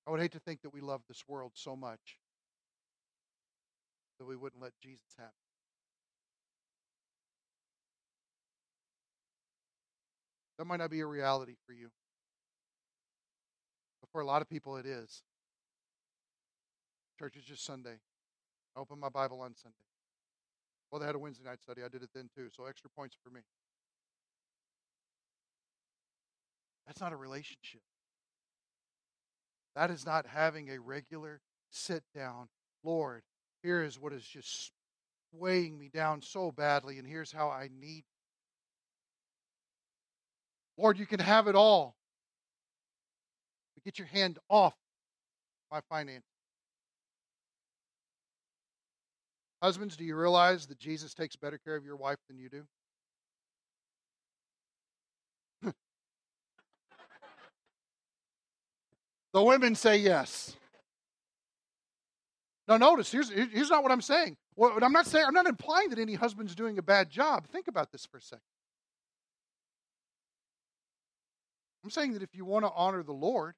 I 0.07 0.11
would 0.11 0.21
hate 0.21 0.33
to 0.33 0.41
think 0.41 0.63
that 0.63 0.75
we 0.75 0.81
love 0.81 1.03
this 1.09 1.23
world 1.29 1.53
so 1.55 1.77
much 1.77 2.19
that 4.19 4.27
we 4.27 4.37
wouldn't 4.37 4.63
let 4.63 4.73
Jesus 4.83 5.15
happen. 5.17 5.33
That 10.59 10.67
might 10.67 10.77
not 10.77 10.91
be 10.91 11.01
a 11.01 11.07
reality 11.07 11.55
for 11.67 11.73
you. 11.73 11.91
For 14.13 14.21
a 14.21 14.27
lot 14.27 14.43
of 14.43 14.49
people, 14.49 14.77
it 14.77 14.87
is. 14.87 15.23
Church 17.19 17.37
is 17.37 17.45
just 17.45 17.65
Sunday. 17.65 17.99
I 18.77 18.81
open 18.81 18.99
my 18.99 19.09
Bible 19.09 19.41
on 19.41 19.55
Sunday. 19.55 19.77
Well, 20.91 21.01
they 21.01 21.07
had 21.07 21.15
a 21.15 21.19
Wednesday 21.19 21.45
night 21.45 21.61
study. 21.61 21.83
I 21.85 21.89
did 21.89 22.03
it 22.03 22.11
then 22.15 22.29
too, 22.35 22.49
so 22.51 22.67
extra 22.67 22.91
points 22.91 23.17
for 23.23 23.31
me. 23.31 23.41
That's 26.87 27.01
not 27.01 27.13
a 27.13 27.17
relationship. 27.17 27.83
That 29.77 29.91
is 29.91 30.05
not 30.05 30.27
having 30.27 30.71
a 30.71 30.81
regular 30.81 31.41
sit 31.71 32.03
down. 32.15 32.49
Lord, 32.83 33.23
here 33.63 33.83
is 33.83 34.01
what 34.01 34.13
is 34.13 34.25
just 34.25 34.73
weighing 35.33 35.79
me 35.79 35.89
down 35.93 36.23
so 36.23 36.51
badly, 36.51 36.99
and 36.99 37.07
here's 37.07 37.31
how 37.31 37.49
I 37.49 37.69
need. 37.81 38.03
Lord, 40.77 40.99
you 40.99 41.07
can 41.07 41.21
have 41.21 41.47
it 41.47 41.55
all. 41.55 41.95
Get 43.85 43.99
your 43.99 44.09
hand 44.09 44.39
off 44.49 44.75
my 45.71 45.81
finances. 45.89 46.25
Husbands, 49.63 49.97
do 49.97 50.05
you 50.05 50.17
realize 50.17 50.67
that 50.67 50.79
Jesus 50.79 51.13
takes 51.13 51.37
better 51.37 51.59
care 51.59 51.77
of 51.77 51.85
your 51.85 51.97
wife 51.97 52.19
than 52.29 52.39
you 52.39 52.49
do? 52.49 52.65
the 59.35 59.43
women 59.43 59.75
say 59.75 59.99
yes. 59.99 60.57
Now, 62.67 62.79
notice 62.79 63.11
here's 63.13 63.29
here's 63.31 63.69
not 63.69 63.83
what 63.83 63.93
I'm 63.93 64.01
saying. 64.01 64.37
What 64.55 64.83
I'm 64.83 64.93
not 64.93 65.07
saying 65.07 65.25
I'm 65.27 65.35
not 65.35 65.47
implying 65.47 65.91
that 65.91 65.99
any 65.99 66.15
husband's 66.15 66.55
doing 66.55 66.79
a 66.79 66.83
bad 66.83 67.11
job. 67.11 67.47
Think 67.49 67.69
about 67.69 67.93
this 67.93 68.07
for 68.07 68.19
a 68.19 68.23
second. 68.23 68.45
I'm 71.85 71.91
saying 71.91 72.13
that 72.15 72.23
if 72.23 72.35
you 72.35 72.45
want 72.45 72.65
to 72.65 72.71
honor 72.75 73.03
the 73.03 73.13
Lord, 73.13 73.55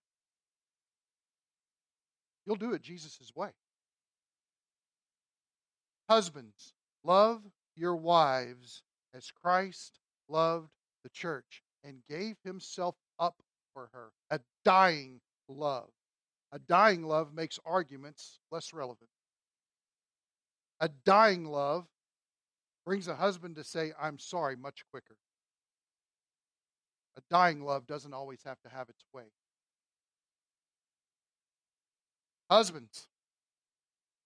you'll 2.46 2.56
do 2.56 2.72
it 2.72 2.82
Jesus' 2.82 3.32
way. 3.34 3.50
Husbands, 6.08 6.74
love 7.04 7.42
your 7.76 7.96
wives 7.96 8.82
as 9.14 9.30
Christ 9.30 9.98
loved 10.28 10.70
the 11.04 11.10
church 11.10 11.62
and 11.84 12.02
gave 12.08 12.36
himself 12.44 12.96
up 13.18 13.36
for 13.74 13.88
her. 13.92 14.10
A 14.30 14.40
dying 14.64 15.20
love. 15.48 15.88
A 16.52 16.58
dying 16.58 17.02
love 17.04 17.32
makes 17.34 17.58
arguments 17.64 18.38
less 18.50 18.72
relevant. 18.72 19.08
A 20.80 20.90
dying 21.06 21.44
love 21.44 21.86
brings 22.84 23.08
a 23.08 23.14
husband 23.14 23.56
to 23.56 23.64
say, 23.64 23.92
I'm 24.00 24.18
sorry, 24.18 24.56
much 24.56 24.84
quicker. 24.90 25.16
A 27.16 27.20
dying 27.30 27.62
love 27.62 27.86
doesn't 27.86 28.12
always 28.12 28.42
have 28.44 28.60
to 28.62 28.68
have 28.68 28.88
its 28.88 29.04
way. 29.14 29.24
Husbands, 32.52 33.08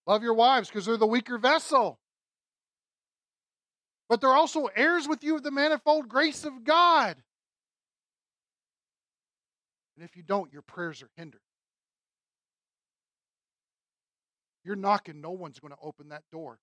Love 0.06 0.22
your 0.24 0.34
wives 0.34 0.68
because 0.68 0.86
they're 0.86 0.96
the 0.96 1.06
weaker 1.06 1.38
vessel. 1.38 1.98
But 4.08 4.20
they're 4.20 4.34
also 4.34 4.66
heirs 4.66 5.08
with 5.08 5.24
you 5.24 5.36
of 5.36 5.42
the 5.42 5.50
manifold 5.50 6.08
grace 6.08 6.44
of 6.44 6.64
God. 6.64 7.16
And 9.96 10.04
if 10.04 10.16
you 10.16 10.22
don't, 10.22 10.52
your 10.52 10.62
prayers 10.62 11.02
are 11.02 11.10
hindered. 11.16 11.40
You're 14.64 14.76
knocking, 14.76 15.20
no 15.20 15.30
one's 15.30 15.58
going 15.58 15.72
to 15.72 15.80
open 15.80 16.08
that 16.08 16.22
door. 16.30 16.58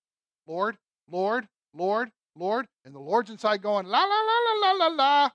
Lord, 0.47 0.77
Lord, 1.09 1.47
Lord, 1.73 2.11
Lord. 2.35 2.67
And 2.85 2.93
the 2.93 2.99
Lord's 2.99 3.29
inside 3.29 3.61
going, 3.61 3.85
la, 3.85 4.03
la, 4.03 4.05
la, 4.05 4.39
la, 4.45 4.67
la, 4.67 4.87
la, 4.87 4.95
la. 4.95 5.29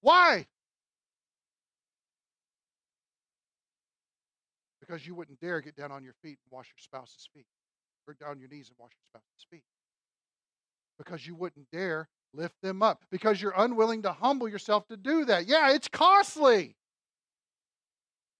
Why? 0.00 0.46
Because 4.86 5.06
you 5.06 5.14
wouldn't 5.14 5.40
dare 5.40 5.60
get 5.60 5.76
down 5.76 5.92
on 5.92 6.04
your 6.04 6.14
feet 6.22 6.38
and 6.44 6.50
wash 6.50 6.68
your 6.68 6.78
spouse's 6.78 7.28
feet, 7.34 7.46
or 8.06 8.14
down 8.14 8.38
your 8.38 8.48
knees 8.48 8.68
and 8.68 8.76
wash 8.78 8.92
your 8.92 9.06
spouse's 9.06 9.46
feet. 9.50 9.64
Because 10.98 11.26
you 11.26 11.34
wouldn't 11.34 11.70
dare 11.70 12.08
lift 12.34 12.54
them 12.62 12.82
up, 12.82 13.04
because 13.10 13.40
you're 13.40 13.54
unwilling 13.56 14.02
to 14.02 14.12
humble 14.12 14.48
yourself 14.48 14.86
to 14.88 14.96
do 14.96 15.24
that. 15.24 15.46
Yeah, 15.46 15.72
it's 15.72 15.88
costly. 15.88 16.76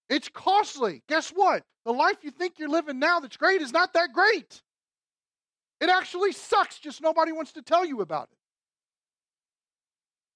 It's 0.09 0.29
costly. 0.29 1.01
Guess 1.09 1.29
what? 1.29 1.63
The 1.85 1.93
life 1.93 2.17
you 2.21 2.31
think 2.31 2.59
you're 2.59 2.69
living 2.69 2.99
now 2.99 3.19
that's 3.19 3.37
great 3.37 3.61
is 3.61 3.71
not 3.71 3.93
that 3.93 4.13
great. 4.13 4.61
It 5.81 5.89
actually 5.89 6.31
sucks, 6.31 6.79
just 6.79 7.01
nobody 7.01 7.31
wants 7.31 7.53
to 7.53 7.61
tell 7.61 7.85
you 7.85 8.01
about 8.01 8.29
it. 8.31 8.37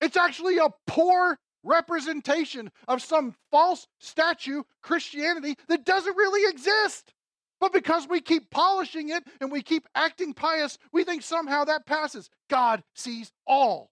It's 0.05 0.17
actually 0.17 0.57
a 0.57 0.69
poor 0.87 1.37
representation 1.63 2.71
of 2.87 3.01
some 3.01 3.35
false 3.51 3.87
statue 3.99 4.63
Christianity 4.81 5.55
that 5.67 5.85
doesn't 5.85 6.15
really 6.15 6.49
exist. 6.49 7.13
But 7.59 7.73
because 7.73 8.07
we 8.07 8.21
keep 8.21 8.49
polishing 8.49 9.09
it 9.09 9.23
and 9.41 9.51
we 9.51 9.61
keep 9.61 9.85
acting 9.93 10.33
pious, 10.33 10.77
we 10.93 11.03
think 11.03 11.21
somehow 11.21 11.65
that 11.65 11.85
passes. 11.85 12.29
God 12.49 12.83
sees 12.95 13.31
all, 13.45 13.91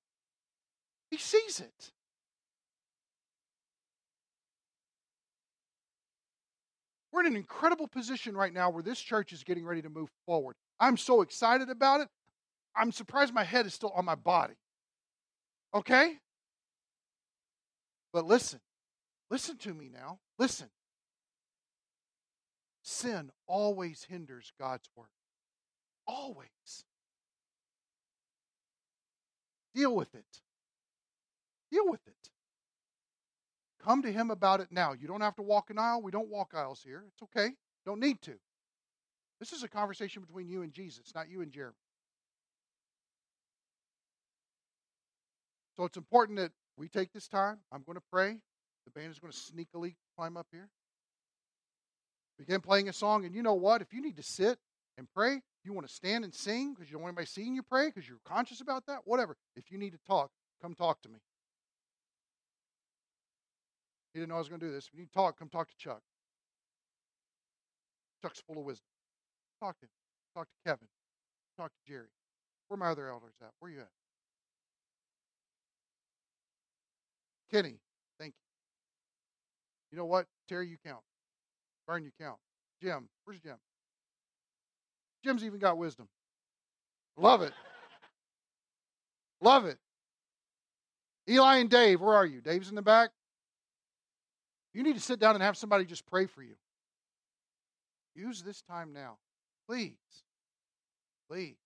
He 1.12 1.18
sees 1.18 1.60
it. 1.60 1.92
We're 7.12 7.22
in 7.22 7.28
an 7.28 7.36
incredible 7.36 7.88
position 7.88 8.38
right 8.38 8.54
now 8.54 8.70
where 8.70 8.84
this 8.84 9.00
church 9.00 9.34
is 9.34 9.44
getting 9.44 9.66
ready 9.66 9.82
to 9.82 9.90
move 9.90 10.10
forward. 10.28 10.56
I'm 10.80 10.98
so 10.98 11.22
excited 11.22 11.70
about 11.70 12.02
it. 12.02 12.10
I'm 12.76 12.92
surprised 12.92 13.34
my 13.34 13.44
head 13.44 13.66
is 13.66 13.74
still 13.74 13.92
on 13.96 14.06
my 14.06 14.14
body. 14.14 14.54
Okay? 15.74 16.20
But 18.18 18.26
listen, 18.26 18.62
listen 19.30 19.58
to 19.58 19.76
me 19.76 19.92
now. 19.94 20.18
Listen. 20.40 20.70
Sin 22.82 23.30
always 23.46 24.06
hinders 24.10 24.52
God's 24.60 24.90
work. 24.96 25.12
Always. 26.08 26.48
Deal 29.76 29.96
with 29.96 30.16
it. 30.16 30.42
Deal 31.72 31.88
with 31.88 32.08
it. 32.08 32.32
Come 33.84 34.02
to 34.02 34.12
Him 34.12 34.32
about 34.32 34.62
it 34.62 34.70
now. 34.72 34.94
You 34.94 35.08
don't 35.08 35.22
have 35.22 35.36
to 35.36 35.44
walk 35.44 35.70
an 35.70 35.78
aisle. 35.78 36.02
We 36.02 36.10
don't 36.10 36.32
walk 36.32 36.56
aisles 36.56 36.82
here. 36.84 37.04
It's 37.10 37.22
okay. 37.22 37.54
Don't 37.86 38.00
need 38.00 38.24
to. 38.24 38.34
This 39.40 39.54
is 39.54 39.62
a 39.62 39.68
conversation 39.68 40.24
between 40.24 40.50
you 40.50 40.64
and 40.64 40.74
Jesus, 40.74 41.14
not 41.14 41.30
you 41.30 41.44
and 41.44 41.52
Jeremy. 41.52 41.76
So 45.76 45.84
it's 45.84 45.98
important 45.98 46.40
that 46.40 46.52
we 46.78 46.88
take 46.88 47.12
this 47.12 47.28
time. 47.28 47.58
I'm 47.72 47.84
going 47.84 47.98
to 47.98 48.04
pray. 48.12 48.38
The 48.86 48.92
band 48.92 49.12
is 49.12 49.20
going 49.20 49.34
to 49.34 49.38
sneakily 49.38 49.96
climb 50.16 50.38
up 50.38 50.48
here. 50.52 50.70
Begin 52.38 52.62
playing 52.62 52.88
a 52.88 52.94
song. 52.94 53.26
And 53.26 53.34
you 53.34 53.42
know 53.42 53.56
what? 53.56 53.82
If 53.82 53.94
you 53.94 54.02
need 54.02 54.18
to 54.18 54.24
sit 54.24 54.58
and 54.98 55.08
pray, 55.14 55.42
you 55.64 55.74
want 55.74 55.88
to 55.88 55.94
stand 55.94 56.24
and 56.24 56.34
sing 56.34 56.74
because 56.74 56.90
you 56.90 56.94
don't 56.94 57.02
want 57.02 57.12
anybody 57.12 57.28
seeing 57.28 57.56
you 57.56 57.64
pray 57.64 57.88
because 57.88 58.08
you're 58.08 58.20
conscious 58.26 58.62
about 58.62 58.86
that, 58.88 59.00
whatever. 59.06 59.36
If 59.56 59.72
you 59.72 59.78
need 59.78 59.92
to 59.92 60.00
talk, 60.08 60.30
come 60.62 60.76
talk 60.76 61.02
to 61.02 61.10
me. 61.10 61.20
He 64.14 64.20
didn't 64.20 64.30
know 64.30 64.36
I 64.36 64.40
was 64.40 64.50
going 64.50 64.62
to 64.62 64.68
do 64.68 64.72
this. 64.72 64.88
If 64.88 64.94
you 64.94 65.00
need 65.00 65.08
to 65.08 65.14
talk, 65.14 65.38
come 65.38 65.50
talk 65.50 65.68
to 65.68 65.78
Chuck. 65.78 66.02
Chuck's 68.22 68.42
full 68.48 68.58
of 68.58 68.66
wisdom. 68.66 68.88
Talk 69.60 69.80
to 69.80 69.86
him. 69.86 69.92
Talk 70.36 70.48
to 70.48 70.70
Kevin. 70.70 70.88
Talk 71.58 71.72
to 71.72 71.92
Jerry. 71.92 72.10
Where 72.68 72.78
my 72.78 72.90
other 72.90 73.10
elders 73.10 73.34
at? 73.42 73.52
Where 73.60 73.72
you 73.72 73.80
at? 73.80 73.90
Kenny, 77.52 77.76
thank 78.20 78.34
you. 78.34 79.92
You 79.92 79.98
know 79.98 80.06
what? 80.06 80.26
Terry, 80.50 80.68
you 80.68 80.78
count. 80.86 81.02
Burn, 81.88 82.04
you 82.04 82.12
count. 82.20 82.38
Jim, 82.82 83.08
where's 83.26 83.40
Jim? 83.40 83.58
Jim's 85.24 85.44
even 85.44 85.60
got 85.60 85.78
wisdom. 85.78 86.08
Love 87.18 87.42
it. 87.42 87.54
Love 89.42 89.66
it. 89.66 89.78
Eli 91.30 91.58
and 91.58 91.70
Dave, 91.70 92.00
where 92.02 92.16
are 92.16 92.26
you? 92.26 92.42
Dave's 92.42 92.70
in 92.70 92.76
the 92.76 92.82
back. 92.82 93.10
You 94.74 94.84
need 94.84 94.96
to 94.96 95.02
sit 95.02 95.20
down 95.20 95.36
and 95.36 95.44
have 95.44 95.58
somebody 95.58 95.86
just 95.86 96.06
pray 96.06 96.26
for 96.28 96.42
you. 96.42 96.56
Use 98.16 98.42
this 98.42 98.62
time 98.62 98.94
now. 98.94 99.18
Please. 99.68 99.98
Please. 101.30 101.58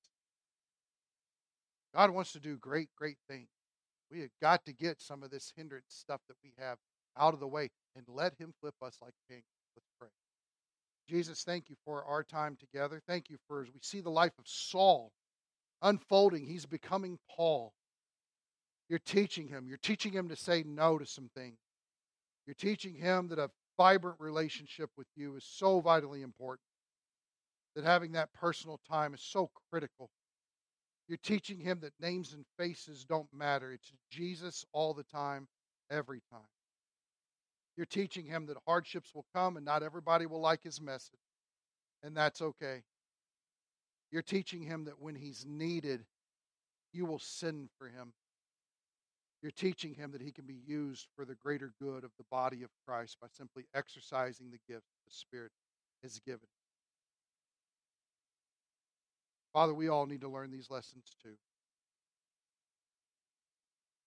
God 1.93 2.09
wants 2.11 2.31
to 2.33 2.39
do 2.39 2.57
great, 2.57 2.89
great 2.95 3.17
things. 3.29 3.49
We 4.11 4.19
have 4.21 4.29
got 4.41 4.65
to 4.65 4.73
get 4.73 5.01
some 5.01 5.23
of 5.23 5.31
this 5.31 5.53
hindrance 5.55 5.85
stuff 5.89 6.21
that 6.27 6.37
we 6.43 6.51
have 6.59 6.77
out 7.17 7.33
of 7.33 7.39
the 7.39 7.47
way 7.47 7.69
and 7.95 8.05
let 8.07 8.33
Him 8.37 8.53
flip 8.59 8.75
us 8.81 8.97
like 9.01 9.13
king. 9.29 9.41
Let's 9.75 9.87
pray. 9.99 10.09
Jesus, 11.07 11.43
thank 11.43 11.69
you 11.69 11.75
for 11.85 12.03
our 12.03 12.23
time 12.23 12.57
together. 12.59 13.01
Thank 13.07 13.29
you 13.29 13.37
for 13.47 13.61
as 13.61 13.69
we 13.73 13.79
see 13.81 14.01
the 14.01 14.09
life 14.09 14.33
of 14.37 14.45
Saul 14.47 15.11
unfolding, 15.81 16.45
he's 16.45 16.65
becoming 16.65 17.17
Paul. 17.29 17.73
You're 18.89 18.99
teaching 18.99 19.47
him. 19.47 19.67
You're 19.67 19.77
teaching 19.77 20.11
him 20.11 20.29
to 20.29 20.35
say 20.35 20.63
no 20.65 20.97
to 20.97 21.05
some 21.05 21.29
things. 21.35 21.57
You're 22.45 22.55
teaching 22.55 22.93
him 22.93 23.29
that 23.29 23.39
a 23.39 23.49
vibrant 23.77 24.19
relationship 24.19 24.89
with 24.97 25.07
you 25.15 25.35
is 25.35 25.45
so 25.45 25.79
vitally 25.79 26.21
important, 26.21 26.61
that 27.75 27.85
having 27.85 28.11
that 28.13 28.33
personal 28.33 28.79
time 28.89 29.13
is 29.13 29.21
so 29.21 29.49
critical. 29.71 30.09
You're 31.11 31.17
teaching 31.23 31.59
him 31.59 31.81
that 31.81 31.91
names 31.99 32.31
and 32.31 32.45
faces 32.57 33.03
don't 33.03 33.27
matter. 33.33 33.73
It's 33.73 33.91
Jesus 34.09 34.63
all 34.71 34.93
the 34.93 35.03
time, 35.03 35.49
every 35.89 36.21
time. 36.31 36.47
You're 37.75 37.85
teaching 37.85 38.25
him 38.25 38.45
that 38.45 38.55
hardships 38.65 39.13
will 39.13 39.25
come 39.35 39.57
and 39.57 39.65
not 39.65 39.83
everybody 39.83 40.25
will 40.25 40.39
like 40.39 40.63
his 40.63 40.79
message, 40.79 41.19
and 42.01 42.15
that's 42.15 42.41
okay. 42.41 42.83
You're 44.13 44.21
teaching 44.21 44.61
him 44.61 44.85
that 44.85 45.01
when 45.01 45.15
he's 45.15 45.45
needed, 45.45 46.05
you 46.93 47.05
will 47.05 47.19
send 47.19 47.67
for 47.77 47.89
him. 47.89 48.13
You're 49.41 49.51
teaching 49.51 49.93
him 49.93 50.13
that 50.13 50.21
he 50.21 50.31
can 50.31 50.45
be 50.45 50.61
used 50.65 51.07
for 51.17 51.25
the 51.25 51.35
greater 51.35 51.73
good 51.81 52.05
of 52.05 52.11
the 52.17 52.25
body 52.31 52.63
of 52.63 52.69
Christ 52.87 53.17
by 53.21 53.27
simply 53.33 53.65
exercising 53.75 54.49
the 54.49 54.73
gift 54.73 54.85
the 55.05 55.11
Spirit 55.11 55.51
has 56.03 56.21
given. 56.25 56.47
Father, 59.53 59.73
we 59.73 59.89
all 59.89 60.05
need 60.05 60.21
to 60.21 60.29
learn 60.29 60.51
these 60.51 60.69
lessons 60.69 61.15
too. 61.21 61.35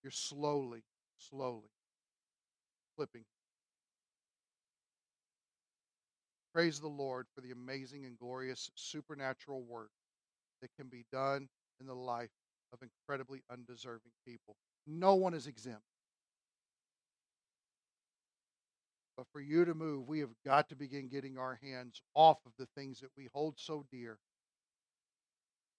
You're 0.03 0.11
slowly, 0.11 0.83
slowly 1.19 1.71
flipping. 2.97 3.25
Praise 6.55 6.79
the 6.79 6.89
Lord 6.89 7.27
for 7.35 7.41
the 7.41 7.51
amazing 7.51 8.05
and 8.05 8.19
glorious 8.19 8.71
supernatural 8.75 9.63
work 9.63 9.91
that 10.63 10.71
can 10.79 10.89
be 10.89 11.05
done 11.11 11.49
in 11.81 11.87
the 11.87 11.95
life 11.95 12.31
of 12.73 12.79
incredibly 12.83 13.43
undeserving 13.51 14.13
people. 14.27 14.57
No 14.87 15.15
one 15.15 15.35
is 15.35 15.47
exempt. 15.47 15.83
But 19.17 19.27
for 19.33 19.41
you 19.41 19.65
to 19.65 19.75
move, 19.75 20.09
we 20.09 20.21
have 20.21 20.35
got 20.45 20.69
to 20.69 20.77
begin 20.77 21.09
getting 21.09 21.39
our 21.39 21.59
hands 21.63 22.03
off 22.15 22.39
of 22.47 22.53
the 22.59 22.67
things 22.77 23.01
that 23.01 23.11
we 23.17 23.29
hold 23.33 23.55
so 23.59 23.85
dear 23.91 24.19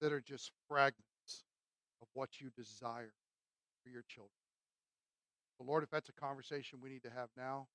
that 0.02 0.14
are 0.14 0.22
just 0.22 0.52
fragments 0.68 1.44
of 2.02 2.08
what 2.14 2.40
you 2.40 2.50
desire 2.56 3.14
for 3.84 3.90
your 3.90 4.04
children. 4.08 4.32
But 5.58 5.68
Lord, 5.68 5.84
if 5.84 5.90
that's 5.90 6.10
a 6.10 6.14
conversation 6.14 6.80
we 6.82 6.90
need 6.90 7.04
to 7.04 7.10
have 7.10 7.30
now, 7.38 7.68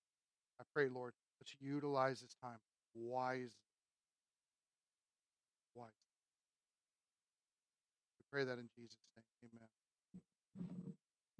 I 0.61 0.65
pray, 0.75 0.89
Lord, 0.89 1.15
let's 1.41 1.55
utilize 1.61 2.21
this 2.21 2.35
time 2.43 2.59
wisely. 2.95 3.51
Wisely. 5.75 5.93
We 8.19 8.25
pray 8.31 8.45
that 8.45 8.59
in 8.59 8.69
Jesus' 8.77 8.99
name. 9.17 9.51
Amen. 9.55 10.90